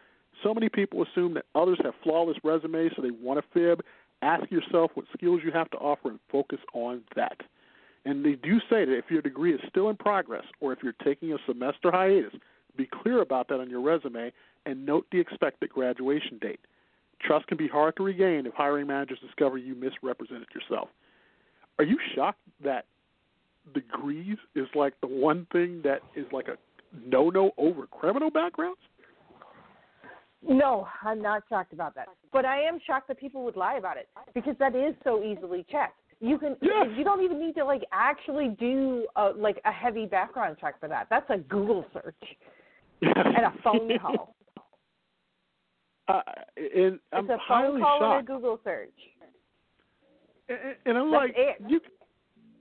So 0.42 0.54
many 0.54 0.68
people 0.68 1.04
assume 1.04 1.34
that 1.34 1.44
others 1.54 1.78
have 1.84 1.94
flawless 2.02 2.38
resumes, 2.42 2.92
so 2.96 3.02
they 3.02 3.10
want 3.10 3.38
to 3.38 3.46
fib. 3.52 3.84
Ask 4.22 4.50
yourself 4.50 4.92
what 4.94 5.06
skills 5.16 5.40
you 5.44 5.52
have 5.52 5.70
to 5.70 5.76
offer 5.76 6.08
and 6.08 6.18
focus 6.30 6.58
on 6.72 7.02
that. 7.14 7.40
And 8.04 8.24
they 8.24 8.32
do 8.32 8.58
say 8.70 8.84
that 8.84 8.96
if 8.96 9.10
your 9.10 9.22
degree 9.22 9.54
is 9.54 9.60
still 9.68 9.88
in 9.90 9.96
progress 9.96 10.44
or 10.60 10.72
if 10.72 10.80
you're 10.82 10.94
taking 11.04 11.32
a 11.32 11.38
semester 11.46 11.90
hiatus, 11.92 12.32
be 12.76 12.88
clear 13.02 13.20
about 13.20 13.48
that 13.48 13.60
on 13.60 13.70
your 13.70 13.82
resume 13.82 14.32
and 14.64 14.86
note 14.86 15.06
the 15.12 15.20
expected 15.20 15.70
graduation 15.70 16.38
date. 16.40 16.60
Trust 17.20 17.46
can 17.46 17.58
be 17.58 17.68
hard 17.68 17.96
to 17.96 18.02
regain 18.02 18.46
if 18.46 18.54
hiring 18.54 18.86
managers 18.86 19.18
discover 19.20 19.58
you 19.58 19.74
misrepresented 19.74 20.48
yourself. 20.54 20.88
Are 21.78 21.84
you 21.84 21.98
shocked 22.14 22.40
that 22.64 22.86
degrees 23.74 24.36
is 24.54 24.66
like 24.74 24.94
the 25.00 25.06
one 25.06 25.46
thing 25.52 25.80
that 25.84 26.00
is 26.16 26.26
like 26.32 26.48
a 26.48 26.56
no 27.06 27.30
no 27.30 27.52
over 27.58 27.86
criminal 27.86 28.30
backgrounds? 28.30 28.80
No, 30.46 30.88
I'm 31.04 31.22
not 31.22 31.44
shocked 31.48 31.72
about 31.72 31.94
that. 31.94 32.08
But 32.32 32.44
I 32.44 32.60
am 32.62 32.80
shocked 32.86 33.06
that 33.08 33.18
people 33.20 33.44
would 33.44 33.56
lie 33.56 33.76
about 33.76 33.96
it 33.96 34.08
because 34.34 34.56
that 34.58 34.74
is 34.74 34.94
so 35.04 35.22
easily 35.22 35.64
checked. 35.70 35.98
You 36.20 36.38
can 36.38 36.56
Yes. 36.60 36.86
you 36.96 37.04
don't 37.04 37.22
even 37.22 37.38
need 37.40 37.54
to 37.56 37.64
like 37.64 37.82
actually 37.92 38.48
do 38.58 39.06
a, 39.16 39.30
like 39.36 39.60
a 39.64 39.72
heavy 39.72 40.06
background 40.06 40.56
check 40.60 40.78
for 40.80 40.88
that. 40.88 41.06
That's 41.10 41.28
a 41.30 41.38
Google 41.38 41.84
search 41.92 42.14
and 43.02 43.44
a 43.46 43.52
phone 43.62 43.98
call. 44.00 44.34
Uh, 46.08 46.20
and 46.56 46.98
I'm 47.12 47.24
it's 47.24 47.30
a 47.30 47.38
highly 47.38 47.80
phone 47.80 47.80
call 47.80 47.98
shocked. 48.00 48.18
and 48.18 48.28
a 48.28 48.32
Google 48.32 48.60
search. 48.64 48.90
And, 50.48 50.58
and 50.86 50.98
I'm 50.98 51.10
That's 51.10 51.20
like, 51.22 51.34
it. 51.36 51.56
you, 51.68 51.80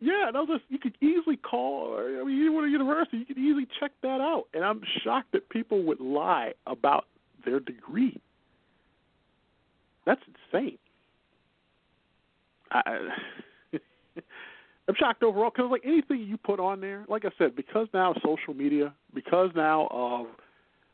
yeah, 0.01 0.31
I 0.33 0.39
was 0.39 0.49
just, 0.49 0.63
you 0.69 0.79
could 0.79 0.97
easily 0.99 1.37
call. 1.37 1.95
I 1.97 2.23
mean, 2.25 2.35
you 2.35 2.51
went 2.51 2.65
to 2.65 2.71
university, 2.71 3.17
you 3.17 3.25
could 3.25 3.37
easily 3.37 3.67
check 3.79 3.91
that 4.01 4.19
out. 4.19 4.45
And 4.53 4.65
I'm 4.65 4.81
shocked 5.03 5.31
that 5.33 5.47
people 5.49 5.83
would 5.83 6.01
lie 6.01 6.53
about 6.65 7.05
their 7.45 7.59
degree. 7.59 8.19
That's 10.07 10.21
insane. 10.51 10.79
I, 12.71 13.09
I'm 14.87 14.95
shocked 14.97 15.21
overall 15.21 15.51
because 15.55 15.69
like 15.69 15.83
anything 15.85 16.21
you 16.21 16.37
put 16.37 16.59
on 16.59 16.81
there, 16.81 17.05
like 17.07 17.23
I 17.25 17.29
said, 17.37 17.55
because 17.55 17.87
now 17.93 18.15
social 18.25 18.55
media, 18.55 18.95
because 19.13 19.51
now 19.55 19.87
of 19.91 20.25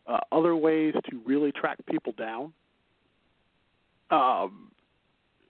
uh, 0.06 0.20
other 0.34 0.56
ways 0.58 0.96
to 1.10 1.22
really 1.26 1.54
track 1.54 1.78
people 1.90 2.14
down. 2.18 2.52
Um, 4.12 4.72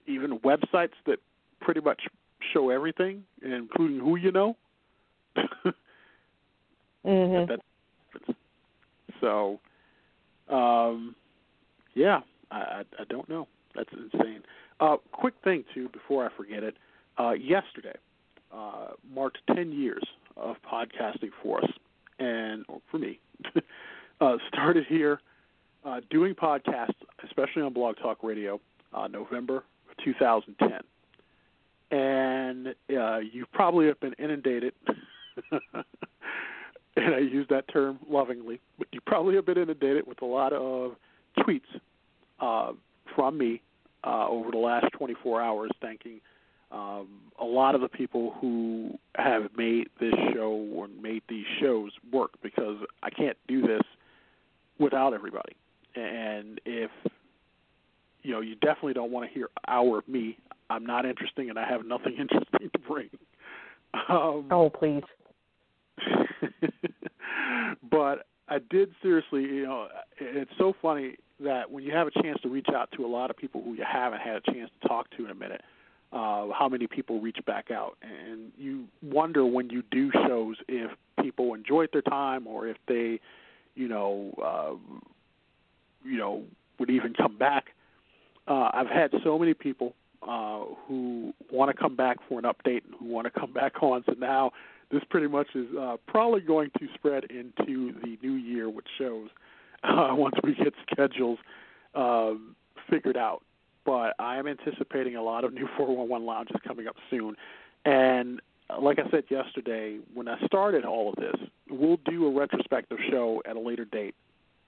even 0.05 0.37
websites 0.39 0.93
that 1.07 1.17
pretty 1.59 1.81
much 1.81 2.01
show 2.53 2.69
everything, 2.69 3.23
including 3.41 3.99
who 3.99 4.15
you 4.15 4.31
know. 4.31 4.55
Mm-hmm. 7.05 7.51
That- 7.51 7.61
so, 9.21 9.59
um, 10.49 11.15
yeah, 11.95 12.19
I, 12.51 12.57
I, 12.57 12.83
I 12.99 13.03
don't 13.09 13.27
know. 13.29 13.47
That's 13.75 13.89
insane. 13.91 14.41
Uh, 14.79 14.97
quick 15.11 15.33
thing 15.43 15.63
too, 15.73 15.89
before 15.89 16.25
I 16.25 16.29
forget 16.35 16.63
it. 16.63 16.75
Uh, 17.17 17.31
yesterday 17.31 17.95
uh, 18.53 18.89
marked 19.13 19.39
ten 19.53 19.71
years 19.71 20.03
of 20.35 20.55
podcasting 20.71 21.31
for 21.41 21.63
us, 21.63 21.69
and 22.19 22.65
or 22.67 22.81
for 22.91 22.97
me. 22.99 23.19
uh, 24.21 24.37
started 24.47 24.85
here 24.87 25.19
uh, 25.85 26.01
doing 26.09 26.35
podcasts, 26.35 26.95
especially 27.25 27.61
on 27.61 27.73
Blog 27.73 27.97
Talk 27.97 28.23
Radio, 28.23 28.59
uh, 28.93 29.07
November 29.07 29.63
2010. 30.03 30.81
And 31.91 32.67
uh, 32.89 33.19
you 33.19 33.45
probably 33.53 33.87
have 33.87 33.99
been 33.99 34.13
inundated, 34.19 34.73
and 35.51 37.15
I 37.15 37.19
use 37.19 37.47
that 37.49 37.67
term 37.71 37.99
lovingly, 38.09 38.59
but 38.77 38.87
you 38.91 38.99
probably 39.05 39.35
have 39.35 39.45
been 39.45 39.57
inundated 39.57 40.05
with 40.05 40.21
a 40.21 40.25
lot 40.25 40.51
of 40.51 40.95
tweets 41.39 41.61
uh, 42.41 42.73
from 43.15 43.37
me 43.37 43.61
uh, 44.03 44.27
over 44.27 44.51
the 44.51 44.57
last 44.57 44.87
24 44.97 45.41
hours, 45.41 45.71
thanking 45.81 46.19
um, 46.71 47.07
a 47.39 47.45
lot 47.45 47.75
of 47.75 47.81
the 47.81 47.87
people 47.87 48.33
who 48.41 48.97
have 49.15 49.43
made 49.57 49.87
this 49.99 50.13
show 50.33 50.67
or 50.73 50.87
made 51.01 51.23
these 51.29 51.45
shows 51.61 51.91
work 52.11 52.31
because 52.43 52.77
I 53.03 53.09
can't 53.09 53.37
do 53.47 53.61
this 53.61 53.83
without 54.77 55.13
everybody. 55.13 55.55
And 55.95 56.59
if 56.65 56.91
you 58.23 58.33
know, 58.33 58.41
you 58.41 58.55
definitely 58.55 58.93
don't 58.93 59.11
want 59.11 59.27
to 59.27 59.33
hear 59.33 59.49
hour 59.67 59.99
of 59.99 60.07
me. 60.07 60.37
I'm 60.69 60.85
not 60.85 61.05
interesting, 61.05 61.49
and 61.49 61.57
I 61.57 61.67
have 61.67 61.85
nothing 61.85 62.15
interesting 62.19 62.69
to 62.73 62.79
bring. 62.79 63.09
Um, 64.09 64.47
Oh 64.51 64.69
please. 64.69 65.03
but 67.91 68.27
I 68.49 68.59
did 68.69 68.91
seriously, 69.01 69.41
you 69.43 69.63
know, 69.63 69.87
it's 70.19 70.51
so 70.57 70.73
funny 70.81 71.15
that 71.39 71.69
when 71.69 71.83
you 71.83 71.91
have 71.91 72.07
a 72.07 72.21
chance 72.21 72.39
to 72.41 72.49
reach 72.49 72.67
out 72.73 72.89
to 72.97 73.05
a 73.05 73.07
lot 73.07 73.29
of 73.29 73.37
people 73.37 73.61
who 73.63 73.73
you 73.73 73.83
haven't 73.85 74.19
had 74.19 74.37
a 74.37 74.51
chance 74.51 74.69
to 74.81 74.87
talk 74.87 75.09
to 75.17 75.25
in 75.25 75.31
a 75.31 75.35
minute, 75.35 75.61
uh, 76.13 76.47
how 76.57 76.69
many 76.69 76.87
people 76.87 77.19
reach 77.19 77.37
back 77.45 77.69
out, 77.69 77.97
and 78.01 78.51
you 78.57 78.85
wonder 79.01 79.45
when 79.45 79.69
you 79.69 79.83
do 79.91 80.09
shows 80.25 80.55
if 80.67 80.91
people 81.21 81.53
enjoyed 81.53 81.89
their 81.91 82.01
time 82.01 82.47
or 82.47 82.67
if 82.67 82.77
they, 82.87 83.19
you 83.75 83.87
know, 83.89 84.33
uh, 84.41 84.75
you 86.05 86.17
know, 86.17 86.43
would 86.79 86.89
even 86.89 87.13
come 87.13 87.37
back. 87.37 87.65
Uh, 88.47 88.69
I've 88.73 88.87
had 88.87 89.11
so 89.23 89.37
many 89.37 89.53
people 89.53 89.93
uh, 90.23 90.65
who 90.87 91.33
want 91.51 91.75
to 91.75 91.77
come 91.77 91.95
back 91.95 92.17
for 92.27 92.39
an 92.39 92.45
update 92.45 92.83
and 92.85 92.93
who 92.99 93.05
want 93.05 93.25
to 93.25 93.39
come 93.39 93.53
back 93.53 93.81
on. 93.81 94.03
So 94.05 94.15
now 94.17 94.51
this 94.91 95.01
pretty 95.09 95.27
much 95.27 95.47
is 95.55 95.67
uh, 95.79 95.97
probably 96.07 96.41
going 96.41 96.71
to 96.79 96.87
spread 96.95 97.25
into 97.25 97.93
the 98.01 98.17
new 98.21 98.33
year 98.33 98.69
with 98.69 98.85
shows 98.97 99.29
uh, 99.83 100.09
once 100.11 100.35
we 100.43 100.55
get 100.55 100.73
schedules 100.91 101.39
um, 101.95 102.55
figured 102.89 103.17
out. 103.17 103.41
But 103.85 104.15
I 104.19 104.37
am 104.37 104.47
anticipating 104.47 105.15
a 105.15 105.21
lot 105.21 105.43
of 105.43 105.53
new 105.53 105.67
411 105.77 106.25
lounges 106.25 106.57
coming 106.65 106.87
up 106.87 106.95
soon. 107.09 107.35
And 107.85 108.41
uh, 108.69 108.81
like 108.81 108.99
I 108.99 109.09
said 109.11 109.25
yesterday, 109.29 109.99
when 110.13 110.27
I 110.27 110.37
started 110.45 110.85
all 110.85 111.09
of 111.09 111.15
this, 111.15 111.35
we'll 111.69 111.99
do 112.09 112.27
a 112.27 112.31
retrospective 112.31 112.97
show 113.09 113.41
at 113.45 113.55
a 113.55 113.59
later 113.59 113.85
date. 113.85 114.15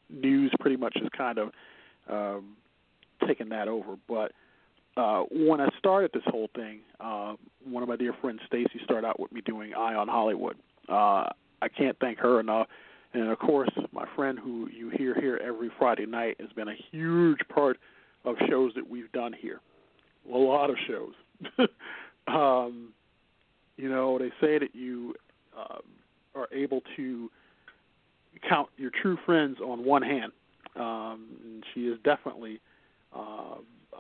News 0.10 0.52
pretty 0.60 0.78
much 0.78 0.96
is 0.96 1.08
kind 1.16 1.38
of 1.38 1.52
um, 2.10 2.56
taken 3.28 3.50
that 3.50 3.68
over. 3.68 3.96
But 4.08 4.32
uh, 5.00 5.24
when 5.32 5.62
I 5.62 5.70
started 5.78 6.12
this 6.14 6.24
whole 6.28 6.50
thing, 6.56 6.80
uh, 7.00 7.36
one 7.64 7.84
of 7.84 7.90
my 7.90 7.96
dear 7.96 8.14
friends, 8.22 8.42
Stacy, 8.48 8.82
started 8.84 9.08
out 9.08 9.20
with 9.20 9.32
me 9.32 9.42
doing 9.42 9.74
Eye 9.74 9.96
on 9.96 10.08
Hollywood. 10.08 10.58
Uh, 10.90 11.30
I 11.62 11.70
can't 11.76 11.98
thank 12.00 12.20
her 12.20 12.40
enough. 12.40 12.68
And 13.14 13.30
of 13.30 13.40
course, 13.40 13.70
my 13.92 14.06
friend 14.16 14.38
who 14.38 14.68
you 14.70 14.90
hear 14.90 15.16
here 15.16 15.40
every 15.44 15.72
Friday 15.80 16.06
night 16.06 16.36
has 16.40 16.50
been 16.52 16.68
a 16.68 16.76
huge 16.92 17.40
part 17.54 17.78
of 18.26 18.36
shows 18.50 18.74
that 18.76 18.90
we've 18.90 19.12
done 19.14 19.34
here. 19.34 19.62
A 20.32 20.38
lot 20.38 20.70
of 20.70 20.76
shows. 20.88 21.14
Um, 22.28 22.90
you 23.78 23.90
know, 23.90 24.20
they 24.20 24.30
say 24.40 24.60
that 24.60 24.76
you 24.76 25.16
uh, 25.58 25.80
are 26.36 26.48
able 26.54 26.84
to 26.96 27.30
count 28.48 28.70
your 28.78 28.92
true 29.02 29.18
friends 29.26 29.58
on 29.60 29.84
one 29.84 30.04
hand. 30.04 30.32
Um, 30.76 31.26
and 31.44 31.64
she 31.74 31.88
is 31.88 31.98
definitely, 32.04 32.62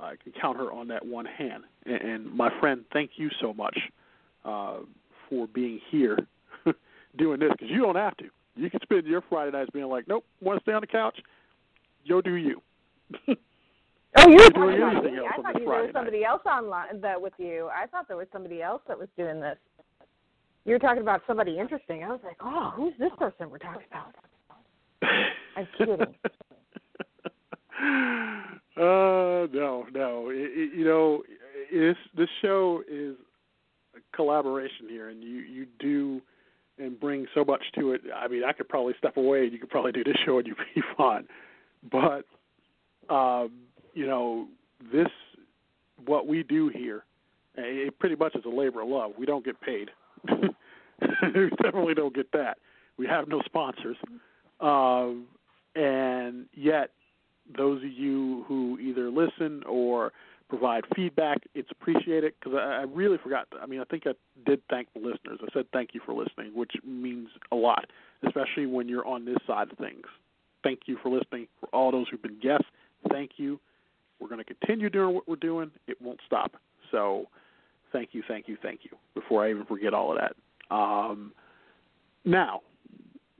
I 0.02 0.16
can 0.24 0.34
count 0.40 0.58
her 0.58 0.72
on 0.72 0.88
that 0.90 1.06
one 1.06 1.26
hand. 1.26 1.64
And, 1.86 2.02
and 2.02 2.34
my 2.34 2.50
friend, 2.60 2.84
thank 2.94 3.12
you 3.16 3.30
so 3.42 3.54
much 3.54 3.78
uh, 4.46 4.78
for 5.30 5.48
being 5.48 5.80
here 5.90 6.18
doing 7.18 7.40
this 7.40 7.52
because 7.52 7.70
you 7.70 7.82
don't 7.82 7.96
have 7.96 8.18
to. 8.18 8.26
You 8.56 8.70
can 8.70 8.80
spend 8.82 9.06
your 9.06 9.24
Friday 9.30 9.52
nights 9.52 9.70
being 9.74 9.86
like, 9.88 10.08
nope, 10.08 10.26
want 10.42 10.60
to 10.60 10.64
stay 10.64 10.74
on 10.74 10.82
the 10.82 10.88
couch? 10.88 11.18
Go 12.08 12.22
do 12.22 12.36
you. 12.36 12.62
Oh, 14.18 14.28
you 14.28 14.38
You're 14.38 14.46
were 14.46 14.50
doing 14.50 14.80
talking 14.80 14.82
about 14.82 14.96
anything 14.96 15.14
me. 15.14 15.20
else 15.20 15.28
I 15.32 15.38
on 15.38 15.44
thought 15.44 15.54
this 15.54 15.62
you 15.62 15.66
there 15.70 15.82
was 15.82 15.92
Friday 15.92 15.94
somebody 15.94 16.26
else 16.26 16.42
online 16.46 17.02
that 17.02 17.22
with 17.22 17.34
you. 17.38 17.70
I 17.72 17.86
thought 17.86 18.08
there 18.08 18.18
was 18.18 18.26
somebody 18.34 18.62
else 18.62 18.82
that 18.88 18.98
was 18.98 19.08
doing 19.16 19.40
this. 19.40 19.58
You 20.66 20.74
were 20.74 20.80
talking 20.80 21.04
about 21.04 21.22
somebody 21.28 21.60
interesting. 21.60 22.04
I 22.04 22.10
was 22.10 22.20
like, 22.24 22.38
oh, 22.42 22.74
who's 22.76 22.94
this 22.98 23.12
person 23.20 23.52
we're 23.52 23.60
talking 23.60 23.86
about? 23.90 24.16
I'm 25.56 25.68
kidding. 25.78 26.16
Uh, 28.80 29.48
no, 29.52 29.86
no. 29.94 30.30
It, 30.30 30.52
it, 30.56 30.74
you 30.74 30.86
know, 30.86 31.24
this 31.72 31.98
this 32.16 32.30
show 32.42 32.82
is 32.90 33.16
a 33.96 34.16
collaboration 34.16 34.88
here, 34.90 35.10
and 35.10 35.24
you 35.24 35.40
you 35.40 35.68
do 35.80 36.22
and 36.78 36.98
bring 37.00 37.26
so 37.36 37.44
much 37.44 37.62
to 37.78 37.92
it. 37.92 38.02
I 38.16 38.28
mean, 38.28 38.44
I 38.44 38.54
could 38.54 38.70
probably 38.70 38.94
step 38.98 39.18
away, 39.18 39.44
and 39.44 39.52
you 39.52 39.60
could 39.60 39.70
probably 39.70 39.92
do 39.92 40.04
this 40.04 40.16
show, 40.26 40.38
and 40.38 40.48
you'd 40.48 40.58
be 40.76 40.82
fine. 40.98 41.28
But 41.92 42.26
um, 43.14 43.52
you 43.94 44.08
know, 44.08 44.48
this 44.94 45.10
what 46.06 46.28
we 46.28 46.44
do 46.44 46.70
here, 46.70 47.04
it 47.56 48.00
pretty 48.00 48.16
much 48.16 48.36
is 48.36 48.46
a 48.46 48.50
labor 48.50 48.82
of 48.82 48.88
love. 48.88 49.12
We 49.18 49.26
don't 49.26 49.44
get 49.44 49.60
paid. 49.60 49.90
we 50.30 51.50
definitely 51.62 51.96
don't 51.96 52.16
get 52.16 52.32
that. 52.32 52.58
We 52.98 53.08
have 53.08 53.28
no 53.28 53.42
sponsors, 53.46 53.98
um, 54.62 55.26
and 55.76 56.46
yet 56.54 56.92
those 57.56 57.84
of 57.84 57.92
you 57.92 58.46
who 58.48 58.78
either 58.80 59.10
listen 59.10 59.64
or 59.68 60.12
provide 60.50 60.84
feedback, 60.96 61.38
it's 61.54 61.70
appreciated 61.72 62.34
because 62.40 62.58
I, 62.60 62.82
I 62.82 62.82
really 62.82 63.18
forgot. 63.22 63.48
I 63.62 63.66
mean, 63.66 63.80
I 63.80 63.84
think 63.86 64.04
I 64.06 64.14
did 64.46 64.62
thank 64.70 64.92
the 64.94 65.00
listeners. 65.00 65.40
I 65.42 65.48
said 65.54 65.66
thank 65.72 65.92
you 65.94 66.02
for 66.06 66.14
listening, 66.14 66.52
which 66.56 66.72
means 66.86 67.30
a 67.52 67.56
lot, 67.56 67.86
especially 68.26 68.66
when 68.66 68.90
you're 68.90 69.06
on 69.06 69.26
this 69.26 69.38
side 69.46 69.72
of 69.72 69.78
things. 69.78 70.06
Thank 70.64 70.82
you 70.88 70.98
for 71.02 71.10
listening. 71.10 71.48
For 71.60 71.68
all 71.68 71.92
those 71.92 72.08
who've 72.10 72.22
been 72.22 72.40
guests, 72.42 72.68
thank 73.12 73.32
you. 73.38 73.60
We're 74.20 74.28
going 74.28 74.44
to 74.44 74.54
continue 74.54 74.90
doing 74.90 75.16
what 75.16 75.28
we're 75.28 75.38
doing. 75.38 75.72
It 75.88 76.02
won't 76.02 76.20
stop. 76.26 76.54
So, 76.92 77.28
thank 77.94 78.10
you, 78.12 78.24
thank 78.28 78.48
you, 78.48 78.58
thank 78.62 78.82
you. 78.84 78.92
Before 79.14 79.46
I 79.46 79.52
even 79.52 79.66
forget 79.66 79.94
all 79.94 80.12
of 80.12 80.18
that. 80.20 80.76
Um, 80.76 81.32
now, 82.26 82.62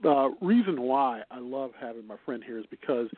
the 0.02 0.34
reason 0.40 0.80
why 0.80 1.22
I 1.30 1.38
love 1.38 1.72
having 1.78 2.06
my 2.06 2.16
friend 2.24 2.42
here 2.42 2.58
is 2.58 2.64
because 2.70 3.08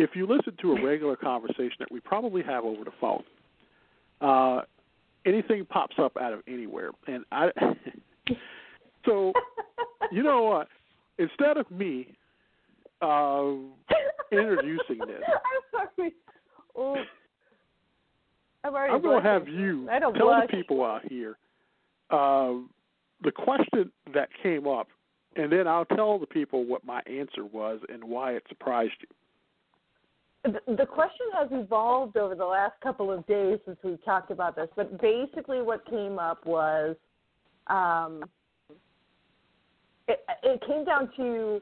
if 0.00 0.10
you 0.14 0.26
listen 0.26 0.56
to 0.62 0.72
a 0.72 0.84
regular 0.84 1.14
conversation 1.14 1.76
that 1.78 1.92
we 1.92 2.00
probably 2.00 2.42
have 2.42 2.64
over 2.64 2.84
the 2.84 2.92
phone, 3.00 3.22
uh, 4.20 4.62
anything 5.26 5.66
pops 5.66 5.96
up 5.98 6.16
out 6.20 6.32
of 6.32 6.40
anywhere, 6.48 6.90
and 7.06 7.24
I. 7.30 7.50
so, 9.04 9.32
you 10.10 10.22
know 10.22 10.42
what? 10.44 10.68
Instead 11.18 11.58
of 11.58 11.70
me 11.70 12.16
uh, 13.02 13.52
introducing 14.32 14.98
this, 15.06 15.22
I'm 15.78 15.88
sorry. 15.96 16.14
Oh, 16.76 16.96
I'm 18.64 18.74
already 18.74 18.94
I'm 18.94 19.02
going 19.02 19.22
to 19.22 19.28
have 19.28 19.48
you 19.48 19.88
I 19.90 19.98
don't 19.98 20.14
tell 20.14 20.26
blush. 20.26 20.46
the 20.50 20.56
people 20.56 20.84
out 20.84 21.02
here 21.06 21.36
uh, 22.10 22.54
the 23.22 23.32
question 23.32 23.92
that 24.14 24.28
came 24.42 24.66
up, 24.66 24.88
and 25.36 25.52
then 25.52 25.66
I'll 25.68 25.84
tell 25.84 26.18
the 26.18 26.26
people 26.26 26.64
what 26.64 26.84
my 26.84 27.00
answer 27.06 27.44
was 27.44 27.80
and 27.88 28.02
why 28.02 28.32
it 28.32 28.44
surprised 28.48 28.94
you. 29.00 29.08
The, 30.42 30.86
question 30.86 31.26
has 31.34 31.48
evolved 31.50 32.16
over 32.16 32.34
the 32.34 32.46
last 32.46 32.72
couple 32.82 33.12
of 33.12 33.26
days 33.26 33.58
since 33.66 33.76
we've 33.82 34.02
talked 34.04 34.30
about 34.30 34.56
this, 34.56 34.68
but 34.74 35.00
basically 35.00 35.60
what 35.60 35.84
came 35.88 36.18
up 36.18 36.46
was 36.46 36.96
um, 37.66 38.24
it, 40.08 40.20
it 40.42 40.62
came 40.66 40.84
down 40.84 41.10
to 41.16 41.60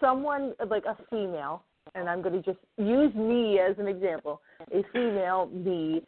someone 0.00 0.52
like 0.68 0.84
a 0.84 0.96
female, 1.10 1.62
and 1.94 2.08
I'm 2.08 2.20
going 2.20 2.34
to 2.34 2.42
just 2.42 2.58
use 2.76 3.14
me 3.14 3.60
as 3.60 3.78
an 3.78 3.86
example, 3.86 4.40
a 4.72 4.82
female, 4.92 5.46
me, 5.52 6.02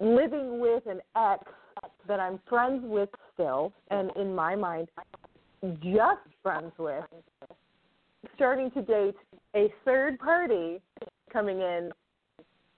living 0.00 0.58
with 0.58 0.84
an 0.86 1.00
ex 1.16 1.44
that 2.08 2.18
I'm 2.18 2.40
friends 2.48 2.82
with 2.84 3.08
still, 3.34 3.72
and 3.90 4.10
in 4.16 4.34
my 4.34 4.56
mind, 4.56 4.88
just 5.80 6.20
friends 6.42 6.72
with, 6.76 7.04
starting 8.34 8.70
to 8.72 8.82
date 8.82 9.16
a 9.54 9.72
third 9.84 10.18
party 10.18 10.80
coming 11.32 11.60
in 11.60 11.90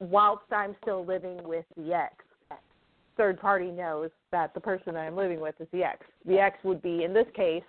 whilst 0.01 0.45
I'm 0.53 0.75
still 0.83 1.05
living 1.05 1.43
with 1.45 1.65
the 1.77 1.93
ex. 1.93 2.15
Third 3.17 3.41
party 3.41 3.71
knows 3.71 4.11
that 4.31 4.55
the 4.55 4.61
person 4.61 4.97
I'm 4.97 5.17
living 5.17 5.41
with 5.41 5.55
is 5.61 5.69
the 5.73 5.85
ex. 5.85 5.99
The 6.27 6.39
ex 6.39 6.59
would 6.65 6.81
be, 6.81 7.05
in 7.05 7.13
this 7.13 7.27
case, 7.35 7.63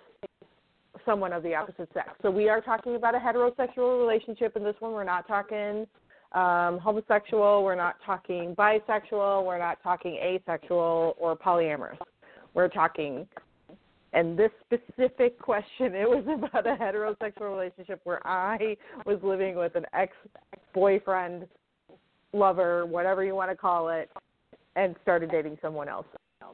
someone 1.04 1.32
of 1.32 1.42
the 1.42 1.54
opposite 1.54 1.88
sex. 1.92 2.08
So 2.22 2.30
we 2.30 2.48
are 2.48 2.60
talking 2.60 2.96
about 2.96 3.14
a 3.14 3.18
heterosexual 3.18 4.00
relationship 4.00 4.56
in 4.56 4.64
this 4.64 4.74
one. 4.78 4.92
We're 4.92 5.04
not 5.04 5.28
talking 5.28 5.86
um, 6.32 6.78
homosexual. 6.78 7.62
We're 7.62 7.74
not 7.74 7.96
talking 8.04 8.54
bisexual. 8.56 9.44
We're 9.44 9.58
not 9.58 9.82
talking 9.82 10.14
asexual 10.16 11.14
or 11.18 11.36
polyamorous. 11.36 11.98
We're 12.54 12.68
talking, 12.68 13.26
and 14.14 14.38
this 14.38 14.50
specific 14.64 15.38
question, 15.40 15.94
it 15.94 16.08
was 16.08 16.24
about 16.26 16.66
a 16.66 16.76
heterosexual 16.76 17.50
relationship 17.52 18.00
where 18.04 18.26
I 18.26 18.76
was 19.04 19.18
living 19.22 19.56
with 19.56 19.74
an 19.74 19.84
ex 19.92 20.12
boyfriend, 20.72 21.46
lover, 22.32 22.86
whatever 22.86 23.24
you 23.24 23.34
want 23.34 23.50
to 23.50 23.56
call 23.56 23.88
it, 23.88 24.10
and 24.76 24.94
started 25.02 25.30
dating 25.30 25.58
someone 25.60 25.88
else. 25.88 26.06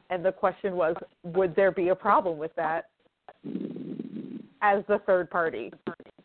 And 0.09 0.23
the 0.23 0.31
question 0.31 0.75
was, 0.75 0.95
would 1.23 1.55
there 1.55 1.71
be 1.71 1.89
a 1.89 1.95
problem 1.95 2.37
with 2.37 2.51
that 2.55 2.89
as 4.61 4.83
the 4.87 4.99
third 5.05 5.29
party? 5.29 5.71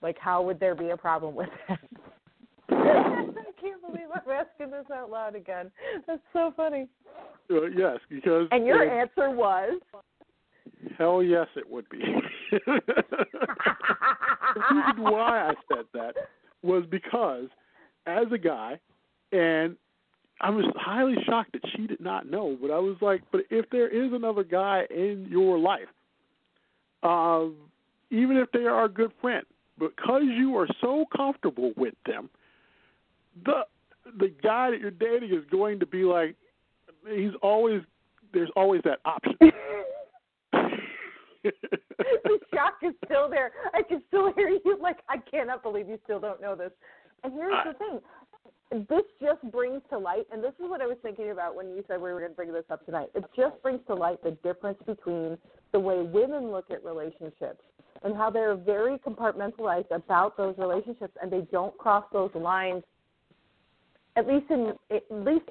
Like, 0.03 0.19
how 0.19 0.43
would 0.43 0.61
there 0.61 0.75
be 0.75 0.91
a 0.91 0.97
problem 0.97 1.35
with 1.35 1.49
that? 1.69 1.81
I 2.71 3.61
can't 3.61 3.81
believe 3.81 4.07
I'm 4.15 4.31
asking 4.31 4.71
this 4.71 4.85
out 4.93 5.11
loud 5.11 5.35
again. 5.35 5.71
That's 6.07 6.21
so 6.33 6.53
funny. 6.57 6.87
Uh, 7.51 7.67
yes, 7.67 7.99
because 8.09 8.49
And 8.51 8.67
your 8.67 8.89
uh, 8.89 9.01
answer 9.03 9.31
was 9.31 9.81
hell 10.97 11.23
yes, 11.23 11.47
it 11.57 11.69
would 11.69 11.89
be. 11.89 12.01
the 12.51 12.61
reason 14.71 15.03
why 15.03 15.51
I 15.51 15.55
said 15.69 15.85
that 15.95 16.15
was 16.63 16.85
because 16.91 17.47
as 18.07 18.27
a 18.33 18.39
guy, 18.39 18.79
and 19.33 19.77
I 20.41 20.51
was 20.51 20.65
highly 20.77 21.17
shocked 21.25 21.53
that 21.53 21.63
she 21.75 21.87
did 21.87 22.01
not 22.01 22.31
know, 22.31 22.57
but 22.61 22.71
I 22.71 22.79
was 22.79 22.97
like, 23.01 23.23
but 23.33 23.43
if 23.51 23.69
there 23.71 23.89
is 23.89 24.13
another 24.13 24.45
guy 24.45 24.85
in 24.91 25.27
your 25.31 25.59
life, 25.59 25.89
um, 27.03 27.57
even 28.11 28.37
if 28.37 28.51
they 28.53 28.67
are 28.67 28.85
a 28.85 28.89
good 28.89 29.13
friend, 29.21 29.45
because 29.79 30.23
you 30.25 30.57
are 30.57 30.69
so 30.81 31.05
comfortable 31.15 31.73
with 31.77 31.95
them, 32.07 32.31
the 33.45 33.63
the 34.21 34.33
guy 34.43 34.71
that 34.71 34.81
you're 34.81 34.91
dating 34.91 35.37
is 35.37 35.45
going 35.51 35.81
to 35.81 35.87
be 35.87 36.05
like, 36.05 36.37
he's 37.13 37.33
always 37.43 37.83
there's 38.33 38.51
always 38.57 38.83
that 38.85 39.01
option. 39.05 39.37
the 41.99 42.39
shock 42.55 42.75
is 42.83 42.95
still 43.05 43.29
there. 43.29 43.53
I 43.75 43.83
can 43.83 44.03
still 44.09 44.33
hear 44.35 44.49
you. 44.49 44.79
Like 44.81 44.99
I 45.09 45.17
cannot 45.19 45.63
believe 45.63 45.89
you 45.89 45.99
still 46.05 46.21
don't 46.21 46.41
know 46.41 46.55
this. 46.55 46.71
And 47.25 47.33
here's 47.33 47.55
the 47.65 47.75
thing. 47.75 48.87
This 48.89 49.03
just 49.21 49.41
brings 49.53 49.81
to 49.91 49.99
light, 49.99 50.27
and 50.33 50.43
this 50.43 50.53
is 50.59 50.69
what 50.69 50.81
I 50.81 50.87
was 50.87 50.97
thinking 51.01 51.31
about 51.31 51.55
when 51.55 51.69
you 51.69 51.85
said 51.87 52.01
we 52.01 52.13
were 52.13 52.19
going 52.19 52.33
to 52.33 52.37
bring 52.37 52.53
this 52.53 52.65
up 52.69 52.85
tonight. 52.85 53.09
It 53.15 53.25
just 53.37 53.63
brings 53.63 53.81
to 53.87 53.95
light 53.95 54.23
the 54.25 54.33
difference 54.43 54.79
between 54.85 55.39
the 55.73 55.79
way 55.79 56.03
women 56.03 56.51
look 56.51 56.71
at 56.71 56.85
relationships 56.85 57.63
and 58.03 58.17
how 58.17 58.29
they're 58.29 58.57
very 58.57 58.99
compartmentalized 58.99 59.95
about 59.95 60.37
those 60.37 60.57
relationships, 60.59 61.15
and 61.23 61.31
they 61.31 61.43
don't 61.53 61.77
cross 61.79 62.05
those 62.13 62.31
lines. 62.35 62.83
At 64.17 64.27
least 64.27 64.47
in, 64.51 64.73
at 64.91 65.05
least, 65.11 65.49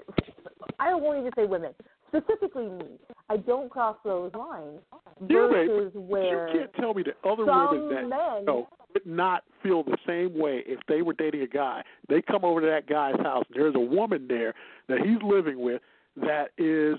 I 0.80 0.94
won't 0.94 1.20
even 1.20 1.32
say 1.36 1.46
women. 1.46 1.74
Specifically 2.10 2.70
me, 2.70 3.00
I 3.30 3.38
don't 3.38 3.70
cross 3.70 3.98
those 4.04 4.32
lines. 4.34 4.80
Yeah, 5.28 5.48
Versus 5.50 5.92
where 5.96 6.48
you 6.48 6.60
can't 6.60 6.74
tell 6.76 6.94
me 6.94 7.04
that 7.04 7.18
other 7.28 7.46
women 7.46 7.90
that 7.90 8.10
men 8.10 8.46
know 8.46 8.68
would 8.94 9.06
not 9.06 9.44
feel 9.62 9.84
the 9.84 9.98
same 10.08 10.38
way 10.38 10.64
if 10.66 10.80
they 10.88 11.02
were 11.02 11.14
dating 11.14 11.42
a 11.42 11.48
guy. 11.48 11.84
They 12.08 12.22
come 12.22 12.46
over 12.46 12.62
to 12.62 12.68
that 12.68 12.88
guy's 12.88 13.18
house. 13.18 13.44
And 13.54 13.62
there's 13.62 13.76
a 13.76 13.80
woman 13.80 14.28
there 14.28 14.54
that 14.88 15.00
he's 15.00 15.22
living 15.24 15.60
with 15.60 15.82
that 16.18 16.50
is 16.58 16.96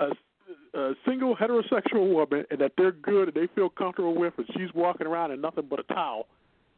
a, 0.00 0.78
a 0.78 0.94
single 1.06 1.36
heterosexual 1.36 2.12
woman, 2.12 2.44
and 2.50 2.60
that 2.60 2.72
they're 2.78 2.92
good 2.92 3.28
and 3.28 3.34
they 3.34 3.52
feel 3.54 3.68
comfortable 3.68 4.14
with, 4.14 4.32
and 4.38 4.46
she's 4.56 4.72
walking 4.74 5.06
around 5.06 5.32
in 5.32 5.40
nothing 5.40 5.66
but 5.68 5.80
a 5.80 5.94
towel. 5.94 6.26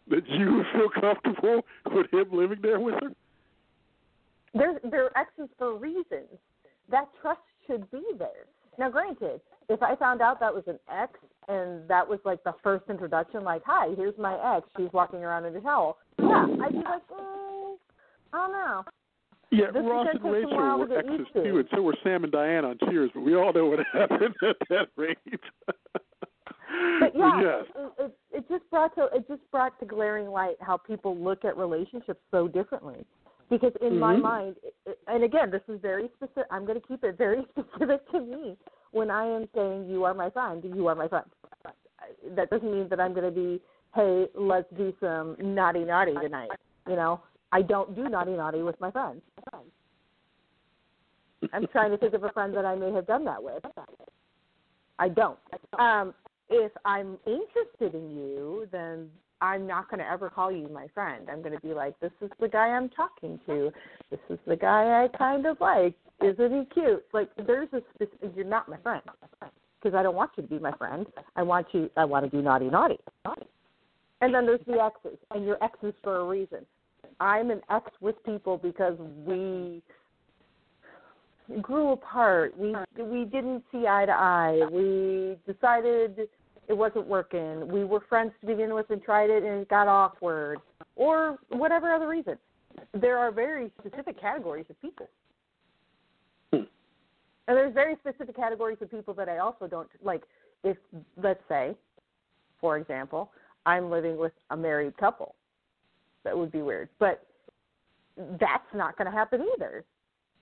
That 0.08 0.26
you 0.26 0.64
feel 0.72 0.88
comfortable 1.00 1.62
with 1.92 2.12
him 2.12 2.28
living 2.32 2.58
there 2.62 2.80
with 2.80 2.94
her? 3.02 3.10
they're 4.54 4.80
they're 4.90 5.16
exes 5.16 5.48
for 5.58 5.76
reasons. 5.76 6.28
That 6.90 7.08
trust 7.20 7.40
should 7.68 7.90
be 7.90 8.02
there. 8.18 8.46
Now, 8.78 8.90
granted, 8.90 9.40
if 9.68 9.82
I 9.82 9.96
found 9.96 10.20
out 10.22 10.40
that 10.40 10.54
was 10.54 10.64
an 10.66 10.78
ex 10.90 11.12
and 11.48 11.88
that 11.88 12.08
was 12.08 12.20
like 12.24 12.42
the 12.44 12.54
first 12.62 12.84
introduction, 12.88 13.42
like, 13.42 13.62
"Hi, 13.66 13.94
here's 13.96 14.16
my 14.18 14.56
ex. 14.56 14.68
She's 14.76 14.92
walking 14.92 15.24
around 15.24 15.44
in 15.46 15.56
a 15.56 15.60
towel," 15.60 15.98
yeah, 16.18 16.46
I'd 16.62 16.72
be 16.72 16.78
like, 16.78 17.08
mm, 17.08 17.76
I 18.32 18.36
don't 18.36 18.52
know. 18.52 18.84
Yeah, 19.50 19.70
This 19.72 19.82
Ross 19.82 20.06
and 20.12 20.22
Rachel 20.22 20.78
were 20.78 20.98
exes 20.98 21.26
to. 21.32 21.42
too, 21.42 21.58
and 21.58 21.68
so 21.74 21.80
were 21.80 21.96
Sam 22.04 22.22
and 22.22 22.32
Diane 22.32 22.64
on 22.66 22.78
Cheers. 22.88 23.10
But 23.14 23.22
we 23.22 23.34
all 23.34 23.52
know 23.52 23.66
what 23.66 23.78
happened 23.92 24.34
at 24.42 24.56
that 24.68 24.88
rate. 24.96 25.18
But 27.00 27.16
yeah, 27.16 27.40
yes, 27.40 27.64
it, 27.74 27.92
it, 28.04 28.18
it 28.30 28.48
just 28.48 28.68
brought 28.70 28.94
to 28.96 29.08
it 29.14 29.26
just 29.26 29.40
brought 29.50 29.78
to 29.80 29.86
glaring 29.86 30.28
light 30.28 30.56
how 30.60 30.76
people 30.76 31.16
look 31.16 31.44
at 31.44 31.56
relationships 31.56 32.20
so 32.30 32.46
differently. 32.46 33.06
Because 33.48 33.72
in 33.80 33.98
my 33.98 34.16
Mhm. 34.16 34.22
mind, 34.22 34.56
and 35.06 35.24
again, 35.24 35.50
this 35.50 35.62
is 35.68 35.80
very 35.80 36.08
specific. 36.16 36.46
I'm 36.50 36.66
going 36.66 36.80
to 36.80 36.86
keep 36.86 37.02
it 37.02 37.16
very 37.16 37.44
specific 37.50 38.06
to 38.10 38.20
me. 38.20 38.58
When 38.90 39.10
I 39.10 39.24
am 39.24 39.48
saying 39.54 39.88
you 39.88 40.04
are 40.04 40.14
my 40.14 40.30
friend, 40.30 40.62
you 40.64 40.86
are 40.88 40.94
my 40.94 41.08
friend. 41.08 41.26
That 42.30 42.50
doesn't 42.50 42.70
mean 42.70 42.88
that 42.88 43.00
I'm 43.00 43.12
going 43.12 43.24
to 43.24 43.30
be, 43.30 43.60
hey, 43.94 44.28
let's 44.34 44.70
do 44.76 44.94
some 45.00 45.36
naughty 45.38 45.84
naughty 45.84 46.14
tonight. 46.14 46.50
You 46.86 46.96
know, 46.96 47.20
I 47.52 47.62
don't 47.62 47.94
do 47.94 48.08
naughty 48.08 48.32
naughty 48.32 48.62
with 48.62 48.78
my 48.80 48.90
friends. 48.90 49.22
I'm 51.52 51.66
trying 51.68 51.90
to 51.90 51.98
think 51.98 52.14
of 52.14 52.24
a 52.24 52.32
friend 52.32 52.54
that 52.54 52.64
I 52.64 52.74
may 52.74 52.92
have 52.92 53.06
done 53.06 53.24
that 53.24 53.42
with. 53.42 53.64
I 54.98 55.08
don't. 55.08 55.38
Um, 55.78 56.14
if 56.50 56.72
I'm 56.84 57.18
interested 57.26 57.94
in 57.94 58.10
you, 58.10 58.68
then 58.72 59.10
I'm 59.40 59.66
not 59.66 59.90
going 59.90 60.00
to 60.00 60.10
ever 60.10 60.30
call 60.30 60.50
you 60.50 60.68
my 60.68 60.86
friend. 60.94 61.28
I'm 61.30 61.42
going 61.42 61.54
to 61.54 61.60
be 61.60 61.74
like, 61.74 61.98
this 62.00 62.12
is 62.20 62.30
the 62.40 62.48
guy 62.48 62.68
I'm 62.68 62.88
talking 62.88 63.38
to. 63.46 63.70
This 64.10 64.20
is 64.30 64.38
the 64.46 64.56
guy 64.56 65.04
I 65.04 65.16
kind 65.16 65.46
of 65.46 65.60
like. 65.60 65.94
Isn't 66.20 66.52
he 66.52 66.64
cute? 66.74 67.04
Like, 67.12 67.30
there's 67.46 67.68
a 67.72 67.80
specific. 67.94 68.32
You're 68.34 68.44
not 68.44 68.68
my 68.68 68.78
friend 68.78 69.02
because 69.80 69.96
I 69.96 70.02
don't 70.02 70.16
want 70.16 70.32
you 70.36 70.42
to 70.42 70.48
be 70.48 70.58
my 70.58 70.72
friend. 70.72 71.06
I 71.36 71.42
want 71.42 71.68
you. 71.72 71.90
I 71.96 72.04
want 72.04 72.24
to 72.24 72.30
do 72.30 72.42
naughty, 72.42 72.68
naughty. 72.68 72.98
And 74.20 74.34
then 74.34 74.46
there's 74.46 74.60
the 74.66 74.82
exes, 74.82 75.18
and 75.32 75.44
your 75.44 75.62
exes 75.62 75.94
for 76.02 76.16
a 76.18 76.24
reason. 76.24 76.66
I'm 77.20 77.50
an 77.50 77.60
ex 77.70 77.90
with 78.00 78.16
people 78.24 78.58
because 78.58 78.96
we 79.24 79.82
grew 81.62 81.92
apart. 81.92 82.58
We 82.58 82.74
we 83.00 83.24
didn't 83.24 83.62
see 83.70 83.86
eye 83.86 84.06
to 84.06 84.12
eye. 84.12 84.60
We 84.70 85.36
decided 85.50 86.28
it 86.68 86.76
wasn't 86.76 87.06
working. 87.06 87.66
We 87.68 87.84
were 87.84 88.00
friends 88.08 88.32
to 88.40 88.46
begin 88.46 88.74
with 88.74 88.90
and 88.90 89.02
tried 89.02 89.30
it 89.30 89.42
and 89.42 89.62
it 89.62 89.68
got 89.68 89.88
awkward, 89.88 90.58
or 90.96 91.38
whatever 91.48 91.92
other 91.92 92.08
reason. 92.08 92.36
There 92.92 93.18
are 93.18 93.32
very 93.32 93.70
specific 93.80 94.20
categories 94.20 94.66
of 94.68 94.80
people. 94.80 95.08
Hmm. 96.52 96.62
And 97.46 97.56
there's 97.56 97.74
very 97.74 97.96
specific 97.96 98.36
categories 98.36 98.78
of 98.80 98.90
people 98.90 99.14
that 99.14 99.28
I 99.28 99.38
also 99.38 99.66
don't 99.66 99.88
like. 100.02 100.22
If 100.64 100.76
let's 101.22 101.40
say, 101.48 101.74
for 102.60 102.76
example, 102.76 103.30
I'm 103.64 103.90
living 103.90 104.16
with 104.16 104.32
a 104.50 104.56
married 104.56 104.96
couple, 104.98 105.34
that 106.24 106.36
would 106.36 106.52
be 106.52 106.62
weird. 106.62 106.88
But 106.98 107.24
that's 108.40 108.74
not 108.74 108.98
going 108.98 109.10
to 109.10 109.16
happen 109.16 109.46
either. 109.54 109.84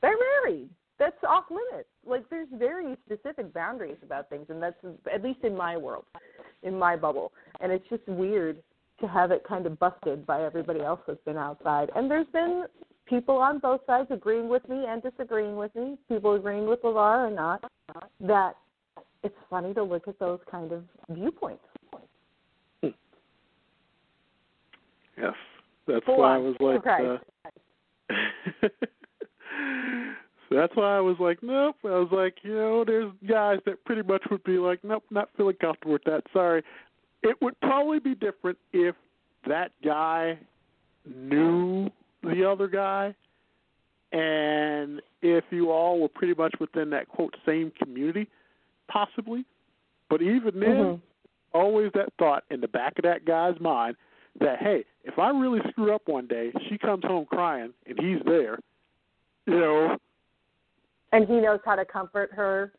They're 0.02 0.16
married. 0.44 0.70
That's 0.98 1.16
off 1.28 1.44
limits. 1.50 1.88
Like 2.06 2.28
there's 2.30 2.48
very 2.52 2.96
specific 3.04 3.52
boundaries 3.52 3.98
about 4.02 4.30
things, 4.30 4.46
and 4.48 4.62
that's 4.62 4.76
at 5.12 5.22
least 5.22 5.44
in 5.44 5.56
my 5.56 5.76
world, 5.76 6.04
in 6.62 6.78
my 6.78 6.96
bubble. 6.96 7.32
And 7.60 7.70
it's 7.70 7.86
just 7.88 8.06
weird 8.06 8.62
to 9.00 9.06
have 9.06 9.30
it 9.30 9.44
kind 9.46 9.66
of 9.66 9.78
busted 9.78 10.26
by 10.26 10.42
everybody 10.42 10.80
else 10.80 11.00
that's 11.06 11.22
been 11.24 11.36
outside. 11.36 11.90
And 11.94 12.10
there's 12.10 12.26
been 12.32 12.64
people 13.06 13.36
on 13.36 13.58
both 13.58 13.82
sides 13.86 14.08
agreeing 14.10 14.48
with 14.48 14.66
me 14.68 14.86
and 14.88 15.02
disagreeing 15.02 15.56
with 15.56 15.74
me, 15.74 15.98
people 16.08 16.34
agreeing 16.34 16.66
with 16.66 16.82
LeVar 16.82 17.28
or 17.28 17.30
not, 17.30 17.70
that 18.20 18.56
it's 19.22 19.36
funny 19.50 19.74
to 19.74 19.82
look 19.82 20.08
at 20.08 20.18
those 20.18 20.40
kind 20.50 20.72
of 20.72 20.82
viewpoints. 21.10 21.62
yes, 22.82 22.92
that's 25.86 26.06
Full 26.06 26.18
why 26.18 26.36
I 26.36 26.38
was 26.38 26.56
like. 26.60 26.86
Okay. 26.86 27.18
Uh, 28.10 28.14
so 30.48 30.54
that's 30.54 30.74
why 30.76 30.96
I 30.96 31.00
was 31.00 31.16
like, 31.18 31.42
nope. 31.42 31.76
I 31.84 31.88
was 31.88 32.08
like, 32.12 32.36
you 32.42 32.54
know, 32.54 32.84
there's 32.84 33.10
guys 33.28 33.58
that 33.66 33.84
pretty 33.84 34.02
much 34.02 34.22
would 34.30 34.44
be 34.44 34.58
like, 34.58 34.80
nope, 34.84 35.04
not 35.10 35.30
feeling 35.36 35.56
comfortable 35.60 35.92
with 35.94 36.04
that. 36.04 36.22
Sorry. 36.32 36.62
It 37.22 37.40
would 37.42 37.58
probably 37.60 37.98
be 37.98 38.14
different 38.14 38.58
if 38.72 38.94
that 39.48 39.72
guy 39.84 40.38
knew 41.04 41.90
the 42.22 42.44
other 42.48 42.68
guy, 42.68 43.14
and 44.12 45.00
if 45.22 45.44
you 45.50 45.70
all 45.70 46.00
were 46.00 46.08
pretty 46.08 46.34
much 46.34 46.54
within 46.60 46.90
that 46.90 47.08
quote 47.08 47.34
same 47.44 47.72
community, 47.82 48.28
possibly. 48.88 49.44
But 50.08 50.22
even 50.22 50.60
then, 50.60 50.76
Mhm. 50.76 51.00
always 51.52 51.92
that 51.92 52.12
thought 52.14 52.44
in 52.50 52.60
the 52.60 52.68
back 52.68 52.98
of 52.98 53.02
that 53.04 53.24
guy's 53.24 53.58
mind 53.60 53.96
that 54.38 54.58
hey, 54.60 54.84
if 55.04 55.18
I 55.18 55.30
really 55.30 55.60
screw 55.70 55.92
up 55.92 56.06
one 56.06 56.26
day, 56.26 56.52
she 56.68 56.78
comes 56.78 57.04
home 57.04 57.26
crying 57.26 57.72
and 57.86 57.98
he's 57.98 58.22
there, 58.22 58.58
you 59.46 59.58
know, 59.58 59.98
And 61.16 61.26
he 61.26 61.36
knows 61.40 61.60
how 61.64 61.76
to 61.76 61.86
comfort 61.86 62.30
her. 62.34 62.72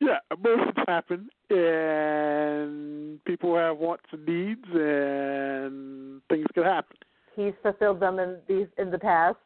yeah, 0.00 0.16
emotions 0.30 0.76
happen 0.88 1.28
and 1.50 3.22
people 3.26 3.54
have 3.54 3.76
wants 3.76 4.04
and 4.12 4.24
needs 4.24 4.64
and 4.72 6.22
things 6.30 6.46
can 6.54 6.62
happen. 6.62 6.96
He's 7.34 7.52
fulfilled 7.62 8.00
them 8.00 8.18
in 8.18 8.38
these 8.48 8.66
in 8.78 8.90
the 8.90 8.98
past. 8.98 9.36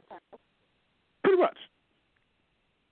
Pretty 1.25 1.43
much. 1.43 1.57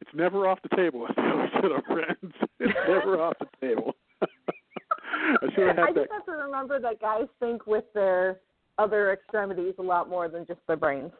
It's 0.00 0.10
never 0.12 0.48
off 0.48 0.58
the 0.68 0.74
table, 0.74 1.06
as 1.08 1.14
we 1.16 1.30
always 1.30 1.50
said 1.54 1.70
our 1.70 1.82
friends. 1.82 2.34
It's 2.58 2.78
never 2.88 3.22
off 3.22 3.34
the 3.38 3.46
table. 3.64 3.94
I 4.22 5.46
I 5.46 5.92
just 5.92 6.10
have 6.10 6.26
to 6.26 6.32
remember 6.32 6.80
that 6.80 7.00
guys 7.00 7.28
think 7.38 7.64
with 7.64 7.84
their 7.94 8.40
other 8.76 9.12
extremities 9.12 9.74
a 9.78 9.82
lot 9.82 10.10
more 10.10 10.28
than 10.28 10.46
just 10.46 10.58
their 10.66 10.76
brains. 10.76 11.12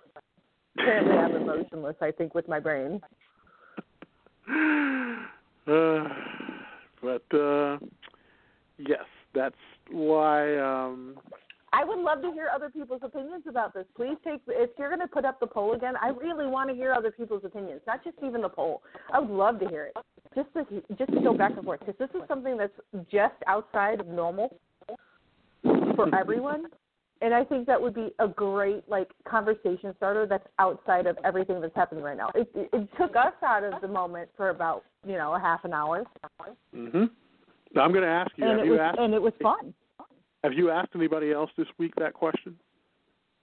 Apparently, 0.76 1.16
I'm 1.16 1.36
emotionless. 1.36 1.94
I 2.00 2.10
think 2.10 2.34
with 2.34 2.48
my 2.48 2.58
brain. 2.58 3.00
uh, 5.68 6.04
but 7.02 7.36
uh 7.36 7.78
yes, 8.78 9.04
that's 9.34 9.54
why 9.90 10.56
um 10.58 11.16
I 11.72 11.84
would 11.84 11.98
love 11.98 12.22
to 12.22 12.32
hear 12.32 12.48
other 12.54 12.70
people's 12.70 13.02
opinions 13.04 13.44
about 13.46 13.74
this. 13.74 13.84
Please 13.94 14.16
take 14.24 14.40
if 14.48 14.70
you're 14.78 14.88
going 14.88 15.00
to 15.00 15.06
put 15.06 15.24
up 15.24 15.38
the 15.38 15.46
poll 15.46 15.74
again. 15.74 15.94
I 16.00 16.08
really 16.08 16.46
want 16.46 16.70
to 16.70 16.74
hear 16.74 16.92
other 16.92 17.10
people's 17.10 17.44
opinions, 17.44 17.82
not 17.86 18.02
just 18.02 18.16
even 18.24 18.40
the 18.40 18.48
poll. 18.48 18.82
I 19.12 19.18
would 19.18 19.30
love 19.30 19.60
to 19.60 19.68
hear 19.68 19.84
it, 19.84 19.96
just 20.34 20.48
to 20.54 20.82
just 20.96 21.12
to 21.12 21.20
go 21.20 21.34
back 21.34 21.52
and 21.56 21.64
forth 21.64 21.80
because 21.80 21.96
this 21.98 22.10
is 22.14 22.26
something 22.26 22.56
that's 22.56 22.72
just 23.12 23.34
outside 23.46 24.00
of 24.00 24.06
normal 24.06 24.56
for 25.62 26.14
everyone. 26.18 26.66
And 27.20 27.34
I 27.34 27.42
think 27.44 27.66
that 27.66 27.80
would 27.80 27.94
be 27.94 28.10
a 28.20 28.28
great 28.28 28.88
like 28.88 29.10
conversation 29.28 29.92
starter 29.96 30.24
that's 30.26 30.46
outside 30.60 31.06
of 31.06 31.18
everything 31.24 31.60
that's 31.60 31.74
happening 31.74 32.04
right 32.04 32.16
now. 32.16 32.28
It, 32.34 32.48
it, 32.54 32.68
it 32.72 32.88
took 32.96 33.16
us 33.16 33.32
out 33.44 33.64
of 33.64 33.80
the 33.80 33.88
moment 33.88 34.28
for 34.36 34.50
about 34.50 34.84
you 35.06 35.16
know 35.16 35.34
a 35.34 35.40
half 35.40 35.64
an 35.64 35.72
hour, 35.72 36.04
mhm. 36.74 37.10
Now 37.74 37.82
I'm 37.82 37.90
going 37.92 38.04
to 38.04 38.08
ask 38.08 38.30
you, 38.36 38.46
and 38.48 38.60
it 38.60 38.66
you 38.66 38.72
was 38.72 38.80
asked 38.80 38.98
and 38.98 39.12
it 39.14 39.20
was 39.20 39.32
fun. 39.42 39.74
have 40.44 40.52
you 40.54 40.70
asked 40.70 40.90
anybody 40.94 41.32
else 41.32 41.50
this 41.58 41.66
week 41.78 41.92
that 41.96 42.14
question? 42.14 42.56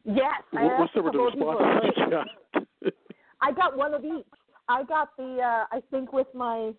Yes, 0.05 0.41
I 0.55 0.63
What- 0.63 0.79
What's 0.79 0.91
a 0.93 0.97
some 0.99 1.07
of 1.07 1.13
the 1.13 1.19
couple 1.19 1.27
of 1.27 1.33
people. 1.33 1.83
responses 1.83 2.11
got? 2.53 2.93
I 3.41 3.51
got 3.51 3.77
one 3.77 3.93
of 3.93 4.05
each. 4.05 4.25
I 4.69 4.83
got 4.83 5.15
the 5.17 5.39
uh 5.41 5.65
I 5.71 5.81
think 5.91 6.13
with 6.13 6.27
my 6.33 6.71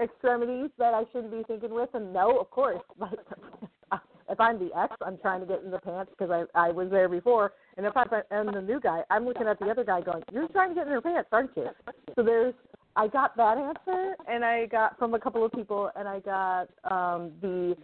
extremities 0.00 0.70
that 0.78 0.94
I 0.94 1.04
shouldn't 1.12 1.32
be 1.32 1.42
thinking 1.46 1.72
with, 1.74 1.88
and 1.94 2.12
no, 2.12 2.38
of 2.38 2.50
course. 2.50 2.80
If 4.34 4.40
I'm 4.40 4.58
the 4.58 4.76
ex, 4.76 4.96
I'm 5.06 5.16
trying 5.18 5.38
to 5.42 5.46
get 5.46 5.62
in 5.62 5.70
the 5.70 5.78
pants 5.78 6.10
because 6.10 6.28
I 6.32 6.66
I 6.66 6.72
was 6.72 6.90
there 6.90 7.08
before, 7.08 7.52
and 7.76 7.86
if 7.86 7.96
I'm 7.96 8.08
the 8.46 8.60
new 8.60 8.80
guy, 8.80 9.02
I'm 9.08 9.24
looking 9.24 9.46
at 9.46 9.60
the 9.60 9.66
other 9.66 9.84
guy 9.84 10.00
going, 10.00 10.24
"You're 10.32 10.48
trying 10.48 10.70
to 10.70 10.74
get 10.74 10.88
in 10.88 10.92
her 10.92 11.00
pants, 11.00 11.28
aren't 11.30 11.56
you?" 11.56 11.68
So 12.16 12.24
there's 12.24 12.52
I 12.96 13.06
got 13.06 13.36
that 13.36 13.58
answer, 13.58 14.16
and 14.26 14.44
I 14.44 14.66
got 14.66 14.98
from 14.98 15.14
a 15.14 15.20
couple 15.20 15.44
of 15.44 15.52
people, 15.52 15.88
and 15.94 16.08
I 16.08 16.18
got 16.18 16.68
um 16.90 17.30
the. 17.42 17.76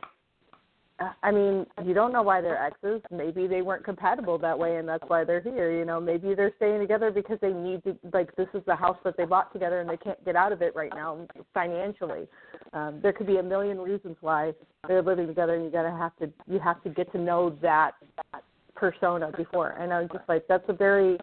I 1.23 1.31
mean, 1.31 1.67
you 1.85 1.95
don't 1.95 2.13
know 2.13 2.23
why 2.23 2.43
they're 2.43 2.63
exes. 2.63 3.01
Maybe 3.11 3.47
they 3.47 3.63
weren't 3.63 3.85
compatible 3.85 4.37
that 4.39 4.59
way, 4.59 4.77
and 4.77 4.87
that's 4.87 5.05
why 5.07 5.25
they're 5.25 5.41
here. 5.41 5.73
You 5.73 5.87
know, 5.87 5.99
maybe 5.99 6.35
they're 6.35 6.53
staying 6.57 6.79
together 6.81 7.11
because 7.11 7.39
they 7.41 7.53
need 7.53 7.83
to. 7.85 7.97
Like, 8.13 8.35
this 8.37 8.49
is 8.53 8.63
the 8.67 8.77
house 8.77 8.99
that 9.05 9.17
they 9.17 9.25
bought 9.25 9.51
together, 9.53 9.81
and 9.81 9.89
they 9.89 9.97
can't 9.97 10.23
get 10.25 10.37
out 10.37 10.53
of 10.53 10.61
it 10.61 10.75
right 10.77 10.93
now 10.95 11.27
financially. 11.55 12.29
Um, 12.75 13.01
there 13.03 13.15
could 13.15 13.27
be 13.27 13.39
a 13.39 13.43
million 13.43 13.79
reasons 13.79 14.17
why 14.21 14.53
they're 14.89 15.03
living 15.03 15.27
together, 15.27 15.55
and 15.55 15.65
you 15.65 15.71
gotta 15.71 15.91
have 15.91 16.15
to. 16.19 16.31
You 16.47 16.59
have 16.59 16.83
to 16.83 16.91
get 16.91 17.11
to 17.13 17.19
know 17.19 17.57
that 17.63 17.93
that 18.33 18.45
persona 18.75 19.31
before. 19.37 19.71
And 19.79 19.93
I'm 19.93 20.09
just 20.09 20.29
like, 20.29 20.47
that's 20.49 20.65
a 20.69 20.75
very 20.75 21.19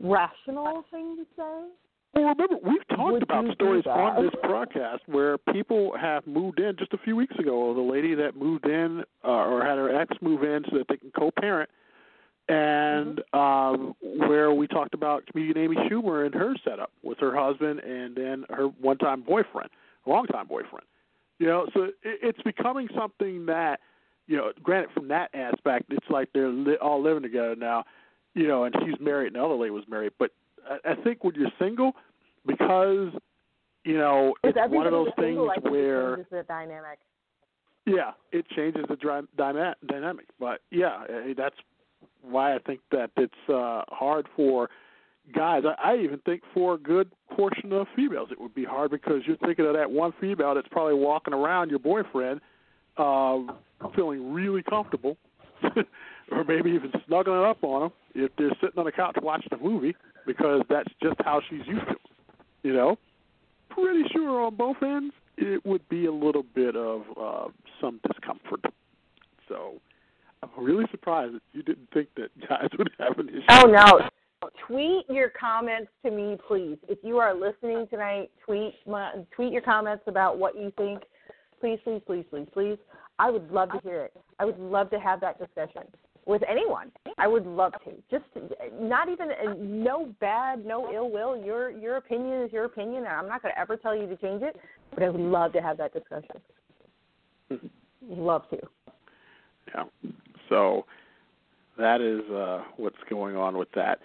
rational 0.00 0.84
thing 0.90 1.16
to 1.16 1.24
say. 1.36 1.81
Well, 2.14 2.24
remember, 2.24 2.56
we've 2.62 2.86
talked 2.88 3.12
Would 3.12 3.22
about 3.22 3.54
stories 3.54 3.84
on 3.86 4.22
this 4.22 4.34
broadcast 4.42 5.02
where 5.06 5.38
people 5.38 5.96
have 5.98 6.26
moved 6.26 6.60
in 6.60 6.76
just 6.76 6.92
a 6.92 6.98
few 6.98 7.16
weeks 7.16 7.34
ago. 7.38 7.72
The 7.74 7.80
lady 7.80 8.14
that 8.16 8.36
moved 8.36 8.66
in 8.66 9.02
uh, 9.24 9.28
or 9.28 9.64
had 9.64 9.78
her 9.78 9.94
ex 9.98 10.14
move 10.20 10.42
in 10.42 10.62
so 10.70 10.76
that 10.78 10.88
they 10.88 10.98
can 10.98 11.10
co-parent, 11.18 11.70
and 12.48 13.22
um, 13.32 13.94
where 14.02 14.52
we 14.52 14.66
talked 14.66 14.92
about 14.92 15.24
comedian 15.26 15.56
Amy 15.56 15.76
Schumer 15.88 16.26
and 16.26 16.34
her 16.34 16.54
setup 16.64 16.90
with 17.02 17.18
her 17.18 17.34
husband 17.34 17.80
and 17.80 18.14
then 18.14 18.44
her 18.50 18.66
one-time 18.66 19.22
boyfriend. 19.22 19.70
longtime 20.06 20.48
boyfriend. 20.48 20.84
You 21.38 21.46
know, 21.46 21.66
so 21.74 21.84
it, 21.84 21.94
it's 22.02 22.42
becoming 22.42 22.88
something 22.94 23.46
that, 23.46 23.80
you 24.26 24.36
know, 24.36 24.52
granted 24.62 24.92
from 24.92 25.08
that 25.08 25.34
aspect, 25.34 25.86
it's 25.90 26.06
like 26.10 26.28
they're 26.34 26.50
li- 26.50 26.76
all 26.80 27.02
living 27.02 27.22
together 27.22 27.56
now. 27.56 27.84
You 28.34 28.48
know, 28.48 28.64
and 28.64 28.74
she's 28.84 28.98
married, 29.00 29.28
and 29.28 29.36
the 29.36 29.44
other 29.44 29.54
lady 29.54 29.70
was 29.70 29.84
married. 29.88 30.12
But 30.18 30.30
I, 30.84 30.94
think 31.02 31.24
when 31.24 31.34
you're 31.34 31.50
single, 31.58 31.92
because 32.46 33.12
you 33.84 33.96
know, 33.98 34.34
it's 34.44 34.56
one 34.70 34.86
of 34.86 34.92
those 34.92 35.08
everybody 35.18 35.28
single, 35.28 35.52
things 35.54 35.72
where 35.72 36.14
it 36.14 36.16
changes 36.16 36.30
the 36.30 36.42
dynamic. 36.44 36.98
yeah, 37.86 38.12
it 38.30 38.48
changes 38.50 38.84
the 38.88 38.96
dry, 38.96 39.22
dyna- 39.36 39.76
dynamic. 39.86 40.26
But 40.38 40.60
yeah, 40.70 41.04
eh, 41.08 41.34
that's 41.36 41.56
why 42.22 42.54
I 42.54 42.58
think 42.58 42.80
that 42.92 43.10
it's 43.16 43.34
uh, 43.48 43.82
hard 43.88 44.28
for 44.36 44.70
guys. 45.34 45.64
I, 45.66 45.92
I 45.92 45.96
even 45.98 46.18
think 46.20 46.42
for 46.54 46.74
a 46.74 46.78
good 46.78 47.10
portion 47.34 47.72
of 47.72 47.86
females, 47.96 48.28
it 48.30 48.40
would 48.40 48.54
be 48.54 48.64
hard 48.64 48.90
because 48.90 49.22
you're 49.26 49.36
thinking 49.38 49.66
of 49.66 49.74
that 49.74 49.90
one 49.90 50.12
female 50.20 50.54
that's 50.54 50.68
probably 50.68 50.94
walking 50.94 51.34
around 51.34 51.70
your 51.70 51.80
boyfriend, 51.80 52.40
uh, 52.98 53.38
feeling 53.96 54.32
really 54.32 54.62
comfortable, 54.62 55.16
or 56.30 56.44
maybe 56.44 56.70
even 56.70 56.92
snuggling 57.06 57.42
up 57.44 57.62
on 57.64 57.84
him 57.84 57.92
if 58.14 58.30
they're 58.38 58.50
sitting 58.60 58.78
on 58.78 58.84
the 58.84 58.92
couch 58.92 59.16
watching 59.22 59.52
a 59.52 59.56
movie 59.56 59.94
because 60.26 60.62
that's 60.68 60.88
just 61.02 61.16
how 61.24 61.40
she's 61.48 61.66
used 61.66 61.86
to. 61.88 61.96
You 62.62 62.74
know, 62.74 62.96
pretty 63.70 64.04
sure 64.12 64.46
on 64.46 64.54
both 64.54 64.76
ends 64.82 65.14
it 65.36 65.64
would 65.64 65.88
be 65.88 66.06
a 66.06 66.12
little 66.12 66.44
bit 66.54 66.76
of 66.76 67.02
uh, 67.20 67.48
some 67.80 68.00
discomfort. 68.06 68.64
So 69.48 69.74
I'm 70.42 70.50
really 70.64 70.84
surprised 70.90 71.34
that 71.34 71.42
you 71.52 71.62
didn't 71.62 71.88
think 71.92 72.08
that 72.16 72.28
guys 72.48 72.68
would 72.78 72.90
have 72.98 73.18
an 73.18 73.28
issue. 73.28 73.42
Oh 73.50 73.66
no. 73.66 74.08
Tweet 74.66 75.04
your 75.08 75.30
comments 75.30 75.90
to 76.04 76.10
me, 76.10 76.36
please. 76.48 76.76
If 76.88 76.98
you 77.02 77.18
are 77.18 77.34
listening 77.34 77.86
tonight, 77.88 78.30
tweet 78.44 78.74
my, 78.86 79.12
tweet 79.34 79.52
your 79.52 79.62
comments 79.62 80.02
about 80.06 80.38
what 80.38 80.56
you 80.56 80.72
think. 80.76 81.02
Please, 81.60 81.78
please, 81.84 82.02
please, 82.06 82.24
please, 82.28 82.46
please. 82.52 82.78
I 83.18 83.30
would 83.30 83.50
love 83.52 83.70
to 83.70 83.80
hear 83.84 84.02
it. 84.02 84.12
I 84.40 84.44
would 84.44 84.58
love 84.58 84.90
to 84.90 84.98
have 84.98 85.20
that 85.20 85.38
discussion 85.38 85.84
with 86.26 86.42
anyone. 86.48 86.90
I 87.18 87.26
would 87.26 87.46
love 87.46 87.72
to. 87.84 87.92
Just 88.10 88.24
not 88.80 89.08
even 89.08 89.28
no 89.86 90.12
bad, 90.20 90.64
no 90.64 90.92
ill 90.92 91.10
will. 91.10 91.42
Your 91.42 91.70
your 91.70 91.96
opinion 91.96 92.42
is 92.42 92.52
your 92.52 92.64
opinion, 92.64 93.04
and 93.04 93.08
I'm 93.08 93.28
not 93.28 93.42
going 93.42 93.52
to 93.54 93.60
ever 93.60 93.76
tell 93.76 93.96
you 93.96 94.06
to 94.06 94.16
change 94.16 94.42
it. 94.42 94.56
But 94.94 95.02
I 95.02 95.08
would 95.08 95.20
love 95.20 95.52
to 95.54 95.62
have 95.62 95.78
that 95.78 95.92
discussion. 95.92 96.40
love 98.08 98.48
to. 98.50 98.58
Yeah. 99.74 99.84
So 100.48 100.84
that 101.78 102.00
is 102.00 102.30
uh, 102.30 102.64
what's 102.76 102.96
going 103.08 103.36
on 103.36 103.56
with 103.56 103.68
that. 103.74 103.98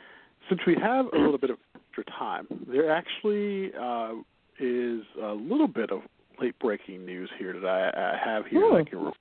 Since 0.50 0.62
we 0.66 0.76
have 0.82 1.08
a 1.14 1.18
little 1.18 1.38
bit 1.38 1.50
of 1.50 1.58
extra 1.76 2.06
time, 2.06 2.48
there 2.72 2.90
actually 2.90 3.72
uh, 3.80 4.14
is 4.60 5.02
a 5.22 5.34
little 5.34 5.68
bit 5.68 5.92
of 5.92 6.02
late 6.40 6.58
breaking 6.60 7.06
news 7.06 7.30
here 7.38 7.60
that 7.60 7.68
I, 7.68 8.14
I 8.14 8.18
have 8.24 8.46
here. 8.46 8.62
That 8.62 8.78
I 8.78 8.90
can. 8.90 9.12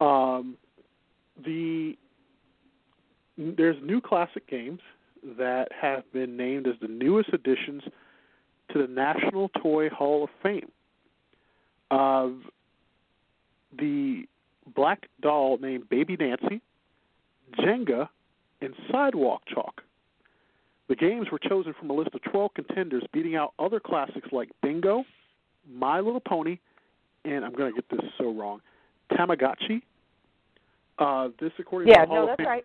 Um, 0.00 0.56
the 1.44 1.96
there's 3.38 3.76
new 3.82 4.00
classic 4.00 4.48
games 4.48 4.80
that 5.38 5.68
have 5.72 6.10
been 6.12 6.36
named 6.36 6.66
as 6.66 6.74
the 6.80 6.88
newest 6.88 7.30
additions 7.32 7.82
to 8.72 8.78
the 8.78 8.92
National 8.92 9.48
Toy 9.60 9.88
Hall 9.88 10.24
of 10.24 10.30
Fame. 10.42 10.70
Uh, 11.90 12.28
the 13.78 14.24
black 14.74 15.08
doll 15.20 15.58
named 15.58 15.88
Baby 15.88 16.16
Nancy, 16.18 16.60
Jenga, 17.58 18.08
and 18.60 18.74
Sidewalk 18.90 19.42
Chalk. 19.52 19.82
The 20.88 20.96
games 20.96 21.28
were 21.30 21.38
chosen 21.38 21.74
from 21.78 21.90
a 21.90 21.94
list 21.94 22.10
of 22.14 22.22
12 22.22 22.54
contenders, 22.54 23.02
beating 23.12 23.36
out 23.36 23.54
other 23.58 23.80
classics 23.80 24.28
like 24.30 24.50
Bingo, 24.62 25.04
My 25.70 26.00
Little 26.00 26.20
Pony, 26.20 26.58
and 27.24 27.44
I'm 27.44 27.52
going 27.52 27.74
to 27.74 27.80
get 27.80 27.88
this 27.88 28.10
so 28.18 28.32
wrong, 28.32 28.60
Tamagotchi. 29.12 29.82
Uh, 30.98 31.28
this, 31.40 31.52
according 31.58 31.88
Yeah, 31.88 32.02
to 32.04 32.06
the 32.06 32.06
Hall 32.08 32.16
no, 32.16 32.22
of 32.22 32.28
that's 32.28 32.38
Fame, 32.38 32.46
right. 32.46 32.64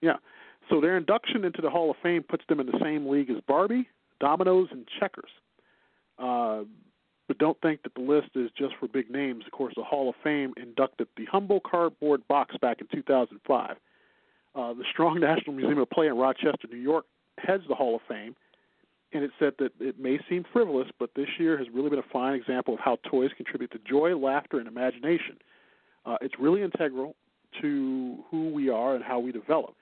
yeah. 0.00 0.16
So 0.68 0.80
their 0.80 0.96
induction 0.96 1.44
into 1.44 1.62
the 1.62 1.70
Hall 1.70 1.90
of 1.90 1.96
Fame 2.02 2.22
puts 2.22 2.44
them 2.48 2.60
in 2.60 2.66
the 2.66 2.78
same 2.82 3.06
league 3.08 3.30
as 3.30 3.36
Barbie, 3.46 3.88
Dominoes, 4.20 4.68
and 4.72 4.86
Checkers. 4.98 5.30
Uh, 6.18 6.62
but 7.28 7.38
don't 7.38 7.60
think 7.60 7.82
that 7.82 7.94
the 7.94 8.00
list 8.00 8.30
is 8.34 8.50
just 8.56 8.74
for 8.78 8.88
big 8.88 9.10
names. 9.10 9.44
Of 9.46 9.52
course, 9.52 9.74
the 9.76 9.82
Hall 9.82 10.08
of 10.08 10.14
Fame 10.22 10.54
inducted 10.56 11.08
the 11.16 11.24
humble 11.26 11.60
cardboard 11.60 12.26
box 12.28 12.56
back 12.60 12.80
in 12.80 12.86
2005. 12.92 13.76
Uh, 14.54 14.72
the 14.74 14.84
Strong 14.92 15.20
National 15.20 15.54
Museum 15.54 15.78
of 15.78 15.90
Play 15.90 16.06
in 16.06 16.16
Rochester, 16.16 16.68
New 16.70 16.78
York, 16.78 17.04
heads 17.38 17.64
the 17.68 17.74
Hall 17.74 17.96
of 17.96 18.00
Fame, 18.08 18.34
and 19.12 19.22
it 19.22 19.30
said 19.38 19.52
that 19.58 19.72
it 19.80 19.98
may 19.98 20.18
seem 20.28 20.44
frivolous, 20.52 20.88
but 20.98 21.10
this 21.14 21.28
year 21.38 21.58
has 21.58 21.66
really 21.72 21.90
been 21.90 21.98
a 21.98 22.12
fine 22.12 22.34
example 22.34 22.74
of 22.74 22.80
how 22.80 22.98
toys 23.08 23.30
contribute 23.36 23.70
to 23.72 23.78
joy, 23.88 24.16
laughter, 24.16 24.58
and 24.58 24.66
imagination. 24.66 25.36
Uh, 26.04 26.16
it's 26.20 26.34
really 26.38 26.62
integral 26.62 27.14
to 27.60 28.18
who 28.30 28.50
we 28.50 28.68
are 28.68 28.94
and 28.94 29.04
how 29.04 29.18
we 29.18 29.32
develop. 29.32 29.74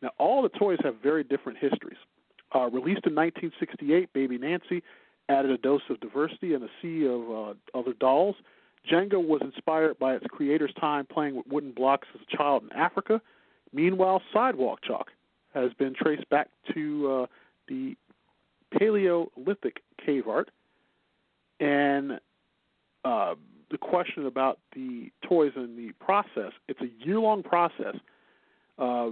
Now, 0.00 0.10
all 0.18 0.42
the 0.42 0.48
toys 0.48 0.78
have 0.82 0.96
very 1.02 1.24
different 1.24 1.58
histories. 1.58 1.98
Uh, 2.54 2.64
released 2.64 3.06
in 3.06 3.14
1968, 3.14 4.12
Baby 4.12 4.38
Nancy 4.38 4.82
added 5.28 5.50
a 5.50 5.58
dose 5.58 5.82
of 5.88 6.00
diversity 6.00 6.54
and 6.54 6.64
a 6.64 6.68
sea 6.82 7.06
of 7.06 7.30
uh, 7.30 7.78
other 7.78 7.94
dolls. 7.94 8.36
Jenga 8.90 9.24
was 9.24 9.40
inspired 9.42 9.98
by 9.98 10.14
its 10.14 10.26
creator's 10.28 10.74
time 10.74 11.06
playing 11.06 11.36
with 11.36 11.46
wooden 11.46 11.72
blocks 11.72 12.08
as 12.14 12.20
a 12.20 12.36
child 12.36 12.64
in 12.64 12.72
Africa. 12.72 13.20
Meanwhile, 13.72 14.20
Sidewalk 14.32 14.80
Chalk 14.82 15.08
has 15.54 15.72
been 15.74 15.94
traced 15.94 16.28
back 16.28 16.48
to 16.74 17.10
uh, 17.10 17.26
the 17.68 17.96
Paleolithic 18.76 19.82
cave 20.04 20.26
art. 20.28 20.50
And 21.60 22.18
uh, 23.04 23.34
the 23.72 23.78
question 23.78 24.26
about 24.26 24.58
the 24.74 25.10
toys 25.26 25.52
and 25.56 25.76
the 25.76 25.92
process, 25.98 26.52
it's 26.68 26.80
a 26.80 27.04
year 27.04 27.18
long 27.18 27.42
process. 27.42 27.96
Uh, 28.78 29.10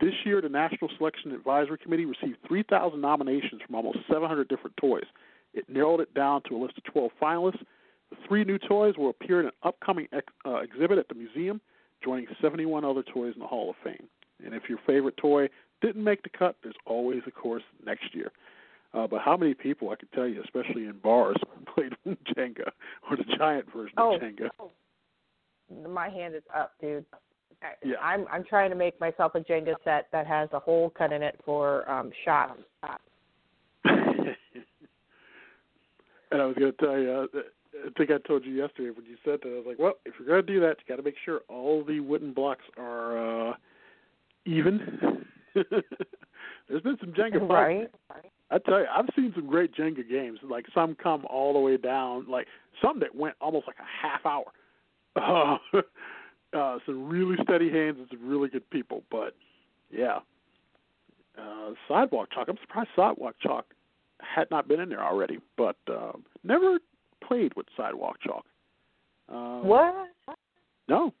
this 0.00 0.14
year, 0.24 0.40
the 0.40 0.48
National 0.48 0.90
Selection 0.96 1.32
Advisory 1.32 1.78
Committee 1.78 2.06
received 2.06 2.38
3,000 2.48 3.00
nominations 3.00 3.60
from 3.66 3.74
almost 3.74 3.98
700 4.10 4.48
different 4.48 4.76
toys. 4.76 5.04
It 5.52 5.68
narrowed 5.68 6.00
it 6.00 6.14
down 6.14 6.42
to 6.48 6.56
a 6.56 6.58
list 6.58 6.78
of 6.78 6.84
12 6.84 7.10
finalists. 7.20 7.62
The 8.10 8.16
three 8.26 8.44
new 8.44 8.58
toys 8.58 8.94
will 8.96 9.10
appear 9.10 9.40
in 9.40 9.46
an 9.46 9.52
upcoming 9.62 10.08
ex- 10.12 10.32
uh, 10.46 10.56
exhibit 10.56 10.98
at 10.98 11.08
the 11.08 11.14
museum, 11.14 11.60
joining 12.02 12.26
71 12.40 12.84
other 12.84 13.02
toys 13.02 13.34
in 13.34 13.40
the 13.40 13.46
Hall 13.46 13.70
of 13.70 13.76
Fame. 13.84 14.08
And 14.44 14.54
if 14.54 14.68
your 14.68 14.78
favorite 14.86 15.16
toy 15.16 15.48
didn't 15.80 16.02
make 16.02 16.22
the 16.22 16.28
cut, 16.28 16.56
there's 16.62 16.74
always, 16.86 17.22
of 17.26 17.34
course, 17.34 17.62
next 17.84 18.14
year. 18.14 18.32
Uh, 18.94 19.06
but 19.08 19.20
how 19.20 19.36
many 19.36 19.54
people, 19.54 19.90
I 19.90 19.96
can 19.96 20.08
tell 20.14 20.26
you, 20.26 20.40
especially 20.42 20.84
in 20.84 20.98
bars, 21.02 21.36
played 21.74 21.92
Jenga 22.36 22.70
or 23.10 23.16
the 23.16 23.24
giant 23.36 23.66
version 23.72 23.94
Oh. 23.98 24.14
of 24.14 24.22
Jenga? 24.22 24.48
Oh. 24.60 24.70
My 25.88 26.08
hand 26.08 26.34
is 26.34 26.42
up, 26.54 26.72
dude. 26.80 27.04
I- 27.62 27.74
Yeah. 27.82 27.96
I'm 28.00 28.26
I'm 28.30 28.44
trying 28.44 28.70
to 28.70 28.76
make 28.76 29.00
myself 29.00 29.34
a 29.34 29.40
Jenga 29.40 29.74
set 29.82 30.08
that 30.12 30.26
has 30.26 30.48
a 30.52 30.58
hole 30.60 30.90
cut 30.90 31.12
in 31.12 31.22
it 31.22 31.40
for 31.44 31.88
um 31.90 32.12
shots. 32.24 32.60
and 33.84 34.36
I 36.32 36.44
was 36.46 36.54
going 36.56 36.72
to 36.72 36.78
tell 36.78 36.98
you, 36.98 37.10
uh, 37.10 37.26
I 37.86 37.90
think 37.96 38.10
I 38.10 38.18
told 38.26 38.44
you 38.44 38.52
yesterday 38.52 38.90
when 38.90 39.06
you 39.06 39.16
said 39.24 39.40
that, 39.42 39.48
I 39.48 39.56
was 39.56 39.64
like, 39.66 39.78
well, 39.78 39.94
if 40.04 40.14
you're 40.18 40.28
going 40.28 40.44
to 40.46 40.52
do 40.52 40.60
that, 40.60 40.76
you 40.78 40.84
got 40.88 40.96
to 40.96 41.02
make 41.02 41.16
sure 41.24 41.40
all 41.48 41.82
the 41.84 42.00
wooden 42.00 42.32
blocks 42.32 42.64
are 42.76 43.50
uh, 43.50 43.54
even. 44.44 45.24
There's 46.68 46.82
been 46.82 46.96
some 47.00 47.12
Jenga 47.12 47.46
fights. 47.46 47.92
Right? 48.10 48.24
I 48.50 48.58
tell 48.58 48.80
you, 48.80 48.86
I've 48.94 49.08
seen 49.16 49.32
some 49.34 49.46
great 49.46 49.74
Jenga 49.74 50.08
games. 50.08 50.38
Like 50.48 50.66
some 50.74 50.94
come 50.94 51.26
all 51.28 51.52
the 51.52 51.58
way 51.58 51.76
down, 51.76 52.26
like 52.28 52.46
some 52.82 53.00
that 53.00 53.14
went 53.14 53.34
almost 53.40 53.66
like 53.66 53.76
a 53.78 54.06
half 54.06 54.24
hour. 54.24 54.44
Uh, 55.16 55.78
uh, 56.56 56.78
some 56.86 57.08
really 57.08 57.36
steady 57.42 57.70
hands 57.70 57.96
and 57.98 58.08
some 58.10 58.28
really 58.28 58.48
good 58.48 58.68
people. 58.70 59.02
But 59.10 59.34
yeah, 59.90 60.18
uh, 61.38 61.72
sidewalk 61.88 62.28
chalk. 62.32 62.48
I'm 62.48 62.58
surprised 62.60 62.90
sidewalk 62.96 63.34
chalk 63.40 63.66
had 64.20 64.50
not 64.50 64.68
been 64.68 64.80
in 64.80 64.88
there 64.88 65.02
already. 65.02 65.38
But 65.56 65.76
um, 65.88 66.24
never 66.42 66.78
played 67.26 67.54
with 67.56 67.66
sidewalk 67.76 68.16
chalk. 68.22 68.44
Um, 69.28 69.66
What? 69.66 70.10
No. 70.88 71.12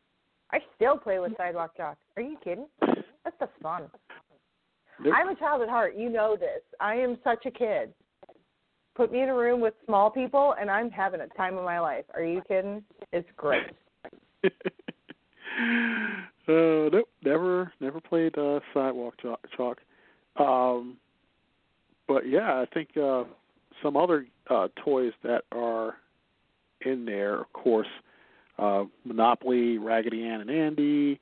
I 0.52 0.58
still 0.76 0.96
play 0.96 1.18
with 1.18 1.32
sidewalk 1.36 1.76
chalk. 1.76 1.96
Are 2.16 2.22
you 2.22 2.36
kidding? 2.44 2.66
That's 2.80 3.36
just 3.40 3.52
fun. 3.62 3.84
There- 5.02 5.12
I'm 5.12 5.28
a 5.28 5.34
child 5.34 5.62
at 5.62 5.68
heart. 5.68 5.94
You 5.96 6.08
know 6.08 6.36
this. 6.36 6.62
I 6.80 6.94
am 6.94 7.18
such 7.24 7.46
a 7.46 7.50
kid. 7.50 7.92
Put 8.94 9.10
me 9.10 9.22
in 9.22 9.28
a 9.28 9.34
room 9.34 9.60
with 9.60 9.74
small 9.84 10.10
people, 10.10 10.54
and 10.60 10.70
I'm 10.70 10.90
having 10.90 11.20
a 11.20 11.26
time 11.28 11.56
of 11.58 11.64
my 11.64 11.80
life. 11.80 12.04
Are 12.14 12.22
you 12.22 12.42
kidding? 12.46 12.84
It's 13.12 13.28
great. 13.36 13.64
uh, 14.44 14.50
nope, 16.48 17.08
never, 17.24 17.72
never 17.80 18.00
played 18.00 18.36
uh, 18.38 18.60
sidewalk 18.72 19.14
chalk. 19.20 19.40
chalk. 19.56 19.78
Um, 20.36 20.96
but 22.06 22.28
yeah, 22.28 22.52
I 22.52 22.66
think 22.72 22.90
uh, 22.96 23.24
some 23.82 23.96
other 23.96 24.26
uh, 24.50 24.68
toys 24.84 25.12
that 25.22 25.42
are 25.52 25.94
in 26.82 27.04
there, 27.04 27.40
of 27.40 27.52
course, 27.52 27.88
uh, 28.58 28.84
Monopoly, 29.04 29.78
Raggedy 29.78 30.24
Ann 30.24 30.40
and 30.42 30.50
Andy. 30.50 31.20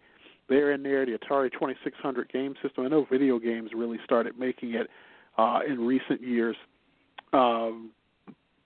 They're 0.53 0.73
in 0.73 0.83
there. 0.83 1.07
The 1.07 1.13
Atari 1.13 1.51
2600 1.51 2.31
game 2.31 2.55
system. 2.63 2.85
I 2.85 2.89
know 2.89 3.07
video 3.11 3.39
games 3.39 3.71
really 3.75 3.99
started 4.05 4.39
making 4.39 4.75
it 4.75 4.87
uh, 5.39 5.61
in 5.67 5.81
recent 5.81 6.21
years. 6.21 6.57
Um, 7.33 7.91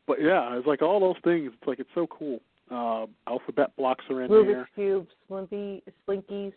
but 0.09 0.20
yeah, 0.20 0.57
it's 0.59 0.66
like 0.66 0.82
all 0.82 0.99
those 0.99 1.14
things. 1.22 1.53
It's 1.57 1.66
like 1.68 1.78
it's 1.78 1.89
so 1.95 2.09
cool. 2.09 2.41
Uh, 2.72 3.07
alphabet 3.28 3.70
blocks 3.76 4.05
are 4.11 4.22
in 4.22 4.30
Rubik's 4.30 4.47
there. 4.49 4.68
cubes, 4.74 5.09
Slimpy, 5.30 5.82
Slinkies. 6.09 6.53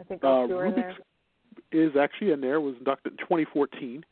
I 0.00 0.02
think 0.02 0.24
Uh, 0.24 0.48
those 0.48 0.50
are 0.50 0.66
in 0.66 0.74
there. 0.74 0.96
Rubik's 0.96 1.60
is 1.70 1.96
actually 1.96 2.32
in 2.32 2.40
there. 2.40 2.60
Was 2.60 2.74
inducted 2.78 3.12
in 3.12 3.18
2014. 3.18 4.04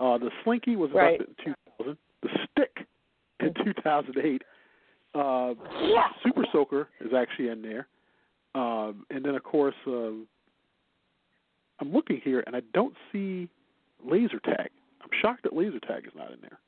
Uh, 0.00 0.18
the 0.18 0.30
Slinky 0.42 0.74
was 0.74 0.90
Right. 0.90 1.20
inducted 1.20 1.46
in 1.46 1.54
2000. 1.78 1.98
The 2.22 2.46
Stick 2.50 2.86
in 3.38 3.54
2008. 3.54 4.42
Uh, 5.14 5.54
Yeah. 5.82 6.08
Super 6.24 6.44
Soaker 6.50 6.88
is 7.00 7.12
actually 7.12 7.50
in 7.50 7.62
there. 7.62 7.86
Um, 8.86 9.06
and 9.10 9.24
then 9.24 9.34
of 9.34 9.42
course, 9.42 9.74
uh, 9.86 10.10
I'm 11.80 11.92
looking 11.92 12.20
here 12.22 12.42
and 12.46 12.56
I 12.56 12.60
don't 12.74 12.94
see 13.12 13.48
laser 14.04 14.40
tag. 14.40 14.70
I'm 15.02 15.10
shocked 15.20 15.42
that 15.44 15.54
laser 15.54 15.80
tag 15.80 16.06
is 16.06 16.12
not 16.16 16.32
in 16.32 16.38
there. 16.40 16.58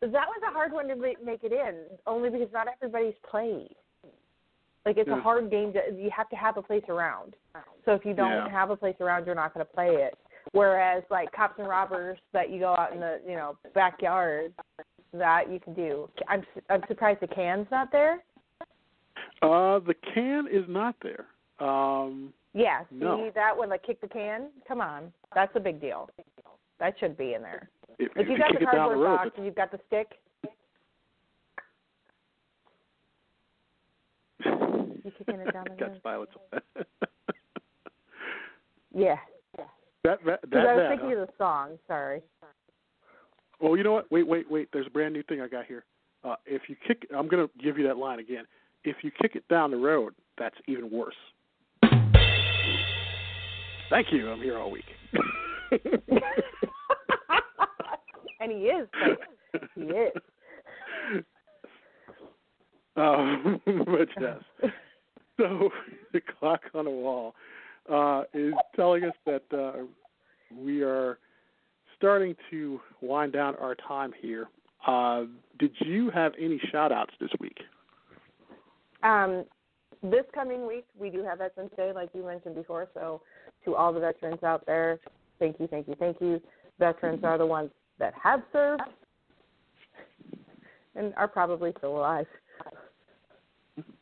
That 0.00 0.12
was 0.12 0.40
a 0.48 0.52
hard 0.52 0.72
one 0.72 0.88
to 0.88 0.96
make 0.96 1.44
it 1.44 1.52
in, 1.52 1.74
only 2.06 2.30
because 2.30 2.48
not 2.52 2.68
everybody's 2.80 3.14
played. 3.28 3.74
Like 4.86 4.96
it's 4.96 5.08
Yeah. 5.08 5.18
a 5.18 5.20
hard 5.20 5.50
game 5.50 5.72
to 5.74 5.92
you 5.94 6.10
have 6.10 6.28
to 6.30 6.36
have 6.36 6.56
a 6.56 6.62
place 6.62 6.84
around. 6.88 7.36
So 7.84 7.92
if 7.92 8.04
you 8.04 8.14
don't 8.14 8.32
Yeah. 8.32 8.48
have 8.48 8.70
a 8.70 8.76
place 8.76 8.96
around, 9.00 9.26
you're 9.26 9.34
not 9.34 9.52
going 9.52 9.64
to 9.66 9.72
play 9.72 9.96
it. 9.96 10.18
Whereas 10.52 11.04
like 11.10 11.30
cops 11.32 11.58
and 11.58 11.68
robbers 11.68 12.18
that 12.32 12.48
you 12.48 12.60
go 12.60 12.74
out 12.74 12.92
in 12.92 13.00
the 13.00 13.20
you 13.26 13.34
know 13.34 13.58
backyard, 13.74 14.54
that 15.12 15.50
you 15.50 15.60
can 15.60 15.74
do. 15.74 16.08
I'm 16.28 16.46
I'm 16.70 16.82
surprised 16.88 17.20
the 17.20 17.28
can's 17.28 17.70
not 17.70 17.92
there. 17.92 18.24
Uh, 19.42 19.78
the 19.80 19.94
can 20.14 20.46
is 20.50 20.64
not 20.68 20.94
there. 21.02 21.26
Um, 21.66 22.32
Yeah, 22.52 22.82
see 22.90 22.96
No. 22.96 23.30
that 23.34 23.56
one, 23.56 23.68
like 23.70 23.82
kick 23.82 24.00
the 24.00 24.08
can. 24.08 24.50
Come 24.66 24.80
on, 24.80 25.12
that's 25.34 25.54
a 25.56 25.60
big 25.60 25.80
deal. 25.80 26.10
That 26.78 26.98
should 26.98 27.16
be 27.16 27.34
in 27.34 27.42
there. 27.42 27.68
if, 27.98 28.10
If 28.12 28.16
if 28.18 28.26
you 28.28 28.32
you 28.34 28.38
got 28.38 28.52
the 28.52 28.58
down 28.60 28.70
the 28.72 28.78
cardboard 28.78 28.98
road, 28.98 29.16
box 29.16 29.30
and 29.36 29.44
you've 29.46 29.54
got 29.54 29.70
the 29.70 29.80
stick, 29.86 30.18
you 34.44 35.12
kicking 35.16 35.40
it 35.40 35.52
down 35.52 35.66
the 35.78 35.84
road. 35.84 36.00
violence. 36.02 36.30
Yeah. 38.92 39.18
that 40.02 40.18
that 40.26 40.40
that, 40.50 40.66
I 40.66 40.74
was 40.74 40.82
that, 40.82 40.88
thinking 40.90 41.10
huh? 41.10 41.22
of 41.22 41.28
the 41.28 41.32
song. 41.38 41.78
Sorry. 41.86 42.22
Well, 43.60 43.76
you 43.76 43.84
know 43.84 43.92
what? 43.92 44.10
Wait, 44.10 44.26
wait, 44.26 44.50
wait. 44.50 44.68
There's 44.72 44.88
a 44.88 44.90
brand 44.90 45.14
new 45.14 45.22
thing 45.22 45.40
I 45.40 45.46
got 45.46 45.66
here. 45.66 45.84
Uh, 46.24 46.34
if 46.44 46.62
you 46.68 46.74
kick, 46.88 47.06
I'm 47.16 47.28
going 47.28 47.46
to 47.46 47.52
give 47.62 47.78
you 47.78 47.86
that 47.86 47.98
line 47.98 48.18
again. 48.18 48.46
If 48.84 48.96
you 49.02 49.10
kick 49.10 49.32
it 49.34 49.46
down 49.48 49.70
the 49.70 49.76
road, 49.76 50.14
that's 50.38 50.56
even 50.66 50.90
worse. 50.90 51.14
Thank 53.90 54.12
you. 54.12 54.30
I'm 54.30 54.40
here 54.40 54.56
all 54.58 54.70
week. 54.70 54.84
and 58.40 58.50
he 58.50 58.58
is. 58.58 58.88
He 59.74 59.82
is. 59.82 60.12
Um, 62.96 63.60
but 63.66 64.08
yes. 64.20 64.72
So 65.38 65.70
the 66.12 66.20
clock 66.38 66.60
on 66.74 66.84
the 66.84 66.90
wall 66.90 67.34
uh, 67.90 68.24
is 68.34 68.52
telling 68.76 69.04
us 69.04 69.14
that 69.26 69.44
uh, 69.56 69.84
we 70.54 70.82
are 70.82 71.18
starting 71.96 72.34
to 72.50 72.80
wind 73.00 73.32
down 73.32 73.54
our 73.56 73.74
time 73.74 74.12
here. 74.20 74.48
Uh, 74.86 75.22
did 75.58 75.72
you 75.80 76.10
have 76.10 76.32
any 76.38 76.60
shout 76.70 76.92
outs 76.92 77.12
this 77.20 77.30
week? 77.40 77.58
Um, 79.02 79.44
this 80.02 80.24
coming 80.34 80.66
week, 80.66 80.86
we 80.98 81.10
do 81.10 81.22
have 81.24 81.38
Veterans 81.38 81.70
Day, 81.76 81.92
like 81.94 82.10
you 82.14 82.24
mentioned 82.24 82.54
before. 82.54 82.88
So, 82.94 83.20
to 83.64 83.74
all 83.74 83.92
the 83.92 84.00
veterans 84.00 84.42
out 84.42 84.64
there, 84.66 84.98
thank 85.38 85.60
you, 85.60 85.66
thank 85.66 85.86
you, 85.86 85.94
thank 85.98 86.20
you. 86.20 86.40
Veterans 86.78 87.22
are 87.24 87.36
the 87.36 87.46
ones 87.46 87.70
that 87.98 88.14
have 88.22 88.42
served 88.52 88.82
and 90.94 91.14
are 91.16 91.28
probably 91.28 91.72
still 91.78 91.98
alive. 91.98 92.26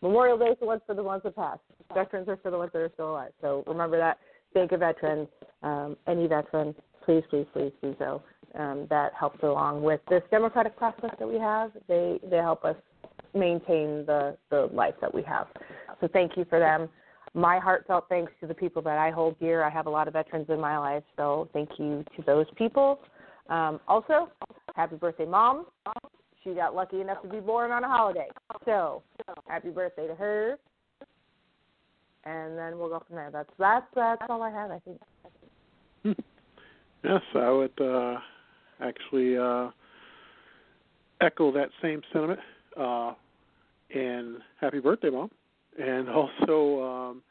Memorial 0.01 0.39
Day 0.39 0.51
is 0.51 0.81
for 0.87 0.95
the 0.95 1.03
ones 1.03 1.23
that 1.25 1.37
passed. 1.37 1.61
Veterans 1.93 2.29
are 2.29 2.37
for 2.37 2.51
the 2.51 2.59
ones 2.59 2.71
that 2.73 2.81
are 2.81 2.91
still 2.95 3.11
alive. 3.11 3.33
So 3.41 3.65
remember 3.67 3.99
that. 3.99 4.19
Thank 4.55 4.73
a 4.73 4.79
veteran, 4.79 5.29
um, 5.63 5.97
any 6.07 6.27
veteran, 6.27 6.75
please, 7.05 7.23
please, 7.29 7.47
please 7.53 7.73
do 7.83 7.95
so. 7.99 8.23
Um, 8.55 8.87
that 8.89 9.13
helps 9.19 9.43
along 9.43 9.83
with 9.83 10.01
this 10.09 10.23
democratic 10.31 10.77
process 10.77 11.11
that 11.19 11.29
we 11.29 11.39
have. 11.39 11.71
They 11.87 12.19
they 12.31 12.39
help 12.39 12.65
us 12.65 12.77
maintain 13.39 14.05
the 14.07 14.37
the 14.51 14.69
life 14.73 14.95
that 15.01 15.13
we 15.13 15.23
have. 15.23 15.47
So 16.01 16.09
thank 16.13 16.37
you 16.37 16.45
for 16.49 16.59
them. 16.59 16.89
My 17.35 17.59
heartfelt 17.59 18.07
thanks 18.09 18.33
to 18.41 18.47
the 18.47 18.55
people 18.55 18.83
that 18.83 18.99
I 18.99 19.11
hold 19.11 19.39
dear. 19.39 19.63
I 19.63 19.71
have 19.71 19.87
a 19.87 19.91
lot 19.91 20.09
of 20.09 20.15
veterans 20.15 20.47
in 20.49 20.61
my 20.61 20.79
life, 20.79 21.03
so 21.17 21.49
thank 21.53 21.71
you 21.79 22.05
to 22.17 22.23
those 22.23 22.47
people. 22.57 23.01
Um, 23.49 23.81
also, 23.87 24.31
happy 24.75 24.97
birthday, 24.97 25.27
mom. 25.27 25.67
She 26.43 26.55
got 26.55 26.75
lucky 26.75 27.01
enough 27.01 27.23
to 27.23 27.29
be 27.29 27.41
born 27.41 27.71
on 27.71 27.85
a 27.85 27.89
holiday, 27.89 28.29
so 28.65 29.03
happy 29.47 29.71
birthday 29.71 30.07
to 30.07 30.15
her. 30.15 30.57
And 32.25 32.57
then 32.57 32.79
we'll 32.79 32.89
go 32.89 33.03
from 33.07 33.17
there. 33.17 33.31
That's 33.31 33.51
that's 33.59 33.87
that's 33.95 34.23
all 34.29 34.43
I 34.43 34.51
have. 34.51 34.71
I 34.71 34.79
think. 34.81 36.19
Yes, 37.05 37.23
I 37.37 37.51
would 37.51 37.81
uh, 37.81 38.17
actually 38.81 39.37
uh, 39.37 39.71
echo 41.21 41.53
that 41.53 41.69
same 41.81 42.03
sentiment. 42.13 42.41
Uh, 42.77 43.15
and 43.95 44.39
happy 44.61 44.81
birthday, 44.81 45.11
mom! 45.11 45.31
And 45.81 46.09
also, 46.11 46.83
um, 46.83 47.23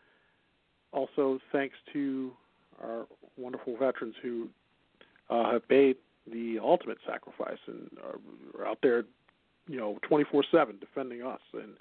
also 0.91 1.39
thanks 1.51 1.75
to 1.93 2.31
our 2.81 3.05
wonderful 3.37 3.75
veterans 3.77 4.15
who 4.21 4.47
uh, 5.29 5.51
have 5.51 5.63
made 5.69 5.97
the 6.31 6.59
ultimate 6.61 6.97
sacrifice 7.07 7.57
and 7.67 7.89
are, 8.03 8.67
out 8.67 8.79
there, 8.81 9.03
you 9.67 9.77
know, 9.77 9.97
24/7 10.09 10.79
defending 10.79 11.21
us 11.23 11.41
and 11.53 11.73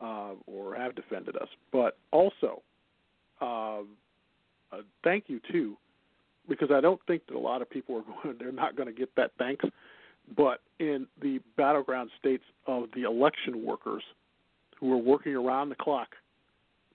uh, 0.00 0.34
or 0.46 0.74
have 0.74 0.94
defended 0.94 1.36
us. 1.36 1.48
But 1.72 1.96
also, 2.12 2.62
uh, 3.40 3.82
thank 5.02 5.24
you 5.28 5.40
too 5.50 5.76
because 6.48 6.70
I 6.72 6.80
don't 6.80 7.00
think 7.06 7.26
that 7.26 7.36
a 7.36 7.38
lot 7.38 7.62
of 7.62 7.70
people 7.70 7.96
are 7.96 8.02
going. 8.22 8.36
They're 8.38 8.52
not 8.52 8.76
going 8.76 8.88
to 8.88 8.94
get 8.94 9.14
that 9.16 9.32
thanks. 9.38 9.64
But 10.36 10.60
in 10.78 11.06
the 11.20 11.40
battleground 11.56 12.10
states 12.18 12.44
of 12.66 12.84
the 12.94 13.04
election 13.04 13.64
workers 13.64 14.02
who 14.78 14.92
are 14.92 14.98
working 14.98 15.34
around 15.34 15.70
the 15.70 15.74
clock 15.74 16.08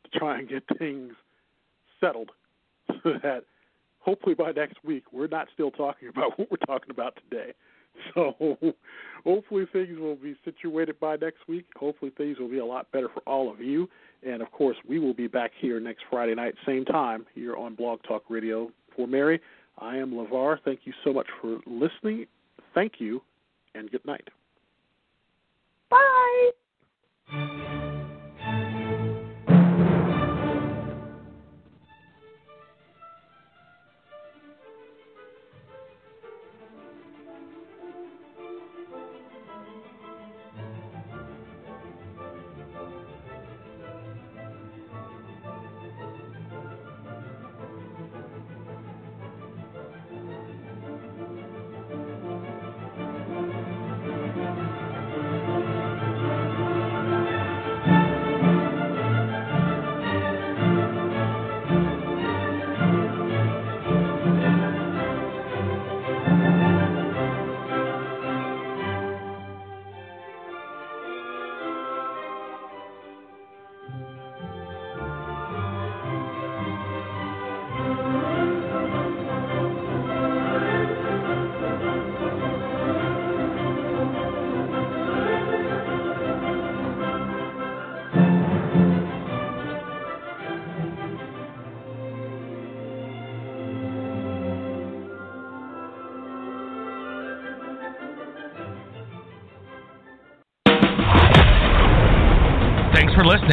to 0.04 0.20
try 0.20 0.40
and 0.40 0.48
get 0.48 0.64
things 0.78 1.14
settled, 2.00 2.32
so 2.88 3.14
that 3.24 3.44
hopefully 4.00 4.36
by 4.36 4.52
next 4.52 4.78
week 4.84 5.04
we're 5.12 5.28
not 5.28 5.48
still 5.54 5.72
talking 5.72 6.10
about 6.10 6.38
what 6.38 6.52
we're 6.52 6.58
talking 6.66 6.92
about 6.92 7.18
today. 7.30 7.54
So 8.16 8.58
hopefully 9.24 9.66
things 9.72 10.00
will 10.00 10.16
be 10.16 10.36
situated 10.44 11.00
by 11.00 11.16
next 11.16 11.48
week. 11.48 11.66
Hopefully 11.76 12.12
things 12.18 12.40
will 12.40 12.50
be 12.50 12.58
a 12.58 12.66
lot 12.66 12.92
better 12.92 13.08
for 13.08 13.22
all 13.28 13.52
of 13.52 13.62
you. 13.62 13.88
And 14.26 14.42
of 14.42 14.52
course, 14.52 14.78
we 14.88 14.98
will 14.98 15.14
be 15.14 15.28
back 15.28 15.52
here 15.60 15.80
next 15.80 16.02
Friday 16.10 16.34
night, 16.34 16.56
same 16.66 16.86
time, 16.86 17.28
here 17.36 17.56
on 17.56 17.76
Blog 17.76 18.02
Talk 18.02 18.24
Radio. 18.30 18.72
For 18.96 19.08
Mary, 19.08 19.40
I 19.78 19.98
am 19.98 20.12
LeVar. 20.12 20.58
Thank 20.66 20.82
you 20.86 20.94
so 21.04 21.14
much 21.14 21.28
for 21.40 21.60
listening. 21.66 22.26
Thank 22.74 22.94
you, 23.00 23.22
and 23.76 23.90
good 23.92 24.06
night. 24.06 24.28
Bye. 25.90 26.50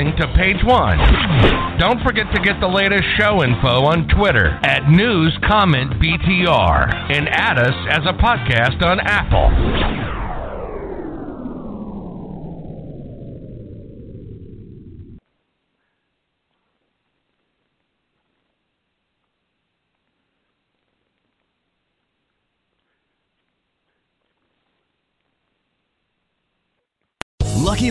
Listening 0.01 0.17
to 0.17 0.27
Page 0.37 0.65
One. 0.65 0.99
Don't 1.79 2.03
forget 2.03 2.27
to 2.35 2.41
get 2.41 2.61
the 2.61 2.69
latest 2.69 3.05
show 3.19 3.43
info 3.43 3.85
on 3.85 4.09
Twitter 4.09 4.59
at 4.63 4.89
News 4.89 5.37
Comment 5.49 5.93
BTR 6.01 7.13
and 7.13 7.29
add 7.29 7.59
us 7.59 7.75
as 7.91 8.01
a 8.07 8.13
podcast 8.15 8.83
on 8.83 9.01
Apple. 9.01 10.01
Lucky 27.63 27.91